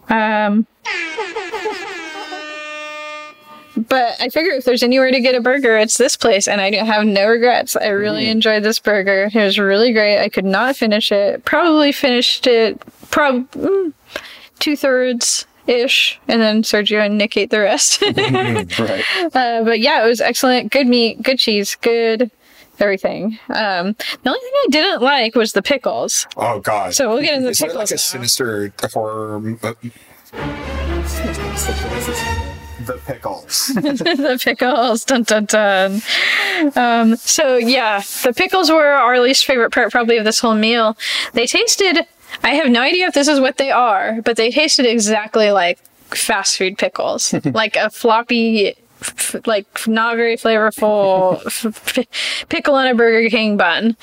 Um, 0.08 0.66
but 3.76 4.16
I 4.20 4.28
figure 4.28 4.52
if 4.52 4.64
there's 4.64 4.82
anywhere 4.82 5.10
to 5.10 5.20
get 5.20 5.34
a 5.34 5.40
burger, 5.40 5.76
it's 5.78 5.98
this 5.98 6.16
place, 6.16 6.46
and 6.48 6.60
I 6.60 6.74
have 6.84 7.04
no 7.04 7.28
regrets. 7.28 7.76
I 7.76 7.88
really 7.88 8.28
enjoyed 8.28 8.62
this 8.62 8.78
burger. 8.78 9.30
It 9.32 9.42
was 9.42 9.58
really 9.58 9.92
great. 9.92 10.22
I 10.22 10.28
could 10.28 10.44
not 10.44 10.76
finish 10.76 11.10
it. 11.10 11.44
Probably 11.44 11.92
finished 11.92 12.46
it. 12.46 12.80
Prob 13.10 13.50
mm, 13.52 13.92
two 14.58 14.76
thirds 14.76 15.46
ish, 15.66 16.20
and 16.28 16.40
then 16.40 16.62
Sergio 16.62 17.04
and 17.04 17.18
Nick 17.18 17.36
ate 17.36 17.50
the 17.50 17.60
rest. 17.60 18.02
Right. 18.78 19.04
Uh, 19.34 19.64
but 19.64 19.80
yeah, 19.80 20.04
it 20.04 20.08
was 20.08 20.20
excellent. 20.20 20.70
Good 20.72 20.86
meat, 20.86 21.22
good 21.22 21.38
cheese, 21.38 21.76
good 21.80 22.30
everything. 22.80 23.38
Um, 23.48 23.94
the 24.22 24.30
only 24.30 24.40
thing 24.40 24.52
I 24.54 24.66
didn't 24.70 25.02
like 25.02 25.34
was 25.34 25.52
the 25.52 25.62
pickles. 25.62 26.26
Oh 26.36 26.60
god. 26.60 26.94
So 26.94 27.08
we'll 27.08 27.22
get 27.22 27.34
into 27.34 27.46
the 27.46 27.50
Is 27.50 27.58
there 27.58 27.68
pickles 27.68 27.90
like 27.90 27.90
a 27.90 27.94
now. 27.94 27.98
sinister 27.98 28.72
horror? 28.92 29.40
The 32.86 33.00
pickles. 33.06 33.68
the 33.74 34.40
pickles, 34.42 35.04
dun 35.04 35.22
dun 35.22 35.44
dun. 35.46 36.02
Um, 36.76 37.16
so 37.16 37.56
yeah, 37.56 38.02
the 38.22 38.32
pickles 38.32 38.70
were 38.70 38.92
our 38.92 39.20
least 39.20 39.46
favorite 39.46 39.72
part 39.72 39.92
probably 39.92 40.16
of 40.16 40.24
this 40.24 40.40
whole 40.40 40.54
meal. 40.54 40.96
They 41.32 41.46
tasted. 41.46 42.06
I 42.42 42.54
have 42.54 42.68
no 42.68 42.80
idea 42.80 43.06
if 43.06 43.14
this 43.14 43.28
is 43.28 43.40
what 43.40 43.58
they 43.58 43.70
are, 43.70 44.20
but 44.22 44.36
they 44.36 44.50
tasted 44.50 44.86
exactly 44.86 45.52
like 45.52 45.78
fast 46.08 46.58
food 46.58 46.78
pickles, 46.78 47.32
like 47.44 47.76
a 47.76 47.90
floppy 47.90 48.76
like 49.46 49.66
not 49.86 50.16
very 50.16 50.36
flavorful 50.36 51.40
pickle 52.48 52.74
on 52.74 52.86
a 52.86 52.94
Burger 52.94 53.28
King 53.28 53.56
bun. 53.56 53.96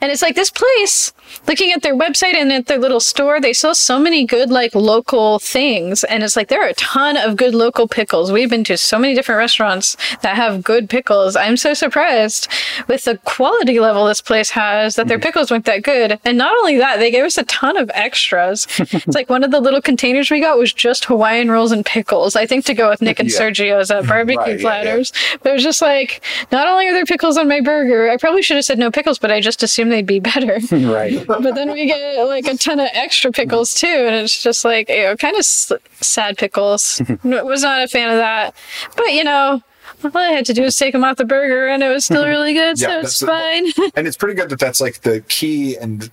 And 0.00 0.10
it's 0.12 0.22
like 0.22 0.34
this 0.34 0.50
place, 0.50 1.12
looking 1.46 1.72
at 1.72 1.82
their 1.82 1.94
website 1.96 2.34
and 2.34 2.52
at 2.52 2.66
their 2.66 2.78
little 2.78 3.00
store, 3.00 3.40
they 3.40 3.52
sell 3.52 3.74
so 3.74 3.98
many 3.98 4.24
good 4.26 4.50
like 4.50 4.74
local 4.74 5.38
things. 5.38 6.04
And 6.04 6.22
it's 6.22 6.36
like 6.36 6.48
there 6.48 6.62
are 6.64 6.68
a 6.68 6.74
ton 6.74 7.16
of 7.16 7.36
good 7.36 7.54
local 7.54 7.88
pickles. 7.88 8.32
We've 8.32 8.50
been 8.50 8.64
to 8.64 8.76
so 8.76 8.98
many 8.98 9.14
different 9.14 9.38
restaurants 9.38 9.96
that 10.22 10.36
have 10.36 10.62
good 10.62 10.88
pickles. 10.88 11.36
I'm 11.36 11.56
so 11.56 11.74
surprised 11.74 12.48
with 12.88 13.04
the 13.04 13.18
quality 13.24 13.80
level 13.80 14.06
this 14.06 14.20
place 14.20 14.50
has 14.50 14.96
that 14.96 15.08
their 15.08 15.18
pickles 15.18 15.50
weren't 15.50 15.64
that 15.66 15.82
good. 15.82 16.18
And 16.24 16.38
not 16.38 16.56
only 16.56 16.76
that, 16.78 16.98
they 16.98 17.10
gave 17.10 17.24
us 17.24 17.38
a 17.38 17.44
ton 17.44 17.76
of 17.76 17.90
extras. 17.94 18.66
it's 18.78 19.14
like 19.14 19.30
one 19.30 19.44
of 19.44 19.50
the 19.50 19.60
little 19.60 19.80
containers 19.82 20.30
we 20.30 20.40
got 20.40 20.58
was 20.58 20.72
just 20.72 21.06
Hawaiian 21.06 21.50
rolls 21.50 21.72
and 21.72 21.84
pickles. 21.84 22.36
I 22.36 22.46
think 22.46 22.64
to 22.66 22.74
go 22.74 22.88
with 22.90 23.02
Nick 23.02 23.20
and 23.20 23.30
Yeah. 23.30 23.38
Sergio's 23.38 23.90
uh, 23.90 24.02
barbecue 24.02 24.43
Right, 24.46 24.60
yeah, 24.60 24.82
yeah. 24.96 25.02
But 25.42 25.50
it 25.50 25.52
was 25.54 25.62
just 25.62 25.82
like, 25.82 26.22
not 26.52 26.66
only 26.66 26.86
are 26.86 26.92
there 26.92 27.04
pickles 27.04 27.36
on 27.36 27.48
my 27.48 27.60
burger, 27.60 28.10
I 28.10 28.16
probably 28.16 28.42
should 28.42 28.56
have 28.56 28.64
said 28.64 28.78
no 28.78 28.90
pickles, 28.90 29.18
but 29.18 29.30
I 29.30 29.40
just 29.40 29.62
assumed 29.62 29.90
they'd 29.92 30.06
be 30.06 30.20
better. 30.20 30.58
Right. 30.84 31.26
but 31.26 31.54
then 31.54 31.72
we 31.72 31.86
get 31.86 32.22
like 32.24 32.46
a 32.46 32.56
ton 32.56 32.78
of 32.80 32.88
extra 32.92 33.30
pickles 33.32 33.74
too, 33.74 33.86
and 33.86 34.14
it's 34.14 34.42
just 34.42 34.64
like, 34.64 34.88
you 34.88 35.04
know, 35.04 35.16
kind 35.16 35.34
of 35.34 35.40
s- 35.40 35.72
sad 36.00 36.36
pickles. 36.36 37.00
was 37.24 37.62
not 37.62 37.82
a 37.82 37.88
fan 37.88 38.10
of 38.10 38.16
that. 38.18 38.54
But 38.96 39.12
you 39.12 39.24
know, 39.24 39.62
all 40.04 40.10
I 40.16 40.28
had 40.30 40.44
to 40.46 40.52
do 40.52 40.62
was 40.62 40.76
take 40.76 40.92
them 40.92 41.04
off 41.04 41.16
the 41.16 41.24
burger, 41.24 41.68
and 41.68 41.82
it 41.82 41.88
was 41.88 42.04
still 42.04 42.26
really 42.26 42.52
good, 42.52 42.78
so 42.78 43.00
it's 43.00 43.20
fine. 43.20 43.66
and 43.96 44.06
it's 44.06 44.16
pretty 44.16 44.34
good 44.34 44.50
that 44.50 44.58
that's 44.58 44.80
like 44.80 45.00
the 45.02 45.20
key 45.28 45.76
and 45.76 46.10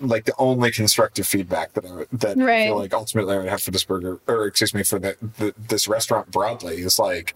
like 0.00 0.24
the 0.24 0.34
only 0.38 0.70
constructive 0.70 1.26
feedback 1.26 1.72
that 1.74 1.86
I 1.86 1.92
would, 1.92 2.08
that 2.12 2.38
I 2.38 2.66
feel 2.66 2.78
like 2.78 2.92
ultimately 2.92 3.34
I 3.34 3.38
would 3.38 3.48
have 3.48 3.62
for 3.62 3.70
this 3.70 3.84
burger 3.84 4.20
or 4.26 4.46
excuse 4.46 4.74
me 4.74 4.82
for 4.82 4.98
the, 4.98 5.16
the 5.38 5.54
this 5.68 5.88
restaurant 5.88 6.30
broadly 6.30 6.76
is 6.80 6.98
like 6.98 7.34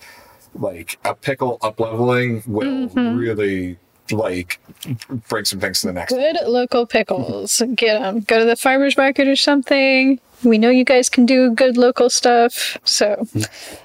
like 0.60 0.98
a 1.04 1.14
pickle 1.14 1.58
up 1.62 1.78
leveling 1.80 2.42
will 2.46 2.88
Mm-hmm. 2.88 3.16
really 3.16 3.78
like 4.12 4.60
bring 5.28 5.44
some 5.44 5.58
things 5.58 5.80
to 5.80 5.88
the 5.88 5.92
next. 5.92 6.12
good 6.12 6.36
local 6.46 6.86
pickles. 6.86 7.60
Get 7.74 8.00
them. 8.00 8.20
Go 8.20 8.38
to 8.38 8.44
the 8.44 8.54
farmer's 8.56 8.96
market 8.96 9.26
or 9.26 9.34
something. 9.36 10.20
We 10.44 10.58
know 10.58 10.68
you 10.70 10.84
guys 10.84 11.08
can 11.08 11.26
do 11.26 11.50
good 11.52 11.76
local 11.76 12.08
stuff, 12.10 12.76
so 12.84 13.26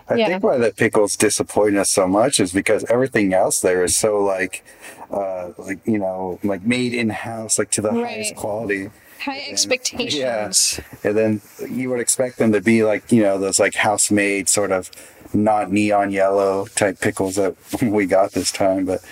I 0.10 0.16
Yeah. 0.16 0.28
think 0.28 0.44
why 0.44 0.58
the 0.58 0.72
pickles 0.72 1.16
disappoint 1.16 1.78
us 1.78 1.90
so 1.90 2.08
much 2.08 2.40
is 2.40 2.52
because 2.52 2.84
everything 2.90 3.34
else 3.34 3.62
there 3.62 3.84
is 3.84 3.96
so 3.96 4.22
like, 4.22 4.64
uh, 5.12 5.52
like 5.58 5.80
you 5.86 5.98
know, 5.98 6.40
like 6.44 6.64
made 6.64 6.94
in 6.94 7.10
house, 7.10 7.58
like 7.58 7.72
to 7.72 7.82
the 7.82 7.90
Right. 7.92 8.06
highest 8.06 8.36
quality. 8.36 8.90
high 9.22 9.46
expectations. 9.50 10.80
And 11.04 11.16
then 11.18 11.42
you 11.70 11.90
would 11.90 12.00
expect 12.00 12.38
them 12.38 12.52
to 12.54 12.60
be 12.62 12.84
like, 12.84 13.12
you 13.12 13.22
know, 13.24 13.38
those 13.38 13.60
like 13.60 13.76
house 13.76 14.10
made 14.12 14.50
sort 14.50 14.72
of 14.72 14.90
not 15.34 15.72
neon 15.72 16.12
yellow 16.12 16.66
type 16.76 17.00
pickles 17.00 17.36
that 17.36 17.56
we 17.82 18.06
got 18.06 18.32
this 18.34 18.52
time. 18.52 18.86
But 18.86 19.04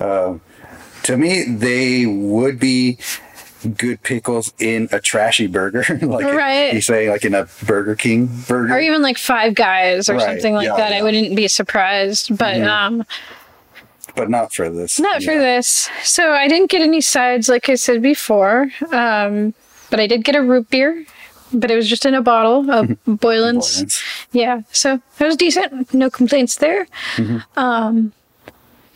um 0.00 0.40
to 1.04 1.16
me, 1.16 1.44
they 1.44 2.04
would 2.06 2.58
be 2.58 2.98
good 3.76 4.02
pickles 4.02 4.52
in 4.58 4.88
a 4.92 5.00
trashy 5.00 5.46
burger. 5.46 5.84
like 6.02 6.26
Right. 6.26 6.72
you 6.74 6.80
say, 6.80 7.10
like 7.10 7.24
in 7.24 7.34
a 7.34 7.48
Burger 7.66 7.94
King 7.96 8.26
burger. 8.46 8.74
Or 8.74 8.80
even 8.80 9.02
like 9.02 9.18
Five 9.18 9.54
Guys 9.54 10.08
or 10.08 10.14
Right, 10.14 10.22
something 10.26 10.54
like 10.54 10.66
yeah, 10.66 10.76
that. 10.76 10.92
I 10.92 11.02
wouldn't 11.02 11.34
be 11.34 11.48
surprised. 11.48 12.36
But 12.36 12.60
um 12.62 13.04
but 14.14 14.28
not 14.30 14.52
for 14.52 14.68
this. 14.68 14.98
Not 14.98 15.22
for 15.22 15.34
this. 15.34 15.88
So 16.02 16.32
I 16.32 16.48
didn't 16.48 16.70
get 16.70 16.82
any 16.82 17.00
sides, 17.00 17.48
like 17.48 17.68
I 17.68 17.76
said 17.76 18.02
before. 18.02 18.68
Um, 18.90 19.54
but 19.90 20.00
I 20.00 20.08
did 20.08 20.24
get 20.24 20.34
a 20.34 20.42
root 20.42 20.68
beer, 20.70 21.04
but 21.52 21.70
it 21.70 21.76
was 21.76 21.88
just 21.88 22.04
in 22.06 22.14
a 22.14 22.22
bottle 22.22 22.70
of 22.70 22.88
Boylan's. 23.04 23.76
Boylan's. 23.76 24.02
Yeah, 24.32 24.62
so 24.72 25.00
it 25.18 25.24
was 25.24 25.36
decent. 25.36 25.92
No 25.94 26.10
complaints 26.10 26.56
there. 26.56 26.86
Um, 27.56 28.12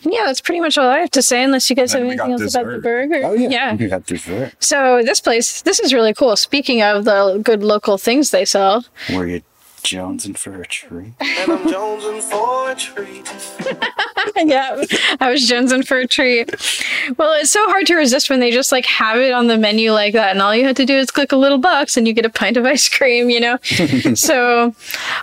yeah, 0.05 0.23
that's 0.25 0.41
pretty 0.41 0.59
much 0.59 0.77
all 0.77 0.87
I 0.87 0.99
have 0.99 1.11
to 1.11 1.21
say, 1.21 1.43
unless 1.43 1.69
you 1.69 1.75
guys 1.75 1.93
have 1.93 2.01
anything 2.01 2.31
else 2.31 2.53
got 2.53 2.61
about 2.63 2.71
the 2.73 2.79
burger. 2.79 3.21
Oh 3.23 3.33
yeah, 3.33 3.75
yeah. 3.79 3.87
got 3.87 4.05
dessert. 4.05 4.53
So 4.59 5.01
this 5.03 5.19
place, 5.19 5.61
this 5.61 5.79
is 5.79 5.93
really 5.93 6.13
cool. 6.13 6.35
Speaking 6.35 6.81
of 6.81 7.05
the 7.05 7.39
good 7.43 7.63
local 7.63 7.97
things 7.97 8.31
they 8.31 8.45
sell, 8.45 8.85
Were 9.13 9.27
you 9.27 9.41
jonesing 9.83 10.37
for 10.37 10.61
a 10.61 10.65
treat? 10.65 11.13
And 11.43 11.51
I'm 11.51 11.67
jonesing 11.67 12.21
for 12.23 12.71
a 12.71 12.75
treat. 12.75 13.27
yeah, 14.47 14.83
I 15.19 15.29
was 15.31 15.49
jonesing 15.49 15.85
for 15.85 15.97
a 15.97 16.07
treat. 16.07 16.49
Well, 17.17 17.33
it's 17.39 17.51
so 17.51 17.65
hard 17.69 17.85
to 17.87 17.95
resist 17.95 18.29
when 18.29 18.39
they 18.39 18.51
just 18.51 18.71
like 18.71 18.85
have 18.85 19.17
it 19.17 19.33
on 19.33 19.47
the 19.47 19.57
menu 19.57 19.91
like 19.91 20.13
that, 20.13 20.31
and 20.31 20.41
all 20.41 20.55
you 20.55 20.63
have 20.65 20.75
to 20.77 20.85
do 20.85 20.95
is 20.95 21.11
click 21.11 21.31
a 21.31 21.35
little 21.35 21.57
box 21.57 21.97
and 21.97 22.07
you 22.07 22.13
get 22.13 22.25
a 22.25 22.29
pint 22.29 22.55
of 22.57 22.65
ice 22.65 22.87
cream, 22.87 23.29
you 23.29 23.39
know? 23.39 23.57
so 24.15 24.73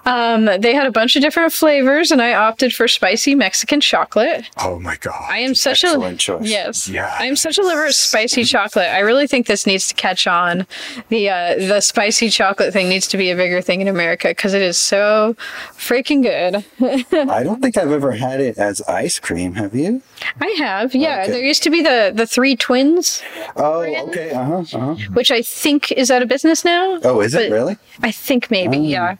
um, 0.04 0.44
they 0.58 0.74
had 0.74 0.86
a 0.86 0.90
bunch 0.90 1.16
of 1.16 1.22
different 1.22 1.52
flavors, 1.52 2.10
and 2.10 2.20
I 2.20 2.34
opted 2.34 2.74
for 2.74 2.86
spicy 2.88 3.34
Mexican 3.34 3.80
chocolate. 3.80 4.44
Oh 4.58 4.78
my 4.78 4.96
god! 4.96 5.26
I 5.28 5.38
am 5.38 5.54
such 5.54 5.84
Excellent 5.84 6.14
a 6.14 6.18
choice. 6.18 6.48
yes. 6.48 6.88
Yeah. 6.88 7.14
I 7.18 7.26
am 7.26 7.36
such 7.36 7.56
a 7.58 7.62
lover 7.62 7.86
of 7.86 7.94
spicy 7.94 8.44
chocolate. 8.44 8.88
I 8.88 9.00
really 9.00 9.26
think 9.26 9.46
this 9.46 9.66
needs 9.66 9.88
to 9.88 9.94
catch 9.94 10.26
on. 10.26 10.66
The 11.08 11.30
uh, 11.30 11.54
the 11.56 11.80
spicy 11.80 12.28
chocolate 12.30 12.72
thing 12.72 12.88
needs 12.88 13.06
to 13.08 13.16
be 13.16 13.30
a 13.30 13.36
bigger 13.36 13.62
thing 13.62 13.80
in 13.80 13.88
America 13.88 14.28
because 14.28 14.49
it 14.54 14.62
is 14.62 14.76
so 14.78 15.34
freaking 15.76 16.22
good. 16.22 16.64
I 17.30 17.42
don't 17.42 17.60
think 17.62 17.76
I've 17.76 17.90
ever 17.90 18.12
had 18.12 18.40
it 18.40 18.58
as 18.58 18.80
ice 18.82 19.18
cream. 19.18 19.54
Have 19.54 19.74
you? 19.74 20.02
I 20.40 20.48
have, 20.58 20.94
yeah. 20.94 21.22
Okay. 21.22 21.32
There 21.32 21.44
used 21.44 21.62
to 21.64 21.70
be 21.70 21.82
the 21.82 22.12
the 22.14 22.26
three 22.26 22.56
twins, 22.56 23.22
Oh, 23.56 23.80
okay. 24.08 24.30
Uh 24.32 24.44
huh. 24.44 24.64
Uh 24.78 24.94
huh. 24.94 25.10
which 25.12 25.30
I 25.30 25.42
think 25.42 25.90
is 25.92 26.10
out 26.10 26.22
of 26.22 26.28
business 26.28 26.64
now. 26.64 26.98
Oh, 27.04 27.20
is 27.20 27.34
it 27.34 27.50
really? 27.50 27.76
I 28.02 28.10
think 28.10 28.50
maybe, 28.50 28.78
Oh. 28.78 28.82
yeah. 28.82 29.16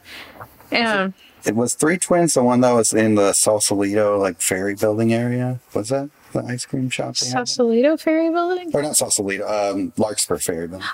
Um, 1.03 1.13
It 1.43 1.55
was 1.55 1.73
Three 1.73 1.97
Twins, 1.97 2.35
the 2.35 2.43
one 2.43 2.61
that 2.61 2.71
was 2.73 2.93
in 2.93 3.15
the 3.15 3.33
Sausalito 3.33 4.17
like 4.19 4.39
ferry 4.41 4.75
building 4.75 5.11
area. 5.13 5.59
Was 5.73 5.89
that 5.89 6.09
the 6.33 6.43
ice 6.45 6.65
cream 6.65 6.89
shop? 6.89 7.17
Sausalito 7.17 7.97
Ferry 7.97 8.29
Building. 8.29 8.69
Or 8.73 8.81
not 8.83 8.95
Sausalito, 8.95 9.45
um, 9.49 9.91
Larkspur 9.97 10.37
Ferry 10.37 10.67
Building. 10.67 10.87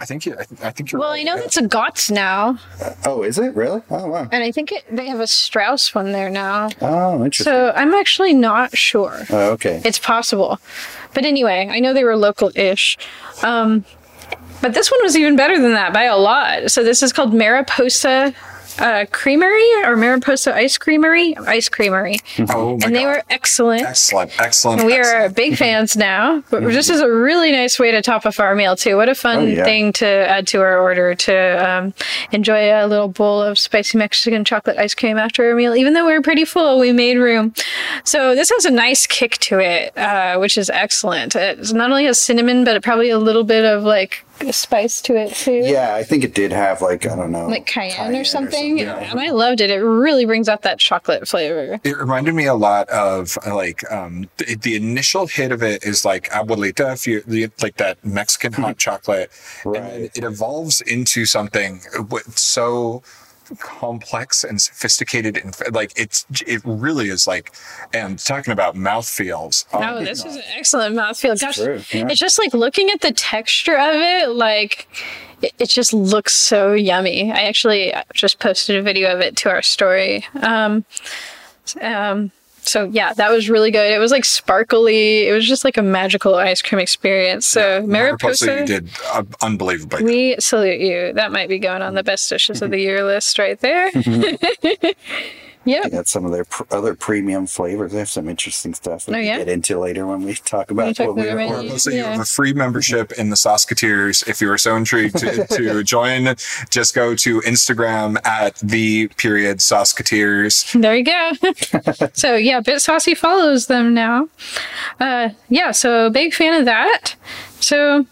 I 0.00 0.04
think 0.04 0.26
you. 0.26 0.34
I, 0.38 0.44
th- 0.44 0.60
I 0.62 0.70
think 0.70 0.92
you're. 0.92 1.00
Well, 1.00 1.10
right. 1.10 1.20
I 1.20 1.22
know 1.24 1.36
that's 1.36 1.56
a 1.56 1.66
Gott's 1.66 2.10
now, 2.10 2.58
Oh, 3.04 3.22
is 3.22 3.38
it 3.38 3.54
really? 3.54 3.80
Oh, 3.90 4.06
wow. 4.08 4.28
and 4.30 4.44
I 4.44 4.52
think 4.52 4.70
it, 4.70 4.84
they 4.94 5.06
have 5.08 5.20
a 5.20 5.26
Strauss 5.26 5.94
one 5.94 6.12
there 6.12 6.30
now. 6.30 6.68
Oh, 6.80 7.24
interesting. 7.24 7.44
So 7.52 7.72
I'm 7.74 7.94
actually 7.94 8.34
not 8.34 8.76
sure. 8.76 9.20
oh, 9.30 9.50
okay. 9.52 9.80
It's 9.84 9.98
possible. 9.98 10.60
But 11.14 11.24
anyway, 11.24 11.68
I 11.70 11.80
know 11.80 11.94
they 11.94 12.04
were 12.04 12.16
local 12.16 12.52
ish. 12.54 12.96
Um, 13.42 13.84
but 14.60 14.74
this 14.74 14.90
one 14.90 15.00
was 15.02 15.16
even 15.16 15.36
better 15.36 15.58
than 15.60 15.72
that 15.72 15.92
by 15.92 16.04
a 16.04 16.16
lot. 16.16 16.70
So 16.70 16.84
this 16.84 17.02
is 17.02 17.12
called 17.12 17.32
Mariposa 17.32 18.34
uh, 18.78 19.06
Creamery 19.10 19.66
or 19.84 19.96
Mariposa 19.96 20.54
Ice 20.54 20.78
Creamery? 20.78 21.36
Ice 21.36 21.68
Creamery. 21.68 22.18
Oh 22.50 22.76
my 22.78 22.86
and 22.86 22.94
they 22.96 23.02
god! 23.02 23.08
were 23.08 23.22
excellent. 23.30 23.82
excellent, 23.82 24.30
excellent. 24.40 24.80
And 24.80 24.86
We 24.86 24.98
are 24.98 25.28
big 25.28 25.56
fans 25.56 25.96
now. 25.96 26.42
But 26.50 26.62
this 26.62 26.88
is 26.90 27.00
a 27.00 27.10
really 27.10 27.52
nice 27.52 27.78
way 27.78 27.90
to 27.90 28.02
top 28.02 28.26
off 28.26 28.40
our 28.40 28.54
meal 28.54 28.76
too. 28.76 28.96
What 28.96 29.08
a 29.08 29.14
fun 29.14 29.38
Oh, 29.38 29.42
yeah. 29.44 29.64
thing 29.64 29.92
to 29.94 30.06
add 30.06 30.46
to 30.48 30.60
our 30.60 30.78
order 30.78 31.14
to 31.14 31.34
um, 31.70 31.94
enjoy 32.32 32.70
a 32.72 32.86
little 32.86 33.08
bowl 33.08 33.42
of 33.42 33.58
spicy 33.58 33.98
Mexican 33.98 34.44
chocolate 34.44 34.78
ice 34.78 34.94
cream 34.94 35.18
after 35.18 35.48
our 35.48 35.54
meal. 35.54 35.74
Even 35.74 35.92
though 35.94 36.06
we 36.06 36.12
were 36.12 36.22
pretty 36.22 36.44
full, 36.44 36.78
we 36.78 36.92
made 36.92 37.16
room. 37.18 37.54
So 38.04 38.34
this 38.34 38.50
has 38.50 38.64
a 38.64 38.70
nice 38.70 39.06
kick 39.06 39.38
to 39.38 39.58
it, 39.58 39.96
uh, 39.96 40.36
which 40.38 40.56
is 40.56 40.70
excellent. 40.70 41.34
It 41.36 41.72
not 41.72 41.90
only 41.90 42.04
has 42.04 42.20
cinnamon, 42.20 42.64
but 42.64 42.76
it 42.76 42.82
probably 42.82 43.10
a 43.10 43.18
little 43.18 43.44
bit 43.44 43.64
of 43.64 43.82
like 43.82 44.24
spice 44.52 45.00
to 45.02 45.16
it 45.16 45.34
too. 45.34 45.60
yeah, 45.64 45.94
I 45.94 46.02
think 46.02 46.24
it 46.24 46.34
did 46.34 46.52
have 46.52 46.80
like 46.82 47.06
I 47.06 47.16
don't 47.16 47.32
know, 47.32 47.46
Like 47.46 47.66
cayenne, 47.66 48.14
or 48.14 48.24
something, 48.24 48.78
yeah. 48.78 48.96
and 48.96 49.20
I 49.20 49.30
loved 49.30 49.60
it. 49.60 49.70
It 49.70 49.78
really 49.78 50.24
brings 50.24 50.48
out 50.48 50.62
that 50.62 50.78
chocolate 50.78 51.28
flavor. 51.28 51.80
It 51.84 51.96
reminded 51.96 52.34
me 52.34 52.46
a 52.46 52.54
lot 52.54 52.88
of 52.88 53.36
uh, 53.46 53.54
like 53.54 53.90
um, 53.90 54.28
the, 54.36 54.56
the 54.56 54.76
initial 54.76 55.26
hit 55.26 55.52
of 55.52 55.62
it 55.62 55.84
is 55.84 56.04
like 56.04 56.28
abuelita, 56.30 56.92
if 56.94 57.06
you 57.06 57.22
the, 57.26 57.50
like 57.62 57.76
that 57.76 58.04
Mexican 58.04 58.52
hot 58.52 58.78
chocolate, 58.86 59.30
and 59.64 59.74
then 59.74 60.10
it 60.14 60.24
evolves 60.24 60.80
into 60.80 61.26
something 61.26 61.80
with 62.10 62.38
so 62.38 63.02
complex 63.58 64.44
and 64.44 64.60
sophisticated 64.60 65.36
and 65.36 65.56
like 65.72 65.92
it's 65.96 66.26
it 66.46 66.60
really 66.64 67.08
is 67.08 67.26
like 67.26 67.52
and 67.92 68.18
talking 68.18 68.52
about 68.52 68.76
mouth 68.76 69.08
feels 69.08 69.64
Oh, 69.72 70.02
this 70.04 70.24
is 70.24 70.36
an 70.36 70.42
excellent 70.56 70.94
mouthfeel. 70.94 71.40
Gosh, 71.40 71.56
true, 71.56 71.80
yeah. 71.92 72.08
it's 72.08 72.18
just 72.18 72.38
like 72.38 72.52
looking 72.54 72.90
at 72.90 73.00
the 73.00 73.12
texture 73.12 73.76
of 73.76 73.94
it, 73.94 74.30
like 74.30 74.88
it, 75.42 75.52
it 75.58 75.68
just 75.68 75.92
looks 75.92 76.34
so 76.34 76.72
yummy. 76.72 77.30
I 77.32 77.42
actually 77.42 77.92
just 78.14 78.38
posted 78.40 78.76
a 78.76 78.82
video 78.82 79.14
of 79.14 79.20
it 79.20 79.36
to 79.38 79.50
our 79.50 79.62
story. 79.62 80.26
Um, 80.42 80.84
um, 81.80 82.32
so 82.62 82.84
yeah, 82.84 83.12
that 83.14 83.30
was 83.30 83.48
really 83.48 83.70
good. 83.70 83.90
It 83.90 83.98
was 83.98 84.10
like 84.10 84.24
sparkly. 84.24 85.28
It 85.28 85.32
was 85.32 85.46
just 85.46 85.64
like 85.64 85.76
a 85.76 85.82
magical 85.82 86.34
ice 86.34 86.62
cream 86.62 86.78
experience. 86.78 87.46
So 87.46 87.82
Mariposa, 87.86 88.60
you 88.60 88.66
did 88.66 88.88
uh, 89.12 89.24
unbelievably 89.42 90.04
we 90.04 90.36
salute 90.38 90.80
you. 90.80 91.12
That 91.12 91.32
might 91.32 91.48
be 91.48 91.58
going 91.58 91.82
on 91.82 91.94
the 91.94 92.02
best 92.02 92.28
dishes 92.28 92.62
of 92.62 92.70
the 92.70 92.78
year 92.78 93.04
list 93.04 93.38
right 93.38 93.58
there. 93.60 93.90
Yep. 95.68 95.82
They 95.84 95.90
got 95.90 96.08
some 96.08 96.24
of 96.24 96.32
their 96.32 96.44
pr- 96.44 96.62
other 96.70 96.94
premium 96.94 97.46
flavors. 97.46 97.92
They 97.92 97.98
have 97.98 98.08
some 98.08 98.28
interesting 98.28 98.74
stuff 98.74 99.06
we 99.06 99.14
Oh, 99.14 99.16
can 99.18 99.24
yeah? 99.24 99.38
get 99.38 99.48
into 99.48 99.78
later 99.78 100.06
when 100.06 100.22
we 100.22 100.34
talk 100.34 100.70
about 100.70 100.96
talk 100.96 101.08
what 101.08 101.16
we 101.16 101.28
are. 101.28 101.34
were 101.34 101.40
the 101.42 101.46
ordering. 101.48 101.66
menu. 101.66 101.78
So 101.78 101.90
you 101.90 102.04
have 102.04 102.20
a 102.20 102.24
free 102.24 102.52
membership 102.52 103.12
in 103.12 103.30
the 103.30 103.36
Sauceketeers. 103.36 104.26
If 104.28 104.40
you 104.40 104.50
are 104.50 104.58
so 104.58 104.76
intrigued 104.76 105.18
to, 105.18 105.46
to 105.50 105.84
join, 105.84 106.34
just 106.70 106.94
go 106.94 107.14
to 107.16 107.40
Instagram 107.42 108.24
at 108.26 108.56
the 108.56 109.08
period 109.16 109.58
Sauceketeers. 109.58 110.80
There 110.80 110.96
you 110.96 111.04
go. 111.04 112.08
so 112.14 112.34
yeah, 112.34 112.60
Bit 112.60 112.80
Saucy 112.80 113.14
follows 113.14 113.66
them 113.66 113.94
now. 113.94 114.28
Uh, 115.00 115.30
yeah, 115.48 115.70
so 115.72 116.10
big 116.10 116.32
fan 116.34 116.58
of 116.58 116.64
that. 116.64 117.14
So 117.60 118.06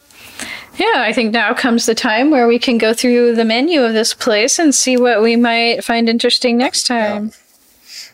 yeah, 0.78 0.92
I 0.96 1.12
think 1.14 1.32
now 1.32 1.54
comes 1.54 1.86
the 1.86 1.94
time 1.94 2.30
where 2.30 2.46
we 2.46 2.58
can 2.58 2.76
go 2.76 2.92
through 2.92 3.34
the 3.34 3.44
menu 3.46 3.82
of 3.82 3.94
this 3.94 4.12
place 4.12 4.58
and 4.58 4.74
see 4.74 4.96
what 4.98 5.22
we 5.22 5.34
might 5.36 5.82
find 5.82 6.06
interesting 6.08 6.58
next 6.58 6.86
time. 6.86 7.32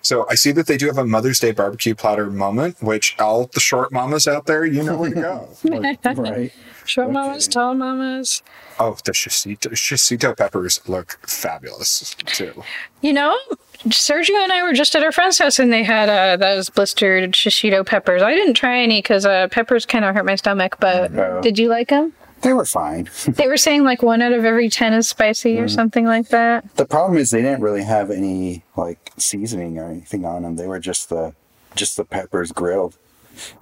So 0.03 0.27
I 0.29 0.35
see 0.35 0.53
that 0.53 0.67
they 0.67 0.77
do 0.77 0.87
have 0.89 0.99
a 0.99 1.07
Mother's 1.07 1.39
Day 1.41 1.53
barbecue 1.53 1.95
platter 1.95 2.29
moment, 2.31 2.83
which 2.83 3.17
all 3.19 3.47
the 3.47 3.61
short 3.61 3.93
mommas 3.93 4.27
out 4.27 4.47
there, 4.47 4.65
you 4.67 4.83
know 4.83 4.97
where 4.99 5.11
to 5.11 5.21
go. 5.21 5.49
right. 6.21 6.53
Short 6.85 7.11
mommas, 7.11 7.49
tall 7.49 7.75
mamas. 7.75 8.43
oh, 8.81 8.97
the 9.05 9.13
shishito, 9.13 9.71
shishito 9.71 10.37
peppers 10.37 10.81
look 10.89 11.19
fabulous 11.29 12.15
too. 12.27 12.65
You 13.01 13.13
know, 13.13 13.39
Sergio 13.87 14.35
and 14.43 14.51
I 14.53 14.65
were 14.65 14.73
just 14.73 14.97
at 14.97 15.05
our 15.05 15.13
friend's 15.13 15.39
house 15.39 15.61
and 15.61 15.73
they 15.73 15.85
had 15.85 16.09
uh, 16.09 16.37
those 16.37 16.69
blistered 16.71 17.33
shishito 17.33 17.87
peppers. 17.87 18.23
I 18.23 18.35
didn't 18.35 18.55
try 18.55 18.81
any 18.81 18.99
because 19.01 19.25
uh, 19.25 19.47
peppers 19.53 19.87
kind 19.87 20.05
of 20.05 20.15
hurt 20.17 20.25
my 20.27 20.35
stomach, 20.35 20.77
but 20.81 21.13
Oh. 21.17 21.41
did 21.41 21.59
you 21.59 21.69
like 21.69 21.89
them? 21.89 22.13
They 22.43 22.53
were 22.53 22.65
fine. 22.65 23.09
They 23.27 23.49
were 23.49 23.57
saying 23.57 23.85
like 23.85 24.03
one 24.03 24.21
out 24.21 24.33
of 24.33 24.45
every 24.45 24.69
10 24.69 24.93
is 24.93 25.09
spicy 25.09 25.59
or 25.59 25.67
mm. 25.67 25.71
something 25.71 26.05
like 26.05 26.29
that. 26.29 26.77
the 26.77 26.85
problem 26.85 27.19
is 27.19 27.31
they 27.31 27.43
didn't 27.43 27.63
really 27.63 27.85
have 27.85 28.11
any 28.11 28.65
like 28.77 29.13
seasoning 29.17 29.79
or 29.79 29.89
anything 29.89 30.25
on 30.25 30.43
them. 30.43 30.57
They 30.57 30.67
were 30.67 30.81
just 30.81 31.09
the 31.09 31.35
just 31.75 31.97
the 31.97 32.05
peppers 32.05 32.53
grilled. 32.53 32.97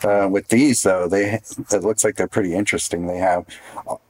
Uh, 0.02 0.28
with 0.30 0.48
these 0.48 0.82
though, 0.82 1.08
they 1.08 1.40
it 1.72 1.82
looks 1.82 2.04
like 2.04 2.16
they're 2.16 2.26
pretty 2.28 2.54
interesting. 2.54 3.06
They 3.06 3.18
have 3.18 3.46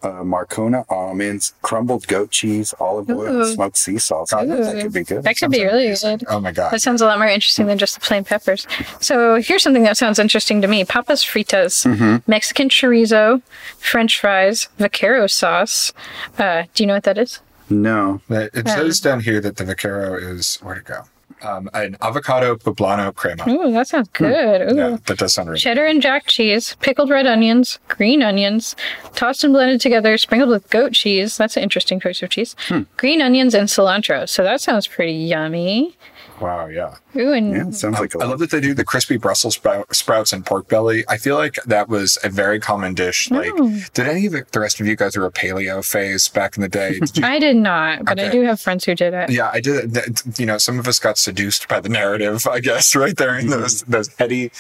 uh, 0.03 0.23
Marcona 0.23 0.85
almonds, 0.89 1.55
crumbled 1.63 2.07
goat 2.07 2.31
cheese, 2.31 2.75
olive 2.81 3.11
oil, 3.11 3.43
Ooh. 3.43 3.53
smoked 3.55 3.77
sea 3.77 3.99
salt. 3.99 4.29
So 4.29 4.45
that 4.47 4.83
could 4.83 4.93
be 4.93 5.05
good. 5.05 5.23
That 5.23 5.37
could 5.37 5.51
be 5.51 5.63
really 5.65 5.95
good. 6.01 6.25
Oh 6.29 6.41
my 6.41 6.53
god. 6.53 6.73
That 6.73 6.81
sounds 6.81 7.01
a 7.03 7.07
lot 7.07 7.19
more 7.19 7.29
interesting 7.29 7.67
than 7.67 7.79
just 7.79 7.95
the 7.95 8.01
plain 8.01 8.25
peppers. 8.25 8.67
So 9.01 9.41
here's 9.41 9.63
something 9.63 9.83
that 9.85 9.97
sounds 9.97 10.19
interesting 10.19 10.61
to 10.63 10.69
me: 10.69 10.85
papas 10.85 11.25
fritas, 11.25 11.87
Mexican 12.27 12.69
chorizo, 12.69 13.43
French 13.79 14.19
fries, 14.21 14.69
vaquero 14.79 15.27
sauce. 15.27 15.93
Uh, 16.39 16.65
do 16.75 16.83
you 16.83 16.87
know 16.87 16.95
what 16.95 17.05
that 17.05 17.19
is? 17.19 17.41
No, 17.69 18.21
It 18.29 18.51
it 18.53 18.69
says 18.69 18.99
down 19.01 19.21
here 19.21 19.41
that 19.41 19.57
the 19.57 19.65
vaquero 19.65 20.17
is 20.17 20.57
where 20.57 20.75
to 20.75 20.81
go? 20.83 21.03
Um, 21.43 21.71
an 21.73 21.97
avocado 22.03 22.57
poblano 22.57 23.15
crema. 23.15 23.49
Ooh, 23.49 23.73
that 23.73 23.89
sounds 23.89 24.09
good. 24.13 24.73
Ooh. 24.73 24.77
Yeah, 24.77 24.97
that 25.07 25.19
does 25.19 25.35
sound 25.35 25.49
really. 25.49 25.59
Cheddar 25.61 25.87
and 25.87 26.03
jack 26.03 26.27
cheese, 26.27 26.77
pickled 26.81 27.09
red 27.09 27.27
onions, 27.27 27.79
green 27.89 28.23
onions, 28.23 28.77
tossed 29.15 29.43
and 29.45 29.53
blended 29.53 29.81
together, 29.81 30.19
sprinkled 30.19 30.51
with 30.51 30.69
goat 30.71 30.93
cheese. 30.93 31.37
That's 31.37 31.57
an 31.57 31.63
interesting 31.63 31.99
choice 32.01 32.23
of 32.23 32.31
cheese. 32.31 32.55
Green 32.97 33.23
onions 33.23 33.55
and 33.55 33.69
cilantro. 33.69 34.29
So 34.29 34.43
that 34.43 34.61
sounds 34.61 34.87
pretty 34.87 35.13
yummy. 35.13 35.97
Wow, 36.41 36.67
yeah. 36.67 36.95
Ooh, 37.17 37.33
and 37.33 37.51
yeah, 37.53 37.69
it 37.69 37.75
sounds 37.75 37.99
like 38.01 38.15
a 38.15 38.19
I 38.21 38.25
love 38.27 38.39
that 38.39 38.51
they 38.51 38.61
do 38.61 38.73
the 38.73 38.85
crispy 38.85 39.17
Brussels 39.19 39.55
sprout, 39.57 39.95
sprouts 39.95 40.33
and 40.33 40.45
pork 40.47 40.69
belly. 40.69 41.05
I 41.09 41.17
feel 41.19 41.37
like 41.37 41.57
that 41.67 41.89
was 41.89 42.17
a 42.25 42.29
very 42.31 42.59
common 42.59 42.95
dish. 42.95 43.31
Like, 43.31 43.53
did 43.95 44.07
any 44.09 44.27
of 44.27 44.33
the 44.33 44.61
rest 44.61 44.81
of 44.81 44.87
you 44.87 44.97
go 44.97 45.11
through 45.11 45.27
a 45.27 45.31
paleo 45.33 45.85
phase 45.85 46.29
back 46.29 46.57
in 46.57 46.63
the 46.63 46.69
day? 46.69 46.99
Did 46.99 47.17
you- 47.19 47.25
I 47.31 47.39
did 47.39 47.57
not, 47.57 48.05
but 48.05 48.19
I 48.19 48.29
do 48.31 48.43
have 48.43 48.61
friends 48.61 48.85
who 48.85 48.95
did 48.95 49.13
it. 49.13 49.31
yeah, 49.31 49.51
I 49.53 49.61
did. 49.61 49.97
You 50.39 50.47
know, 50.47 50.59
some 50.59 50.79
of 50.79 50.89
us 50.89 50.99
got 50.99 51.19
seduced 51.19 51.69
by 51.69 51.81
the 51.81 51.89
narrative. 51.89 52.47
I 52.47 52.61
guess 52.61 52.97
right 53.05 53.17
there 53.17 53.39
in 53.39 53.49
those 53.49 53.83
those 53.83 54.09
heady 54.19 54.51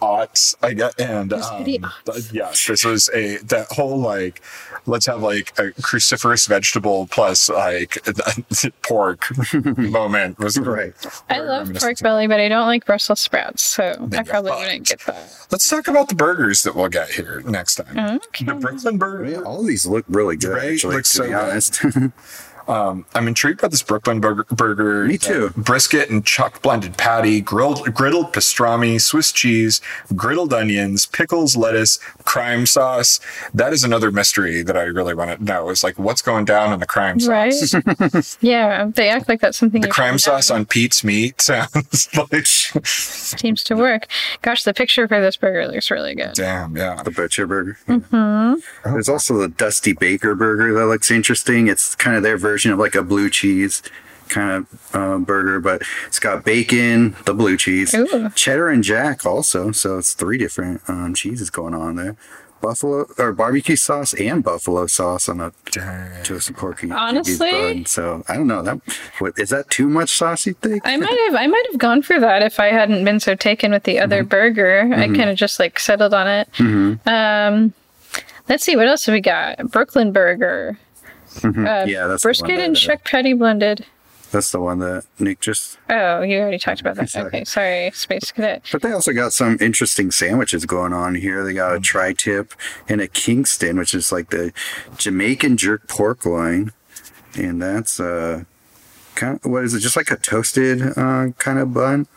aughts. 0.00 0.54
I 0.62 0.74
get 0.74 0.98
and 1.00 1.32
heady 1.32 1.78
um, 1.82 1.92
yeah, 2.32 2.50
this 2.50 2.84
was 2.84 3.10
a 3.14 3.36
that 3.38 3.66
whole 3.72 3.98
like 3.98 4.40
let's 4.86 5.06
have 5.06 5.22
like 5.22 5.50
a 5.58 5.70
cruciferous 5.82 6.48
vegetable 6.48 7.06
plus 7.08 7.48
like 7.48 7.98
pork 8.82 9.26
moment 9.76 10.38
was 10.38 10.58
Right. 10.58 10.94
I 11.28 11.40
love 11.40 11.74
pork 11.74 11.98
belly, 12.00 12.26
but 12.26 12.40
I 12.40 12.48
don't 12.48 12.66
like 12.66 12.86
Brussels 12.86 13.20
sprouts, 13.20 13.62
so 13.62 14.08
I 14.12 14.22
probably 14.22 14.52
you're 14.52 14.60
wouldn't 14.60 14.88
get 14.88 15.00
that. 15.00 15.46
Let's 15.50 15.68
talk 15.68 15.88
about 15.88 16.08
the 16.08 16.14
burgers 16.14 16.62
that 16.62 16.74
we'll 16.74 16.88
get 16.88 17.10
here 17.10 17.42
next 17.44 17.76
time. 17.76 18.20
The 18.40 18.54
Brooklyn 18.54 18.98
burger. 18.98 19.30
Yeah, 19.30 19.40
all 19.42 19.62
these 19.62 19.84
look 19.86 20.04
really 20.08 20.36
good. 20.36 20.50
Right? 20.50 20.72
Actually, 20.72 20.96
Looks 20.96 21.10
to 21.12 21.16
so 21.16 21.24
be 21.24 21.32
good. 22.66 22.72
honest. 22.72 23.08
I'm 23.14 23.28
intrigued 23.28 23.60
by 23.60 23.68
this 23.68 23.82
Brooklyn 23.82 24.20
burger. 24.20 24.44
burger 24.50 25.04
Me 25.04 25.18
too. 25.18 25.50
Brisket 25.56 26.10
and 26.10 26.24
chuck 26.24 26.62
blended 26.62 26.96
patty, 26.96 27.40
grilled 27.40 27.78
griddled 27.88 28.32
pastrami, 28.32 29.00
Swiss 29.00 29.32
cheese, 29.32 29.80
griddled 30.10 30.52
onions, 30.52 31.06
pickles, 31.06 31.56
lettuce, 31.56 31.98
Crown 32.24 32.66
sauce. 32.66 33.20
That 33.52 33.72
is 33.72 33.84
another 33.84 34.10
mystery 34.10 34.62
that 34.62 34.76
I 34.76 34.82
really 34.82 35.14
want 35.14 35.38
to 35.38 35.44
know. 35.44 35.68
Is 35.68 35.84
like 35.84 35.98
what's 35.98 36.22
going 36.22 36.44
down 36.44 36.72
in 36.72 36.80
the 36.80 36.86
Crown 36.86 37.20
sauce. 37.20 37.74
Right? 37.74 38.36
yeah, 38.40 38.90
they 38.94 39.08
act 39.08 39.28
like 39.28 39.40
that's 39.40 39.58
something 39.58 39.82
The 39.82 39.88
crime 39.88 40.18
should 40.18 40.30
know. 40.30 40.36
sauce 40.36 40.50
on 40.50 40.66
Pete's 40.66 41.04
meat 41.04 41.40
sounds 41.40 42.08
like 42.16 42.46
seems 42.86 43.62
to 43.64 43.76
work. 43.76 44.06
Gosh, 44.42 44.64
the 44.64 44.74
picture 44.74 45.06
for 45.06 45.20
this 45.20 45.36
burger 45.36 45.66
looks 45.68 45.90
really 45.90 46.14
good. 46.14 46.32
damn, 46.34 46.76
yeah. 46.76 47.02
the 47.02 47.10
butcher 47.10 47.46
burger. 47.46 47.78
Mm-hmm. 47.88 48.92
There's 48.92 49.08
also 49.08 49.36
the 49.36 49.48
Dusty 49.48 49.92
Baker 49.92 50.34
burger 50.34 50.72
that 50.74 50.86
looks 50.86 51.10
interesting. 51.10 51.68
It's 51.68 51.94
kind 51.94 52.16
of 52.16 52.22
their 52.22 52.36
version 52.36 52.53
of 52.56 52.78
like 52.78 52.94
a 52.94 53.02
blue 53.02 53.28
cheese 53.30 53.82
kind 54.28 54.50
of 54.66 54.94
uh, 54.96 55.18
burger, 55.18 55.60
but 55.60 55.82
it's 56.06 56.18
got 56.18 56.44
bacon, 56.44 57.14
the 57.26 57.34
blue 57.34 57.56
cheese, 57.58 57.94
Ooh. 57.94 58.30
cheddar, 58.34 58.68
and 58.68 58.82
jack 58.82 59.26
also. 59.26 59.70
So 59.72 59.98
it's 59.98 60.14
three 60.14 60.38
different 60.38 60.80
um, 60.88 61.12
cheeses 61.14 61.50
going 61.50 61.74
on 61.74 61.96
there. 61.96 62.16
Buffalo 62.62 63.06
or 63.18 63.32
barbecue 63.34 63.76
sauce 63.76 64.14
and 64.14 64.42
buffalo 64.42 64.86
sauce 64.86 65.28
on 65.28 65.38
a 65.38 65.52
toasted 66.22 66.56
porky 66.56 66.90
Honestly? 66.90 67.50
bun. 67.50 67.84
So 67.84 68.24
I 68.26 68.36
don't 68.36 68.46
know 68.46 68.62
that. 68.62 68.80
What 69.18 69.38
is 69.38 69.50
that 69.50 69.68
too 69.68 69.86
much 69.86 70.08
sauce? 70.08 70.46
You 70.46 70.54
think? 70.54 70.80
I 70.86 70.96
might 70.96 71.10
have 71.26 71.34
I 71.34 71.46
might 71.46 71.66
have 71.70 71.78
gone 71.78 72.00
for 72.00 72.18
that 72.18 72.42
if 72.42 72.58
I 72.58 72.68
hadn't 72.68 73.04
been 73.04 73.20
so 73.20 73.34
taken 73.34 73.72
with 73.72 73.82
the 73.82 73.98
other 74.00 74.20
Mm-hmm. 74.20 74.28
burger. 74.28 74.90
I 74.94 75.08
kind 75.08 75.28
of 75.28 75.36
just 75.36 75.60
like 75.60 75.78
settled 75.78 76.14
on 76.14 76.26
it. 76.26 76.48
Um, 77.06 77.74
let's 78.48 78.64
see 78.64 78.76
what 78.76 78.88
else 78.88 79.04
have 79.04 79.12
we 79.12 79.20
got. 79.20 79.58
Brooklyn 79.70 80.10
burger, 80.12 80.78
uh, 81.36 81.40
Mm-hmm. 81.48 81.88
Yeah, 81.88 82.06
that's 82.06 82.22
the 82.22 82.28
one 82.28 82.30
brisket 82.30 82.56
that, 82.56 82.64
and 82.64 82.76
uh, 82.76 82.80
chuck 82.80 83.04
patty 83.04 83.32
blended. 83.32 83.86
That's 84.30 84.50
the 84.50 84.60
one 84.60 84.80
that 84.80 85.04
Nick 85.20 85.38
just 85.40 85.78
Oh, 85.88 86.22
you 86.22 86.38
already 86.40 86.58
talked 86.58 86.80
about 86.80 86.96
that. 86.96 87.08
Sorry. 87.08 87.26
Okay, 87.26 87.44
sorry, 87.44 87.90
Space 87.94 88.32
Cadet. 88.32 88.62
But 88.72 88.82
they 88.82 88.90
also 88.90 89.12
got 89.12 89.32
some 89.32 89.56
interesting 89.60 90.10
sandwiches 90.10 90.66
going 90.66 90.92
on 90.92 91.14
here. 91.14 91.44
They 91.44 91.52
Mm. 91.52 91.56
got 91.56 91.74
a 91.76 91.80
tri-tip 91.80 92.52
and 92.88 93.00
a 93.00 93.06
Kingston, 93.06 93.78
which 93.78 93.94
is 93.94 94.10
like 94.10 94.30
the 94.30 94.52
Jamaican 94.96 95.56
jerk 95.56 95.86
pork 95.86 96.26
loin, 96.26 96.72
and 97.36 97.62
that's 97.62 98.00
uh, 98.00 98.42
kind 99.14 99.38
of 99.44 99.50
what 99.50 99.62
is 99.62 99.72
it? 99.74 99.80
Just 99.80 99.96
like 99.96 100.10
a 100.10 100.16
toasted 100.16 100.82
uh, 100.98 101.28
kind 101.38 101.60
of 101.60 101.72
bun. 101.72 102.08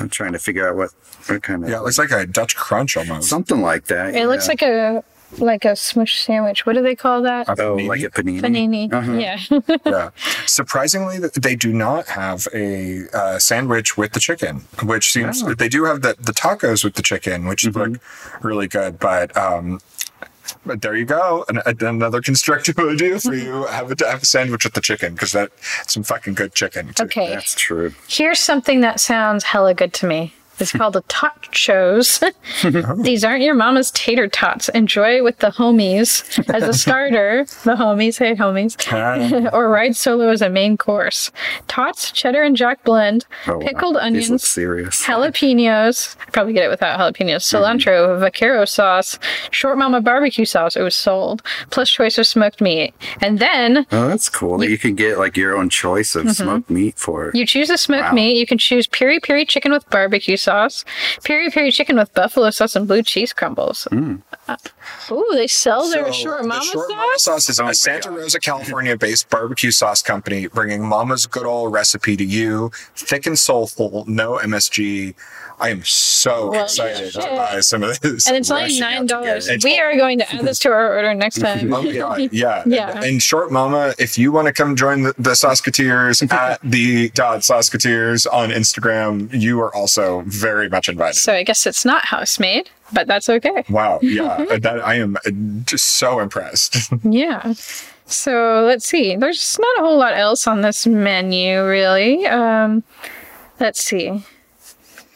I'm 0.00 0.08
trying 0.08 0.32
to 0.32 0.38
figure 0.38 0.66
out 0.68 0.76
what 0.76 0.90
what 1.26 1.42
kind 1.42 1.64
of 1.64 1.68
Yeah, 1.68 1.78
it 1.78 1.82
looks 1.82 1.98
like 1.98 2.12
a 2.12 2.24
Dutch 2.26 2.56
crunch 2.56 2.96
almost. 2.96 3.28
something 3.28 3.60
like 3.60 3.86
that. 3.86 4.14
It 4.14 4.26
looks 4.28 4.46
yeah. 4.46 4.52
like 4.52 4.62
a 4.62 5.04
like 5.38 5.64
a 5.64 5.74
smush 5.76 6.20
sandwich. 6.22 6.66
What 6.66 6.74
do 6.74 6.82
they 6.82 6.94
call 6.96 7.22
that? 7.22 7.48
A 7.48 7.62
oh, 7.62 7.74
like 7.76 8.02
a 8.02 8.10
panini. 8.10 8.40
Panini. 8.40 8.92
Uh-huh. 8.92 9.12
Yeah. 9.12 9.38
yeah. 9.84 10.10
Surprisingly, 10.46 11.18
they 11.18 11.56
do 11.56 11.72
not 11.72 12.06
have 12.08 12.46
a 12.54 13.04
uh, 13.12 13.38
sandwich 13.38 13.96
with 13.96 14.12
the 14.12 14.20
chicken, 14.20 14.60
which 14.82 15.12
seems 15.12 15.42
Oh. 15.42 15.54
they 15.54 15.68
do 15.68 15.84
have 15.84 16.02
the, 16.02 16.14
the 16.18 16.32
tacos 16.32 16.84
with 16.84 16.94
the 16.94 17.02
chicken, 17.02 17.46
which 17.46 17.62
Mm-hmm. 17.64 17.92
look 17.92 18.00
really 18.42 18.68
good. 18.68 18.98
But 18.98 19.36
um, 19.36 19.80
but 20.64 20.80
there 20.80 20.94
you 20.94 21.04
go, 21.04 21.44
An, 21.48 21.60
another 21.80 22.20
constructive 22.20 22.78
idea 22.94 23.18
for 23.18 23.34
you. 23.34 23.64
Have 23.66 23.90
a 23.90 24.06
have 24.08 24.22
a 24.22 24.26
sandwich 24.26 24.64
with 24.64 24.74
the 24.74 24.80
chicken 24.80 25.14
because 25.14 25.32
that 25.32 25.50
some 25.88 26.02
fucking 26.04 26.34
good 26.34 26.54
chicken. 26.54 26.92
Too. 26.94 27.04
Okay. 27.04 27.30
That's 27.30 27.54
true. 27.54 27.92
Here's 28.08 28.38
something 28.38 28.80
that 28.82 29.00
sounds 29.00 29.42
hella 29.44 29.74
good 29.74 29.92
to 29.94 30.06
me. 30.06 30.32
It's 30.58 30.72
called 30.72 30.96
a 30.96 31.02
tot 31.02 31.48
shows. 31.52 32.20
Oh. 32.64 33.02
These 33.02 33.24
aren't 33.24 33.42
your 33.42 33.54
mama's 33.54 33.90
tater 33.92 34.28
tots. 34.28 34.68
Enjoy 34.70 35.22
with 35.22 35.38
the 35.38 35.50
homies 35.50 36.22
as 36.52 36.62
a 36.64 36.72
starter. 36.84 37.44
the 37.64 37.74
homies, 37.74 38.18
hey 38.18 38.34
homies. 38.34 38.76
Ah. 38.92 39.50
or 39.52 39.68
ride 39.70 39.96
solo 39.96 40.28
as 40.28 40.42
a 40.42 40.48
main 40.50 40.76
course. 40.76 41.30
Tots, 41.68 42.10
cheddar 42.12 42.42
and 42.42 42.56
jack 42.56 42.82
blend, 42.84 43.26
Oh, 43.46 43.58
pickled 43.60 43.94
look 43.94 44.02
onions, 44.02 44.46
serious. 44.46 45.02
jalapenos. 45.04 46.16
I 46.26 46.30
probably 46.30 46.52
get 46.52 46.64
it 46.64 46.68
without 46.68 46.98
jalapenos. 46.98 47.50
Hmm. 47.50 47.56
Cilantro, 47.56 48.18
vaquero 48.20 48.64
sauce, 48.64 49.18
short 49.50 49.78
momma 49.78 50.00
barbecue 50.00 50.44
sauce. 50.44 50.76
It 50.76 50.82
was 50.82 50.94
sold. 50.94 51.42
Plus 51.70 51.90
choice 51.90 52.18
of 52.18 52.26
smoked 52.26 52.60
meat. 52.60 52.94
And 53.20 53.38
then 53.38 53.86
Oh, 53.92 54.08
that's 54.08 54.28
cool. 54.28 54.58
that 54.58 54.70
you 54.70 54.78
can 54.78 54.94
get 54.94 55.18
like 55.18 55.36
your 55.36 55.56
own 55.56 55.68
choice 55.70 56.14
of 56.14 56.24
mm-hmm. 56.24 56.32
smoked 56.44 56.70
meat 56.70 56.98
for 56.98 57.28
it. 57.28 57.34
You 57.34 57.46
choose 57.46 57.70
a 57.70 57.78
smoked 57.78 58.04
Wow. 58.10 58.12
meat. 58.12 58.36
You 58.38 58.46
can 58.46 58.58
choose 58.58 58.86
piri 58.86 59.20
piri 59.20 59.44
chicken 59.44 59.72
with 59.72 59.88
barbecue 59.90 60.36
sauce, 60.46 60.84
piri 61.24 61.50
piri 61.50 61.70
chicken 61.72 61.96
with 61.96 62.12
buffalo 62.14 62.50
sauce 62.50 62.76
and 62.76 62.86
blue 62.86 63.02
cheese 63.02 63.32
crumbles. 63.32 63.86
Mm. 63.90 64.22
Ooh, 65.10 65.28
they 65.32 65.46
sell 65.48 65.88
their 65.90 66.06
So, 66.06 66.12
short 66.12 66.42
the 66.42 66.48
momma 66.48 66.64
Short 66.64 66.88
Momma 66.88 67.12
sauce. 67.18 67.44
sauce 67.44 67.48
is 67.50 67.60
Oh 67.60 67.68
a 67.68 67.74
Santa 67.74 68.08
God. 68.08 68.18
Rosa, 68.18 68.38
California-based 68.40 69.28
barbecue 69.28 69.70
sauce 69.72 70.02
company, 70.02 70.46
bringing 70.46 70.86
Mama's 70.86 71.26
good 71.26 71.46
old 71.46 71.72
recipe 71.72 72.16
to 72.16 72.24
you. 72.24 72.70
Thick 72.94 73.26
and 73.26 73.38
soulful, 73.38 74.04
no 74.06 74.38
MSG. 74.38 75.14
I 75.58 75.70
am 75.70 75.82
so 75.84 76.50
Well, 76.50 76.64
excited 76.64 77.12
to 77.14 77.18
buy 77.20 77.60
some 77.60 77.82
of 77.82 77.98
this. 78.00 78.26
And 78.28 78.36
it's 78.36 78.50
only 78.50 78.78
nine 78.78 79.06
dollars. 79.06 79.48
We 79.64 79.80
are 79.80 79.96
going 79.96 80.18
to 80.18 80.34
add 80.34 80.44
this 80.44 80.58
to 80.60 80.68
our 80.70 80.94
order 80.96 81.14
next 81.14 81.38
time. 81.46 81.72
Oh 81.72 81.82
my 81.82 81.92
god, 81.92 82.28
yeah. 82.30 82.62
Yeah. 82.66 83.00
And 83.06 83.22
Short 83.22 83.50
Momma, 83.50 83.94
if 83.98 84.18
you 84.18 84.32
want 84.32 84.48
to 84.48 84.52
come 84.52 84.76
join 84.76 85.02
the, 85.02 85.14
the 85.16 85.30
Sauceketeers 85.30 86.30
at 86.44 86.60
the 86.62 87.08
dot 87.10 87.40
Sauceketeers 87.40 88.26
on 88.30 88.50
Instagram, 88.50 89.32
you 89.32 89.58
are 89.62 89.74
also 89.74 90.20
very 90.40 90.68
much 90.68 90.88
invited. 90.88 91.16
So 91.16 91.32
I 91.32 91.42
guess 91.42 91.66
it's 91.66 91.84
not 91.84 92.04
house 92.04 92.38
made, 92.38 92.70
but 92.92 93.06
that's 93.06 93.28
okay. 93.28 93.64
wow, 93.70 93.98
yeah. 94.02 94.44
that 94.60 94.80
I 94.86 94.94
am 94.96 95.16
just 95.66 95.86
so 95.96 96.20
impressed. 96.20 96.92
Yeah. 97.02 97.54
So 98.06 98.64
let's 98.66 98.86
see. 98.86 99.16
There's 99.16 99.58
not 99.58 99.78
a 99.78 99.80
whole 99.82 99.98
lot 99.98 100.16
else 100.16 100.46
on 100.46 100.60
this 100.60 100.86
menu, 100.86 101.64
really. 101.66 102.24
Um, 102.26 102.84
let's 103.58 103.82
see. 103.82 104.22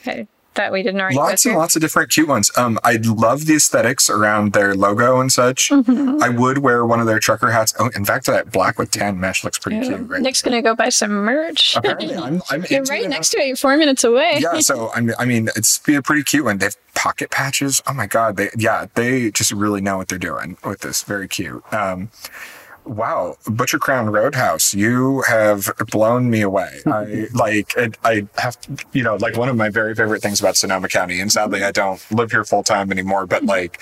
Okay, 0.00 0.26
that 0.60 0.72
we 0.72 0.82
didn't 0.82 1.00
already 1.00 1.16
lots 1.16 1.46
and 1.46 1.56
lots 1.56 1.74
of 1.74 1.82
different 1.82 2.10
cute 2.10 2.28
ones. 2.28 2.50
Um, 2.56 2.78
I 2.84 2.96
love 2.96 3.46
the 3.46 3.54
aesthetics 3.54 4.10
around 4.10 4.52
their 4.52 4.74
logo 4.74 5.20
and 5.20 5.32
such. 5.32 5.70
Mm-hmm. 5.70 6.22
I 6.22 6.28
would 6.28 6.58
wear 6.58 6.84
one 6.84 7.00
of 7.00 7.06
their 7.06 7.18
trucker 7.18 7.50
hats. 7.50 7.74
Oh, 7.78 7.90
in 7.96 8.04
fact, 8.04 8.26
that 8.26 8.52
black 8.52 8.78
with 8.78 8.90
tan 8.90 9.18
mesh 9.18 9.42
looks 9.42 9.58
pretty 9.58 9.80
cute. 9.80 10.08
Right? 10.08 10.20
Nick's 10.20 10.42
gonna 10.42 10.60
go 10.60 10.74
buy 10.74 10.90
some 10.90 11.12
merch. 11.12 11.76
Apparently, 11.76 12.14
I'm, 12.14 12.42
I'm 12.50 12.64
You're 12.70 12.84
right 12.84 13.08
next 13.08 13.30
to 13.30 13.38
it. 13.38 13.46
You're 13.46 13.56
four 13.56 13.76
minutes 13.76 14.04
away. 14.04 14.38
yeah, 14.40 14.60
so 14.60 14.90
I 14.94 15.00
mean, 15.00 15.14
I 15.18 15.24
mean, 15.24 15.48
it's 15.56 15.78
be 15.78 15.94
a 15.94 16.02
pretty 16.02 16.22
cute 16.22 16.44
one. 16.44 16.58
They 16.58 16.66
have 16.66 16.76
pocket 16.94 17.30
patches. 17.30 17.82
Oh 17.86 17.94
my 17.94 18.06
god, 18.06 18.36
they 18.36 18.50
yeah, 18.56 18.86
they 18.94 19.30
just 19.30 19.52
really 19.52 19.80
know 19.80 19.96
what 19.96 20.08
they're 20.08 20.18
doing 20.18 20.58
with 20.64 20.80
this. 20.80 21.02
Very 21.02 21.28
cute. 21.28 21.62
Um, 21.72 22.10
wow, 22.90 23.36
Butcher 23.46 23.78
Crown 23.78 24.10
Roadhouse, 24.10 24.74
you 24.74 25.22
have 25.22 25.70
blown 25.90 26.28
me 26.28 26.42
away. 26.42 26.80
I 26.86 27.28
like, 27.32 27.74
it, 27.76 27.96
I 28.04 28.26
have, 28.36 28.58
you 28.92 29.02
know, 29.02 29.16
like 29.16 29.36
one 29.36 29.48
of 29.48 29.56
my 29.56 29.70
very 29.70 29.94
favorite 29.94 30.22
things 30.22 30.40
about 30.40 30.56
Sonoma 30.56 30.88
County, 30.88 31.20
and 31.20 31.30
sadly, 31.30 31.62
I 31.62 31.70
don't 31.70 32.04
live 32.10 32.32
here 32.32 32.44
full 32.44 32.64
time 32.64 32.90
anymore, 32.90 33.26
but 33.26 33.44
like, 33.44 33.80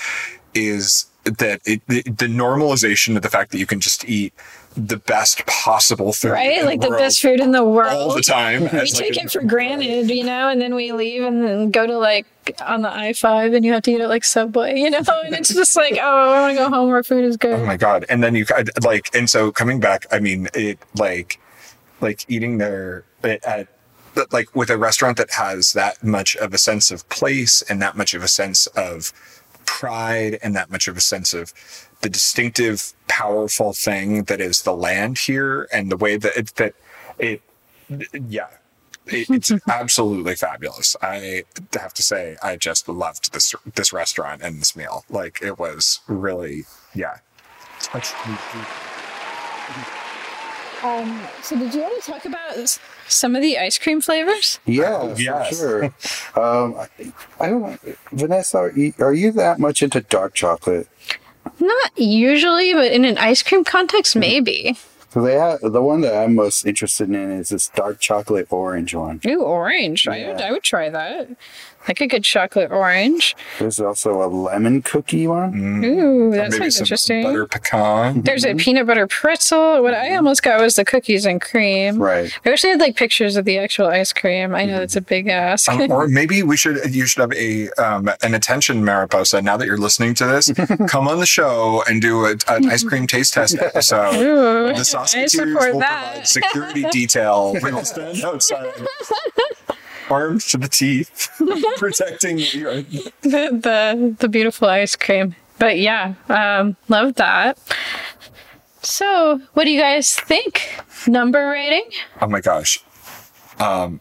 is 0.54 1.06
that 1.24 1.60
it, 1.64 1.82
the, 1.88 2.02
the 2.02 2.26
normalization 2.26 3.16
of 3.16 3.22
the 3.22 3.30
fact 3.30 3.50
that 3.52 3.58
you 3.58 3.66
can 3.66 3.80
just 3.80 4.08
eat 4.08 4.32
the 4.76 4.96
best 4.98 5.44
possible 5.46 6.12
food, 6.12 6.30
Right? 6.30 6.64
Like 6.64 6.80
the 6.80 6.90
world 6.90 7.00
best 7.00 7.20
food 7.20 7.40
in 7.40 7.50
the 7.50 7.64
world. 7.64 7.92
all 7.92 8.14
the 8.14 8.22
time. 8.22 8.62
we 8.62 8.68
like, 8.68 8.92
take 8.92 9.16
a- 9.16 9.22
it 9.22 9.32
for 9.32 9.42
granted, 9.42 10.10
you 10.10 10.24
know, 10.24 10.48
and 10.48 10.60
then 10.60 10.74
we 10.74 10.92
leave 10.92 11.22
and 11.24 11.42
then 11.42 11.70
go 11.70 11.86
to 11.86 11.98
like 11.98 12.26
on 12.64 12.82
the 12.82 12.90
I 12.90 13.12
five 13.12 13.52
and 13.54 13.64
you 13.64 13.72
have 13.72 13.82
to 13.82 13.90
eat 13.90 14.00
it 14.00 14.08
like 14.08 14.24
Subway, 14.24 14.78
you 14.78 14.90
know, 14.90 14.98
and 15.24 15.34
it's 15.34 15.52
just 15.52 15.76
like, 15.76 15.98
oh, 16.00 16.30
I 16.32 16.40
want 16.40 16.56
to 16.56 16.64
go 16.64 16.70
home 16.70 16.90
where 16.90 17.02
food 17.02 17.24
is 17.24 17.36
good. 17.36 17.54
Oh 17.58 17.66
my 17.66 17.76
god! 17.76 18.04
And 18.08 18.22
then 18.22 18.34
you 18.34 18.46
like, 18.82 19.14
and 19.14 19.28
so 19.28 19.50
coming 19.50 19.80
back, 19.80 20.06
I 20.12 20.20
mean, 20.20 20.48
it 20.54 20.78
like, 20.94 21.40
like 22.00 22.24
eating 22.28 22.58
there 22.58 23.04
eh, 23.24 23.38
at, 23.44 23.68
but, 24.14 24.32
like 24.32 24.54
with 24.54 24.70
a 24.70 24.78
restaurant 24.78 25.16
that 25.16 25.32
has 25.32 25.72
that 25.72 26.02
much 26.04 26.36
of 26.36 26.54
a 26.54 26.58
sense 26.58 26.90
of 26.90 27.08
place 27.08 27.62
and 27.62 27.82
that 27.82 27.96
much 27.96 28.14
of 28.14 28.22
a 28.22 28.28
sense 28.28 28.66
of 28.68 29.12
pride 29.66 30.38
and 30.42 30.54
that 30.56 30.70
much 30.70 30.88
of 30.88 30.96
a 30.96 31.00
sense 31.00 31.34
of 31.34 31.52
the 32.00 32.08
distinctive, 32.08 32.92
powerful 33.08 33.72
thing 33.72 34.24
that 34.24 34.40
is 34.40 34.62
the 34.62 34.74
land 34.74 35.18
here 35.18 35.68
and 35.72 35.90
the 35.90 35.96
way 35.96 36.16
that 36.16 36.36
it, 36.36 36.54
that 36.56 36.74
it, 37.18 37.42
yeah. 38.28 38.48
It, 39.06 39.30
it's 39.30 39.50
absolutely 39.68 40.34
fabulous. 40.36 40.94
I 41.00 41.44
have 41.72 41.94
to 41.94 42.02
say, 42.02 42.36
I 42.42 42.56
just 42.56 42.88
loved 42.88 43.32
this 43.32 43.54
this 43.74 43.92
restaurant 43.92 44.42
and 44.42 44.60
this 44.60 44.76
meal. 44.76 45.04
Like 45.08 45.40
it 45.42 45.58
was 45.58 46.00
really, 46.06 46.64
yeah, 46.94 47.18
Um, 50.82 51.20
so 51.42 51.58
did 51.58 51.74
you 51.74 51.80
want 51.80 52.02
to 52.02 52.12
talk 52.12 52.24
about 52.24 52.78
some 53.08 53.34
of 53.34 53.42
the 53.42 53.58
ice 53.58 53.78
cream 53.78 54.00
flavors? 54.00 54.60
Yeah, 54.66 55.14
yes. 55.16 55.48
for 55.48 55.54
sure. 55.54 55.94
Um, 56.36 56.74
I, 56.76 56.88
I 57.40 57.48
don't 57.48 57.62
know, 57.62 57.78
Vanessa. 58.12 58.58
Are 58.58 58.70
you, 58.70 58.92
are 59.00 59.12
you 59.12 59.32
that 59.32 59.58
much 59.58 59.82
into 59.82 60.02
dark 60.02 60.34
chocolate? 60.34 60.86
Not 61.60 61.98
usually, 61.98 62.72
but 62.72 62.92
in 62.92 63.04
an 63.04 63.18
ice 63.18 63.42
cream 63.42 63.64
context, 63.64 64.16
maybe. 64.16 64.76
So 65.10 65.22
they 65.22 65.34
have 65.34 65.60
the 65.60 65.82
one 65.82 66.02
that 66.02 66.14
I'm 66.14 66.34
most 66.34 66.66
interested 66.66 67.08
in 67.08 67.30
is 67.30 67.48
this 67.48 67.68
dark 67.68 67.98
chocolate 67.98 68.46
orange 68.50 68.94
one. 68.94 69.20
Ooh, 69.26 69.42
orange. 69.42 70.06
I 70.06 70.28
would, 70.28 70.40
I 70.40 70.52
would 70.52 70.62
try 70.62 70.90
that. 70.90 71.30
Like 71.86 72.00
a 72.00 72.06
good 72.06 72.24
chocolate 72.24 72.70
orange. 72.70 73.36
There's 73.58 73.80
also 73.80 74.22
a 74.22 74.26
lemon 74.26 74.82
cookie 74.82 75.26
one. 75.26 75.84
Ooh, 75.84 76.30
that 76.32 76.52
sounds 76.52 76.80
interesting. 76.80 77.22
butter 77.22 77.46
pecan. 77.46 78.22
There's 78.22 78.44
a 78.44 78.54
peanut 78.54 78.86
butter 78.86 79.06
pretzel. 79.06 79.82
What 79.82 79.94
I 79.94 80.16
almost 80.16 80.42
got 80.42 80.60
was 80.60 80.74
the 80.76 80.84
cookies 80.84 81.24
and 81.24 81.40
cream. 81.40 81.98
Right. 82.02 82.30
I 82.44 82.50
wish 82.50 82.62
they 82.62 82.70
had 82.70 82.80
like 82.80 82.96
pictures 82.96 83.36
of 83.36 83.44
the 83.44 83.58
actual 83.58 83.86
ice 83.86 84.12
cream. 84.12 84.54
I 84.54 84.64
know 84.64 84.80
that's 84.80 84.96
a 84.96 85.00
big 85.00 85.28
ask. 85.28 85.68
Um, 85.70 85.90
or 85.90 86.08
maybe 86.08 86.42
we 86.42 86.56
should 86.56 86.94
you 86.94 87.06
should 87.06 87.20
have 87.20 87.32
a 87.32 87.70
um, 87.82 88.10
an 88.22 88.34
attention 88.34 88.84
Mariposa. 88.84 89.40
Now 89.40 89.56
that 89.56 89.66
you're 89.66 89.78
listening 89.78 90.14
to 90.14 90.26
this, 90.26 90.52
come 90.88 91.08
on 91.08 91.20
the 91.20 91.26
show 91.26 91.82
and 91.88 92.02
do 92.02 92.26
a, 92.26 92.32
an 92.48 92.68
ice 92.70 92.82
cream 92.82 93.06
taste 93.06 93.34
test 93.34 93.56
episode. 93.58 94.14
Ooh, 94.16 94.72
The 94.74 94.98
I 95.14 95.26
support 95.26 95.72
will 95.72 95.80
that. 95.80 96.10
provide 96.12 96.26
security 96.26 96.84
detail. 96.90 97.54
We 97.68 97.72
will 97.72 97.84
stand 97.84 98.22
outside, 98.24 98.72
armed 100.10 100.40
to 100.42 100.58
the 100.58 100.68
teeth, 100.68 101.30
protecting 101.76 102.38
your. 102.38 102.82
the, 102.82 103.12
the 103.22 104.16
the 104.18 104.28
beautiful 104.28 104.68
ice 104.68 104.96
cream. 104.96 105.34
But 105.58 105.78
yeah, 105.78 106.14
um, 106.28 106.76
love 106.88 107.14
that. 107.14 107.58
So, 108.82 109.40
what 109.54 109.64
do 109.64 109.70
you 109.70 109.80
guys 109.80 110.14
think? 110.14 110.80
Number 111.06 111.50
rating? 111.50 111.90
Oh 112.20 112.28
my 112.28 112.40
gosh. 112.40 112.82
Um, 113.58 114.00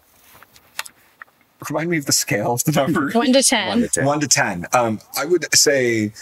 remind 1.70 1.90
me 1.90 1.98
of 1.98 2.06
the 2.06 2.12
scale 2.12 2.54
of 2.54 2.64
the 2.64 2.72
number. 2.72 3.10
One 3.14 3.34
to 3.34 3.44
ten. 3.44 3.88
One 3.98 4.20
to 4.20 4.28
ten. 4.28 4.66
Um, 4.74 5.00
I 5.18 5.26
would 5.26 5.54
say, 5.56 6.14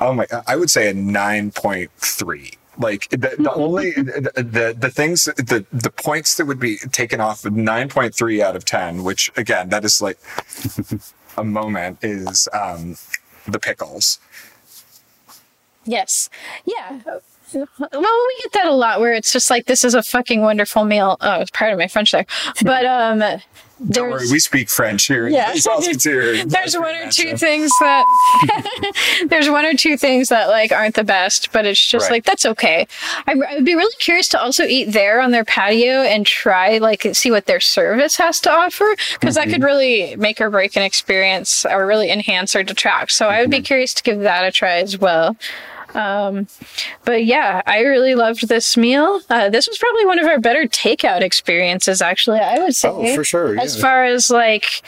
oh 0.00 0.12
my, 0.12 0.26
I 0.46 0.56
would 0.56 0.70
say 0.70 0.88
a 0.88 0.94
nine 0.94 1.50
point 1.50 1.90
three. 1.98 2.52
Like 2.78 3.08
the, 3.10 3.16
the 3.38 3.52
only 3.54 3.90
the, 3.96 4.32
the 4.36 4.76
the 4.78 4.90
things 4.90 5.24
the 5.26 5.66
the 5.72 5.90
points 5.90 6.36
that 6.36 6.46
would 6.46 6.60
be 6.60 6.76
taken 6.92 7.20
off 7.20 7.44
of 7.44 7.54
nine 7.54 7.88
point 7.88 8.14
three 8.14 8.40
out 8.42 8.56
of 8.56 8.64
ten, 8.64 9.04
which 9.04 9.32
again 9.36 9.68
that 9.70 9.84
is 9.84 10.00
like 10.00 10.18
a 11.36 11.44
moment, 11.44 11.98
is 12.02 12.48
um, 12.52 12.96
the 13.46 13.58
pickles. 13.58 14.18
Yes. 15.84 16.30
Yeah. 16.64 17.00
Well, 17.54 17.68
we 17.90 18.36
get 18.42 18.52
that 18.54 18.66
a 18.66 18.72
lot 18.72 19.00
where 19.00 19.12
it's 19.14 19.32
just 19.32 19.50
like 19.50 19.66
this 19.66 19.84
is 19.84 19.94
a 19.94 20.02
fucking 20.02 20.40
wonderful 20.42 20.84
meal. 20.84 21.16
Oh, 21.20 21.40
it's 21.40 21.50
part 21.50 21.72
of 21.72 21.78
my 21.78 21.88
French 21.88 22.12
there, 22.12 22.26
but 22.62 22.84
um, 22.84 23.18
Don't 23.90 24.10
worry, 24.10 24.26
we 24.30 24.38
speak 24.38 24.68
French 24.68 25.06
here. 25.06 25.28
Yeah. 25.28 25.52
there's 26.46 26.76
one 26.76 26.94
or 26.94 27.10
two 27.10 27.36
things 27.36 27.70
that 27.80 28.04
there's 29.28 29.48
one 29.48 29.64
or 29.64 29.74
two 29.74 29.96
things 29.96 30.28
that 30.28 30.48
like 30.48 30.72
aren't 30.72 30.94
the 30.96 31.04
best, 31.04 31.52
but 31.52 31.64
it's 31.64 31.80
just 31.84 32.04
Right. 32.06 32.16
like 32.16 32.24
that's 32.24 32.44
okay. 32.46 32.86
I, 33.26 33.32
I 33.32 33.54
would 33.54 33.64
be 33.64 33.74
really 33.74 33.94
curious 33.98 34.28
to 34.30 34.40
also 34.40 34.64
eat 34.64 34.92
there 34.92 35.20
on 35.20 35.30
their 35.30 35.44
patio 35.44 36.02
and 36.02 36.26
try 36.26 36.78
like 36.78 37.06
see 37.12 37.30
what 37.30 37.46
their 37.46 37.60
service 37.60 38.16
has 38.16 38.40
to 38.40 38.50
offer 38.52 38.94
because 39.20 39.36
that 39.36 39.48
could 39.48 39.62
really 39.62 40.16
make 40.16 40.40
or 40.40 40.50
break 40.50 40.76
an 40.76 40.82
experience 40.82 41.64
or 41.64 41.86
really 41.86 42.10
enhance 42.10 42.54
or 42.54 42.62
detract. 42.62 43.12
So 43.12 43.28
I 43.28 43.40
would 43.40 43.50
be 43.50 43.60
curious 43.62 43.94
to 43.94 44.02
give 44.02 44.20
that 44.20 44.44
a 44.44 44.50
try 44.52 44.78
as 44.78 44.98
well. 44.98 45.36
Um, 45.94 46.46
but 47.04 47.24
yeah, 47.24 47.62
I 47.66 47.80
really 47.80 48.14
loved 48.14 48.48
this 48.48 48.76
meal. 48.76 49.20
Uh, 49.30 49.48
this 49.48 49.66
was 49.66 49.78
probably 49.78 50.04
one 50.06 50.18
of 50.18 50.26
our 50.26 50.38
better 50.38 50.64
takeout 50.64 51.22
experiences, 51.22 52.02
actually. 52.02 52.40
I 52.40 52.58
would 52.58 52.74
say, 52.74 52.88
Oh, 52.88 53.14
for 53.14 53.24
sure, 53.24 53.58
As 53.58 53.80
far 53.80 54.04
as 54.04 54.30
like 54.30 54.82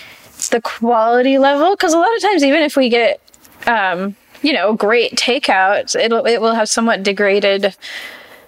the 0.51 0.61
quality 0.61 1.39
level, 1.39 1.71
because 1.75 1.93
a 1.95 1.99
lot 1.99 2.15
of 2.15 2.23
times, 2.23 2.45
even 2.45 2.61
if 2.63 2.77
we 2.77 2.89
get, 2.89 3.21
um, 3.67 4.15
you 4.43 4.53
know, 4.53 4.75
great 4.75 5.13
takeout, 5.17 5.95
it'll 5.99 6.25
it 6.27 6.41
will 6.41 6.55
have 6.55 6.69
somewhat 6.69 7.03
degraded 7.03 7.75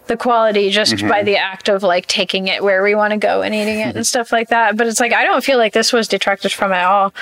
the 0.06 0.16
quality 0.16 0.70
just 0.70 0.92
Mm-hmm. 0.94 1.08
by 1.08 1.22
the 1.22 1.36
act 1.36 1.68
of 1.68 1.82
like 1.82 2.06
taking 2.06 2.48
it 2.48 2.62
where 2.62 2.82
we 2.82 2.94
want 2.94 3.12
to 3.12 3.16
go 3.18 3.40
and 3.42 3.54
eating 3.54 3.78
it 3.80 3.94
and 3.96 4.06
stuff 4.06 4.32
like 4.32 4.48
that. 4.48 4.76
But 4.76 4.86
it's 4.88 5.00
like 5.00 5.12
I 5.12 5.24
don't 5.24 5.42
feel 5.44 5.58
like 5.58 5.72
this 5.72 5.92
was 5.92 6.08
detracted 6.08 6.52
from 6.52 6.72
at 6.72 6.84
all. 6.84 7.14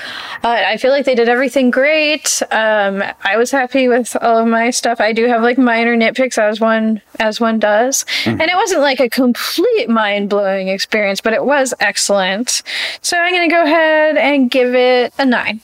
Uh, 0.43 0.49
I 0.66 0.76
feel 0.78 0.91
like 0.91 1.05
they 1.05 1.14
did 1.14 1.28
everything 1.28 1.70
great. 1.70 2.43
Um, 2.51 3.03
I 3.22 3.37
was 3.37 3.51
happy 3.51 3.87
with 3.89 4.16
all 4.20 4.39
of 4.39 4.47
my 4.49 4.70
stuff. 4.70 5.01
I 5.01 5.12
do 5.12 5.26
have 5.26 5.43
like 5.43 5.59
minor 5.59 5.97
nitpicks 5.97 6.39
as 6.39 6.59
one 6.61 7.01
as 7.18 7.39
one 7.41 7.59
does, 7.59 8.05
Mm-hmm. 8.24 8.41
and 8.41 8.51
it 8.51 8.55
wasn't 8.57 8.81
like 8.81 8.99
a 9.01 9.09
complete 9.11 9.89
mind 9.89 10.31
blowing 10.31 10.68
experience, 10.68 11.20
but 11.20 11.33
it 11.33 11.45
was 11.45 11.74
excellent. 11.81 12.62
So 13.03 13.16
I'm 13.18 13.33
gonna 13.35 13.49
go 13.49 13.62
ahead 13.64 14.16
and 14.16 14.51
give 14.51 14.74
it 14.74 15.12
a 15.18 15.26
nine. 15.26 15.61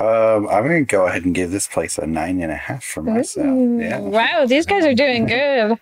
Um, 0.00 0.48
I'm 0.48 0.62
gonna 0.62 0.82
go 0.84 1.06
ahead 1.06 1.24
and 1.24 1.34
give 1.34 1.50
this 1.50 1.66
place 1.66 1.98
a 1.98 2.06
nine 2.06 2.40
and 2.40 2.52
a 2.52 2.56
half 2.56 2.84
for 2.84 3.02
myself. 3.02 3.46
Yeah. 3.80 3.98
Wow, 3.98 4.46
these 4.46 4.64
guys 4.66 4.84
are 4.84 4.94
doing 4.94 5.26
good. 5.36 5.70
All 5.72 5.78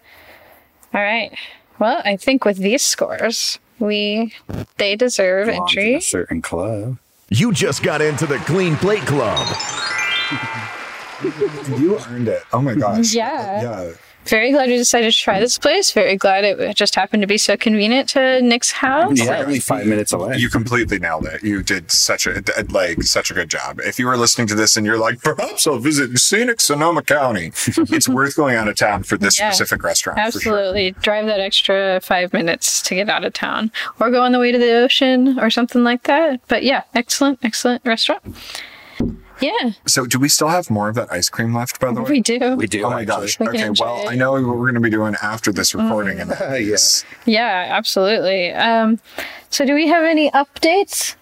right. 1.03 1.37
Well, 1.79 2.01
I 2.05 2.17
think 2.17 2.45
with 2.45 2.57
these 2.57 2.83
scores, 2.83 3.59
we 3.79 4.33
they 4.79 4.97
deserve 4.97 5.47
Belongs 5.49 5.77
entry. 5.77 5.95
a 5.97 6.01
certain 6.01 6.41
club. 6.41 6.99
You 7.29 7.53
just 7.53 7.83
got 7.83 8.01
into 8.01 8.25
the 8.27 8.39
Clean 8.39 8.77
Plate 8.77 9.03
Club. 9.07 9.47
You 11.79 11.99
earned 12.11 12.29
it. 12.29 12.43
Oh 12.53 12.61
my 12.61 12.75
gosh. 12.75 13.15
Yeah. 13.15 13.63
Yeah. 13.63 13.93
Very 14.29 14.51
glad 14.53 14.69
we 14.69 14.77
decided 14.77 15.13
to 15.13 15.19
try 15.19 15.39
this 15.41 15.59
place. 15.59 15.93
Very 15.93 16.17
glad 16.17 16.45
it 16.45 16.75
just 16.77 16.95
happened 16.95 17.23
to 17.23 17.27
be 17.27 17.39
so 17.39 17.57
convenient 17.57 18.09
to 18.11 18.41
Nick's 18.43 18.73
house. 18.73 19.19
Yeah, 19.19 19.39
only 19.41 19.61
five 19.61 19.87
minutes 19.87 20.13
away. 20.13 20.37
You 20.37 20.49
completely 20.51 20.99
nailed 20.99 21.27
it. 21.27 21.43
You 21.43 21.63
did 21.63 21.91
such 21.91 22.27
a 22.27 22.43
like 22.71 23.03
such 23.03 23.31
a 23.31 23.35
good 23.35 23.49
job. 23.49 23.81
If 23.81 23.99
you 23.99 24.07
were 24.07 24.17
listening 24.17 24.47
to 24.49 24.55
this 24.55 24.77
and 24.77 24.85
you're 24.85 24.99
like, 24.99 25.21
perhaps 25.23 25.67
I'll 25.67 25.79
visit 25.79 26.17
scenic 26.19 26.61
Sonoma 26.61 27.03
County, 27.03 27.47
it's 27.67 28.09
worth 28.09 28.37
going 28.37 28.57
out 28.57 28.69
of 28.69 28.77
town 28.77 29.03
for 29.05 29.17
this 29.17 29.39
Yeah. 29.39 29.51
specific 29.51 29.83
restaurant. 29.83 30.19
for 30.33 30.41
sure. 30.41 30.53
Absolutely. 30.59 30.91
Drive 31.03 31.27
that 31.27 31.41
extra 31.41 32.01
five 32.03 32.33
minutes 32.33 32.83
to 32.83 32.95
get 32.95 33.09
out 33.09 33.25
of 33.25 33.33
town 33.33 33.71
or 34.01 34.11
go 34.11 34.23
on 34.23 34.33
the 34.33 34.39
way 34.39 34.53
to 34.53 34.59
the 34.59 34.73
ocean 34.73 35.39
or 35.39 35.51
something 35.51 35.85
like 35.85 36.03
that. 36.05 36.41
But 36.49 36.63
yeah, 36.65 36.83
excellent, 36.95 37.39
excellent 37.45 37.83
restaurant. 37.85 38.23
Yeah, 39.41 39.73
So, 39.87 40.07
do 40.07 40.19
we 40.19 40.29
still 40.29 40.49
have 40.49 40.71
more 40.71 40.89
of 40.89 40.95
that 40.95 41.13
ice 41.13 41.29
cream 41.29 41.55
left? 41.55 41.79
By 41.79 41.93
the 41.93 42.03
way, 42.03 42.11
we 42.11 42.21
do. 42.21 42.57
We 42.57 42.67
do. 42.67 42.85
Oh 42.85 42.91
my 42.91 43.03
actually. 43.03 43.27
gosh. 43.27 43.39
We 43.41 43.49
Okay. 43.49 43.71
Well, 43.79 44.03
it. 44.09 44.13
I 44.13 44.15
know 44.15 44.33
what 44.33 44.43
we're 44.45 44.55
going 44.71 44.75
to 44.75 44.81
be 44.81 44.91
doing 44.91 45.15
after 45.23 45.53
this 45.53 45.75
recording, 45.75 46.21
and 46.21 46.33
Uh, 46.41 46.55
yes. 46.55 47.05
Yeah, 47.27 47.67
absolutely. 47.71 48.53
Um, 48.53 48.99
so 49.51 49.65
do 49.67 49.75
we 49.75 49.89
have 49.89 50.05
any 50.05 50.31
updates? 50.31 51.17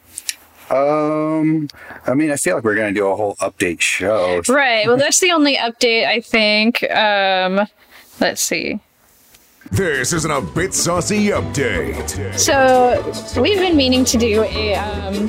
Um, 0.70 1.68
I 2.06 2.14
mean, 2.14 2.30
I 2.30 2.36
feel 2.36 2.54
like 2.56 2.64
we're 2.64 2.74
gonna 2.74 2.92
do 2.92 3.06
a 3.06 3.16
whole 3.16 3.36
update 3.36 3.80
show. 3.80 4.40
Right. 4.48 4.86
Well, 4.86 4.96
that's 4.96 5.20
the 5.20 5.30
only 5.30 5.56
update 5.56 6.06
I 6.06 6.20
think. 6.20 6.82
Um, 6.90 7.68
let's 8.20 8.40
see. 8.40 8.80
This 9.70 10.12
isn't 10.12 10.30
a 10.30 10.40
bit 10.40 10.74
saucy 10.74 11.28
update. 11.28 12.38
So 12.38 13.40
we've 13.40 13.58
been 13.58 13.76
meaning 13.76 14.04
to 14.04 14.18
do 14.18 14.42
a 14.44 14.74
um, 14.74 15.28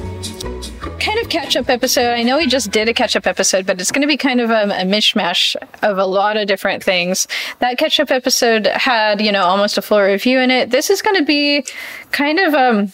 kind 0.99 1.19
of 1.19 1.29
catch-up 1.29 1.69
episode. 1.69 2.13
I 2.13 2.23
know 2.23 2.37
we 2.37 2.45
just 2.45 2.71
did 2.71 2.87
a 2.89 2.93
catch-up 2.93 3.25
episode, 3.27 3.65
but 3.65 3.79
it's 3.79 3.91
going 3.91 4.01
to 4.01 4.07
be 4.07 4.17
kind 4.17 4.41
of 4.41 4.51
um, 4.51 4.71
a 4.71 4.83
mishmash 4.83 5.55
of 5.81 5.97
a 5.97 6.05
lot 6.05 6.37
of 6.37 6.47
different 6.47 6.83
things. 6.83 7.27
That 7.59 7.77
catch-up 7.77 8.11
episode 8.11 8.67
had, 8.67 9.21
you 9.21 9.31
know, 9.31 9.43
almost 9.43 9.77
a 9.77 9.81
full 9.81 10.01
review 10.01 10.39
in 10.39 10.51
it. 10.51 10.69
This 10.69 10.89
is 10.89 11.01
going 11.01 11.17
to 11.17 11.25
be 11.25 11.65
kind 12.11 12.39
of 12.39 12.53
um, 12.53 12.93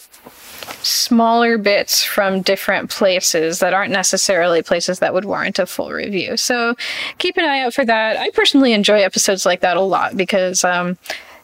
smaller 0.83 1.57
bits 1.57 2.03
from 2.03 2.41
different 2.41 2.89
places 2.89 3.59
that 3.59 3.73
aren't 3.73 3.91
necessarily 3.91 4.61
places 4.61 4.99
that 4.99 5.13
would 5.13 5.25
warrant 5.25 5.59
a 5.59 5.65
full 5.65 5.91
review. 5.91 6.37
So 6.37 6.75
keep 7.17 7.37
an 7.37 7.45
eye 7.45 7.61
out 7.61 7.73
for 7.73 7.85
that. 7.85 8.17
I 8.17 8.29
personally 8.31 8.73
enjoy 8.73 9.01
episodes 9.01 9.45
like 9.45 9.61
that 9.61 9.77
a 9.77 9.81
lot 9.81 10.15
because 10.15 10.63
um, 10.63 10.97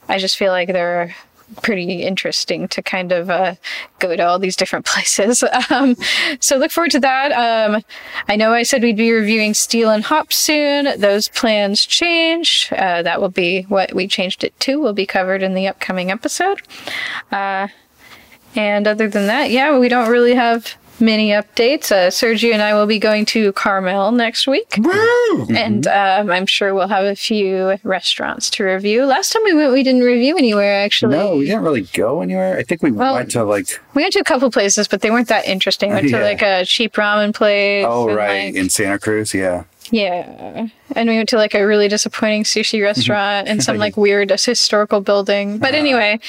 I 0.08 0.18
just 0.18 0.38
feel 0.38 0.52
like 0.52 0.70
they're 0.70 1.16
pretty 1.62 2.04
interesting 2.04 2.68
to 2.68 2.82
kind 2.82 3.12
of 3.12 3.30
uh, 3.30 3.56
go 4.00 4.16
to 4.16 4.24
all 4.24 4.40
these 4.40 4.56
different 4.56 4.86
places. 4.94 5.44
Um, 5.70 5.96
so 6.40 6.58
look 6.58 6.72
forward 6.72 6.92
to 6.92 7.00
that. 7.00 7.32
Um, 7.32 7.84
I 8.28 8.36
know 8.36 8.54
I 8.54 8.64
said 8.64 8.84
we'd 8.84 8.98
be 8.98 9.12
reviewing 9.12 9.54
Steel 9.54 9.90
and 9.90 10.04
Hop 10.06 10.34
soon. 10.34 11.00
Those 11.00 11.30
plans 11.30 11.86
change. 11.86 12.70
Uh, 12.72 13.02
that 13.04 13.22
will 13.22 13.30
be 13.30 13.64
what 13.64 13.94
we 13.94 14.08
changed 14.08 14.44
it 14.44 14.58
to. 14.62 14.80
Will 14.80 14.94
be 14.94 15.06
covered 15.06 15.44
in 15.44 15.54
the 15.54 15.68
upcoming 15.68 16.12
episode. 16.12 16.62
Uh, 17.32 17.68
and 18.56 18.88
other 18.88 19.08
than 19.08 19.28
that, 19.28 19.52
yeah, 19.52 19.78
we 19.78 19.88
don't 19.88 20.10
really 20.10 20.36
have 20.36 20.76
many 21.00 21.30
updates. 21.30 21.92
Uh, 21.92 22.10
Sergio 22.10 22.54
and 22.54 22.62
I 22.62 22.74
will 22.74 22.86
be 22.88 23.00
going 23.00 23.26
to 23.26 23.52
Carmel 23.54 24.12
next 24.12 24.48
week. 24.48 24.78
And 24.78 25.88
um, 25.88 26.30
I'm 26.32 26.46
sure 26.46 26.74
we'll 26.74 26.88
have 26.88 27.06
a 27.06 27.16
few 27.16 27.78
restaurants 27.84 28.50
to 28.52 28.64
review. 28.64 29.06
Last 29.06 29.32
time 29.34 29.44
we 29.44 29.54
went, 29.54 29.72
we 29.74 29.84
didn't 29.84 30.02
review 30.04 30.38
anywhere, 30.38 30.84
actually. 30.84 31.16
No, 31.18 31.36
we 31.38 31.46
didn't 31.46 31.64
really 31.64 31.84
go 31.94 32.22
anywhere. 32.22 32.58
I 32.58 32.64
think 32.64 32.82
we 32.84 32.92
Well- 32.92 33.14
went 33.16 33.32
to 33.32 33.44
like 33.44 33.68
We 33.94 34.02
went 34.04 34.14
to 34.14 34.20
a 34.20 34.24
couple 34.24 34.50
places, 34.52 34.88
but 34.88 35.02
they 35.02 35.12
weren't 35.12 35.28
that 35.30 35.46
interesting. 35.48 35.90
We 35.90 35.96
went 35.96 36.10
to 36.10 36.22
like 36.22 36.42
a 36.42 36.66
cheap 36.66 36.94
ramen 36.94 37.34
place. 37.34 37.86
oh 37.88 38.08
and, 38.08 38.18
right 38.18 38.46
like- 38.46 38.56
in 38.56 38.70
Santa 38.70 39.00
Cruz. 39.00 39.34
Yeah. 39.34 39.64
yeah. 39.92 40.68
And 40.96 41.10
we 41.10 41.16
went 41.18 41.30
to 41.30 41.38
like 41.38 41.54
a 41.54 41.66
really 41.66 41.88
disappointing 41.88 42.44
sushi 42.44 42.82
restaurant 42.82 43.48
and 43.48 43.64
some 43.64 43.78
like 43.86 43.98
weird 43.98 44.32
historical 44.32 45.02
building. 45.02 45.58
But 45.60 45.74
anyway, 45.76 46.20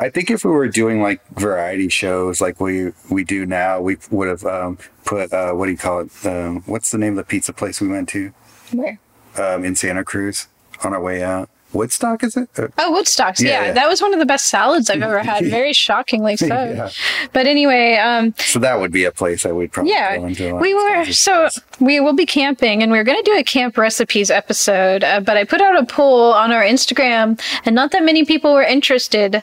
I 0.00 0.08
think 0.08 0.30
if 0.30 0.46
we 0.46 0.50
were 0.50 0.66
doing 0.66 1.02
like 1.02 1.20
variety 1.36 1.90
shows 1.90 2.40
like 2.40 2.58
we 2.58 2.92
we 3.10 3.22
do 3.22 3.44
now, 3.44 3.82
we 3.82 3.98
would 4.10 4.28
have 4.28 4.44
um, 4.46 4.78
put 5.04 5.30
uh, 5.30 5.52
what 5.52 5.66
do 5.66 5.72
you 5.72 5.78
call 5.78 6.00
it? 6.00 6.10
Um, 6.24 6.62
what's 6.62 6.90
the 6.90 6.96
name 6.96 7.12
of 7.12 7.16
the 7.18 7.24
pizza 7.24 7.52
place 7.52 7.82
we 7.82 7.88
went 7.88 8.08
to 8.10 8.32
where? 8.72 8.98
um, 9.36 9.62
in 9.62 9.76
Santa 9.76 10.02
Cruz 10.02 10.48
on 10.82 10.94
our 10.94 11.02
way 11.02 11.22
out? 11.22 11.50
Woodstock 11.72 12.22
is 12.24 12.36
it? 12.36 12.48
Uh, 12.58 12.68
Oh, 12.78 12.92
Woodstocks. 12.96 13.40
Yeah, 13.40 13.66
Yeah. 13.66 13.72
that 13.72 13.88
was 13.88 14.00
one 14.02 14.12
of 14.12 14.18
the 14.18 14.26
best 14.26 14.46
salads 14.46 14.90
I've 14.90 15.02
ever 15.02 15.20
had. 15.20 15.44
Very 15.50 15.72
shockingly 15.72 16.36
so. 16.38 16.46
Yeah. 16.46 16.90
But 17.32 17.46
anyway, 17.46 17.96
um, 17.96 18.34
so 18.38 18.58
that 18.58 18.80
would 18.80 18.92
be 18.92 19.04
a 19.04 19.12
place 19.12 19.44
I 19.46 19.52
would 19.52 19.72
probably 19.72 19.92
yeah, 19.92 20.16
go 20.16 20.26
into. 20.26 20.54
we 20.56 20.74
were 20.74 21.04
so 21.06 21.48
we 21.80 22.00
will 22.00 22.12
be 22.14 22.26
camping, 22.26 22.82
and 22.82 22.90
we 22.92 22.98
are 22.98 23.04
going 23.04 23.22
to 23.22 23.30
do 23.30 23.36
a 23.38 23.44
camp 23.44 23.76
recipes 23.78 24.30
episode. 24.30 25.04
Uh, 25.04 25.20
but 25.20 25.36
I 25.36 25.44
put 25.44 25.60
out 25.60 25.78
a 25.78 25.84
poll 25.86 26.32
on 26.32 26.52
our 26.52 26.62
Instagram, 26.62 27.40
and 27.64 27.74
not 27.74 27.90
that 27.92 28.02
many 28.04 28.24
people 28.24 28.52
were 28.54 28.62
interested. 28.62 29.42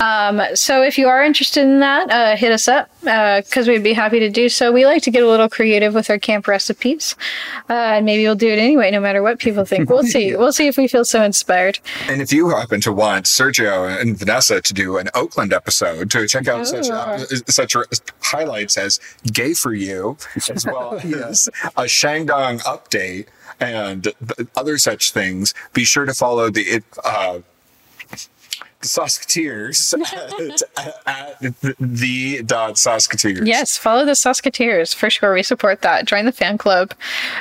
Um, 0.00 0.40
so 0.54 0.82
if 0.82 0.98
you 0.98 1.08
are 1.08 1.22
interested 1.22 1.62
in 1.64 1.80
that, 1.80 2.10
uh, 2.10 2.36
hit 2.36 2.52
us 2.52 2.68
up 2.68 2.90
because 3.00 3.68
we'd 3.68 3.82
be 3.84 3.92
happy 3.92 4.18
to 4.20 4.28
do 4.30 4.48
so. 4.48 4.72
We 4.72 4.84
like 4.86 5.02
to 5.02 5.10
get 5.10 5.22
a 5.22 5.28
little 5.28 5.48
creative 5.48 5.94
with 5.94 6.10
our 6.10 6.18
camp 6.18 6.48
recipes, 6.48 7.14
uh, 7.68 7.72
and 7.72 8.06
maybe 8.06 8.22
we'll 8.24 8.34
do 8.34 8.48
it 8.48 8.58
anyway, 8.58 8.90
no 8.90 9.00
matter 9.00 9.22
what 9.22 9.38
people 9.38 9.64
think. 9.64 9.88
We'll 9.90 10.02
see. 10.14 10.34
We'll 10.36 10.52
see 10.52 10.66
if 10.66 10.76
we 10.76 10.88
feel 10.88 11.04
so 11.04 11.22
inspired. 11.22 11.67
And 12.08 12.20
if 12.20 12.32
you 12.32 12.50
happen 12.50 12.80
to 12.82 12.92
want 12.92 13.26
Sergio 13.26 14.00
and 14.00 14.18
Vanessa 14.18 14.60
to 14.60 14.74
do 14.74 14.98
an 14.98 15.08
Oakland 15.14 15.52
episode 15.52 16.10
to 16.10 16.26
check 16.26 16.48
out 16.48 16.66
such 16.66 16.90
uh, 16.90 17.18
such 17.48 17.76
highlights 18.22 18.76
as 18.76 19.00
"Gay 19.32 19.54
for 19.54 19.72
You," 19.72 20.16
as 20.48 20.64
well 20.66 20.94
as 21.28 21.48
a 21.76 21.84
Shandong 21.84 22.60
update 22.62 23.26
and 23.60 24.08
other 24.56 24.78
such 24.78 25.10
things, 25.10 25.54
be 25.72 25.84
sure 25.84 26.06
to 26.06 26.14
follow 26.14 26.50
the 26.50 26.82
uh, 27.04 27.40
the 28.80 28.86
Sauceketeers 28.86 29.94
at, 30.76 31.06
at 31.06 31.40
the 31.80 32.42
dot 32.44 32.74
Sauceketeers. 32.74 33.46
Yes, 33.46 33.76
follow 33.76 34.04
the 34.04 34.14
Saskatoons 34.14 34.94
for 34.94 35.10
sure. 35.10 35.34
We 35.34 35.42
support 35.42 35.82
that. 35.82 36.04
Join 36.06 36.24
the 36.26 36.32
fan 36.32 36.58
club. 36.58 36.92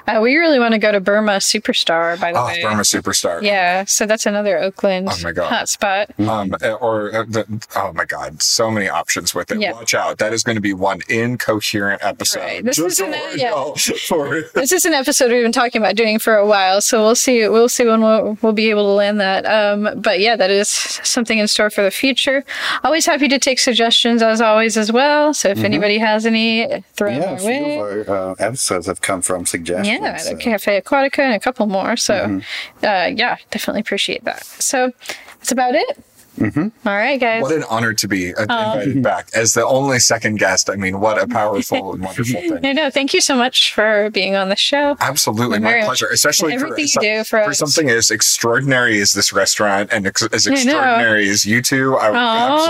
Uh, 0.07 0.19
we 0.21 0.35
really 0.35 0.59
want 0.59 0.73
to 0.73 0.79
go 0.79 0.91
to 0.91 0.99
Burma 0.99 1.37
Superstar, 1.37 2.19
by 2.19 2.31
the 2.33 2.39
Oh, 2.39 2.45
way. 2.45 2.61
Burma 2.61 2.81
Superstar. 2.83 3.41
Yeah, 3.41 3.85
so 3.85 4.05
that's 4.05 4.25
another 4.25 4.57
Oakland 4.57 5.09
Oh 5.11 5.17
my 5.23 5.31
God. 5.31 5.51
hotspot. 5.51 6.07
Um, 6.27 6.55
or 6.81 7.13
uh, 7.15 7.23
the, 7.27 7.67
oh 7.75 7.93
my 7.93 8.05
God, 8.05 8.41
so 8.41 8.71
many 8.71 8.89
options 8.89 9.35
with 9.35 9.51
it. 9.51 9.59
Yeah. 9.59 9.73
Watch 9.73 9.93
out! 9.93 10.17
That 10.17 10.33
is 10.33 10.43
going 10.43 10.55
to 10.55 10.61
be 10.61 10.73
one 10.73 11.01
incoherent 11.09 12.03
episode. 12.03 12.39
Right. 12.41 12.63
This 12.63 12.79
isn't 12.79 13.13
a- 13.13 13.37
yeah. 13.37 13.51
for 14.07 14.41
This 14.55 14.71
is 14.71 14.85
an 14.85 14.93
episode 14.93 15.31
we've 15.31 15.43
been 15.43 15.51
talking 15.51 15.81
about 15.81 15.95
doing 15.95 16.19
for 16.19 16.35
a 16.35 16.45
while, 16.47 16.81
so 16.81 17.01
we'll 17.03 17.15
see. 17.15 17.47
We'll 17.47 17.69
see 17.69 17.85
when 17.85 18.01
we'll, 18.01 18.37
we'll 18.41 18.53
be 18.53 18.69
able 18.69 18.83
to 18.83 18.93
land 18.93 19.19
that. 19.19 19.45
Um, 19.45 20.01
but 20.01 20.19
yeah, 20.19 20.35
that 20.35 20.49
is 20.49 20.67
something 20.69 21.26
in 21.35 21.47
store 21.47 21.69
for 21.69 21.83
the 21.83 21.91
future. 21.91 22.43
Always 22.83 23.05
happy 23.05 23.27
to 23.27 23.37
take 23.39 23.59
suggestions, 23.59 24.21
as 24.21 24.39
always, 24.41 24.77
as 24.77 24.91
well. 24.91 25.33
So 25.33 25.49
if 25.49 25.59
anybody 25.63 25.97
has 25.97 26.25
any, 26.25 26.83
throw 26.93 27.11
Mm-hmm. 27.11 27.21
Yeah, 27.21 27.29
a 27.29 27.31
our 27.33 27.39
few 27.39 27.47
way. 27.49 27.79
of 28.01 28.09
our 28.09 28.31
uh, 28.31 28.35
episodes 28.39 28.87
have 28.87 29.01
come 29.01 29.21
from 29.21 29.45
suggestions. 29.45 29.99
Yeah, 30.01 30.17
so. 30.17 30.29
the 30.33 30.35
Cafe 30.37 30.79
Aquatica 30.81 31.19
and 31.19 31.33
a 31.33 31.39
couple 31.39 31.65
more. 31.67 31.97
So, 31.97 32.13
Mm-hmm. 32.13 32.85
uh, 32.85 33.15
yeah, 33.17 33.37
definitely 33.51 33.81
appreciate 33.81 34.23
that. 34.25 34.45
So, 34.45 34.91
that's 35.39 35.51
about 35.51 35.75
it. 35.75 36.03
Mm-hmm. 36.37 36.87
All 36.87 36.95
right, 36.95 37.19
guys. 37.19 37.41
what 37.41 37.51
an 37.51 37.63
honor 37.69 37.93
to 37.95 38.07
be 38.07 38.33
uh, 38.35 38.41
invited 38.43 39.01
back 39.01 39.29
as 39.33 39.55
the 39.55 39.65
only 39.65 39.97
second 39.99 40.37
guest. 40.37 40.69
I 40.69 40.75
mean, 40.75 40.99
what 40.99 41.21
a 41.21 41.27
powerful 41.27 41.93
and 41.93 42.03
wonderful 42.03 42.25
thing. 42.41 42.59
no, 42.61 42.71
no, 42.73 42.89
thank 42.91 43.13
you 43.13 43.21
so 43.21 43.35
much 43.35 43.73
for 43.73 44.09
being 44.11 44.35
on 44.35 44.49
the 44.49 44.55
show. 44.55 44.95
Absolutely, 44.99 45.57
my 45.59 45.81
pleasure. 45.83 46.07
Especially 46.07 46.55
for, 46.57 46.65
everything 46.65 46.83
you 46.83 46.87
some- 46.87 47.01
do 47.03 47.23
for 47.23 47.39
us. 47.39 47.57
something 47.57 47.89
as 47.89 48.11
extraordinary 48.11 49.01
as 49.01 49.13
this 49.13 49.33
restaurant 49.33 49.91
and 49.91 50.05
ex- 50.05 50.21
as 50.31 50.45
extraordinary 50.45 51.27
as 51.29 51.45
you 51.45 51.61
two. 51.61 51.95
I, 51.97 52.09
Oh, 52.09 52.11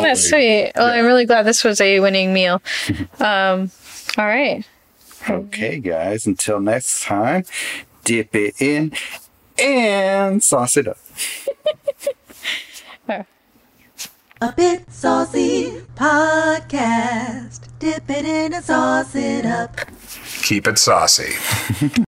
that's 0.01 0.22
absolutely- 0.22 0.63
sweet. 0.65 0.72
Well, 0.76 0.88
I'm 0.88 1.05
really 1.05 1.26
glad 1.26 1.43
this 1.43 1.63
was 1.63 1.82
a 1.82 1.99
winning 1.99 2.34
meal. 2.34 2.61
Um, 3.20 3.72
all 4.18 4.26
right. 4.26 4.63
Okay, 5.30 5.80
guys. 5.80 6.26
Until 6.26 6.59
next 6.61 7.03
time, 7.03 7.43
dip 8.05 8.34
it 8.36 8.61
in 8.61 8.93
and 9.59 10.41
sauce 10.43 10.78
it 10.78 10.88
up. 10.88 10.97
A 14.40 14.52
bit 14.52 14.92
saucy 14.94 15.82
podcast. 15.96 17.62
Dip 17.80 18.08
it 18.08 18.24
in 18.24 18.54
and 18.54 18.64
sauce 18.64 19.16
it 19.16 19.48
up. 19.48 19.76
Keep 20.44 20.68
it 20.68 20.78
saucy. 20.78 21.34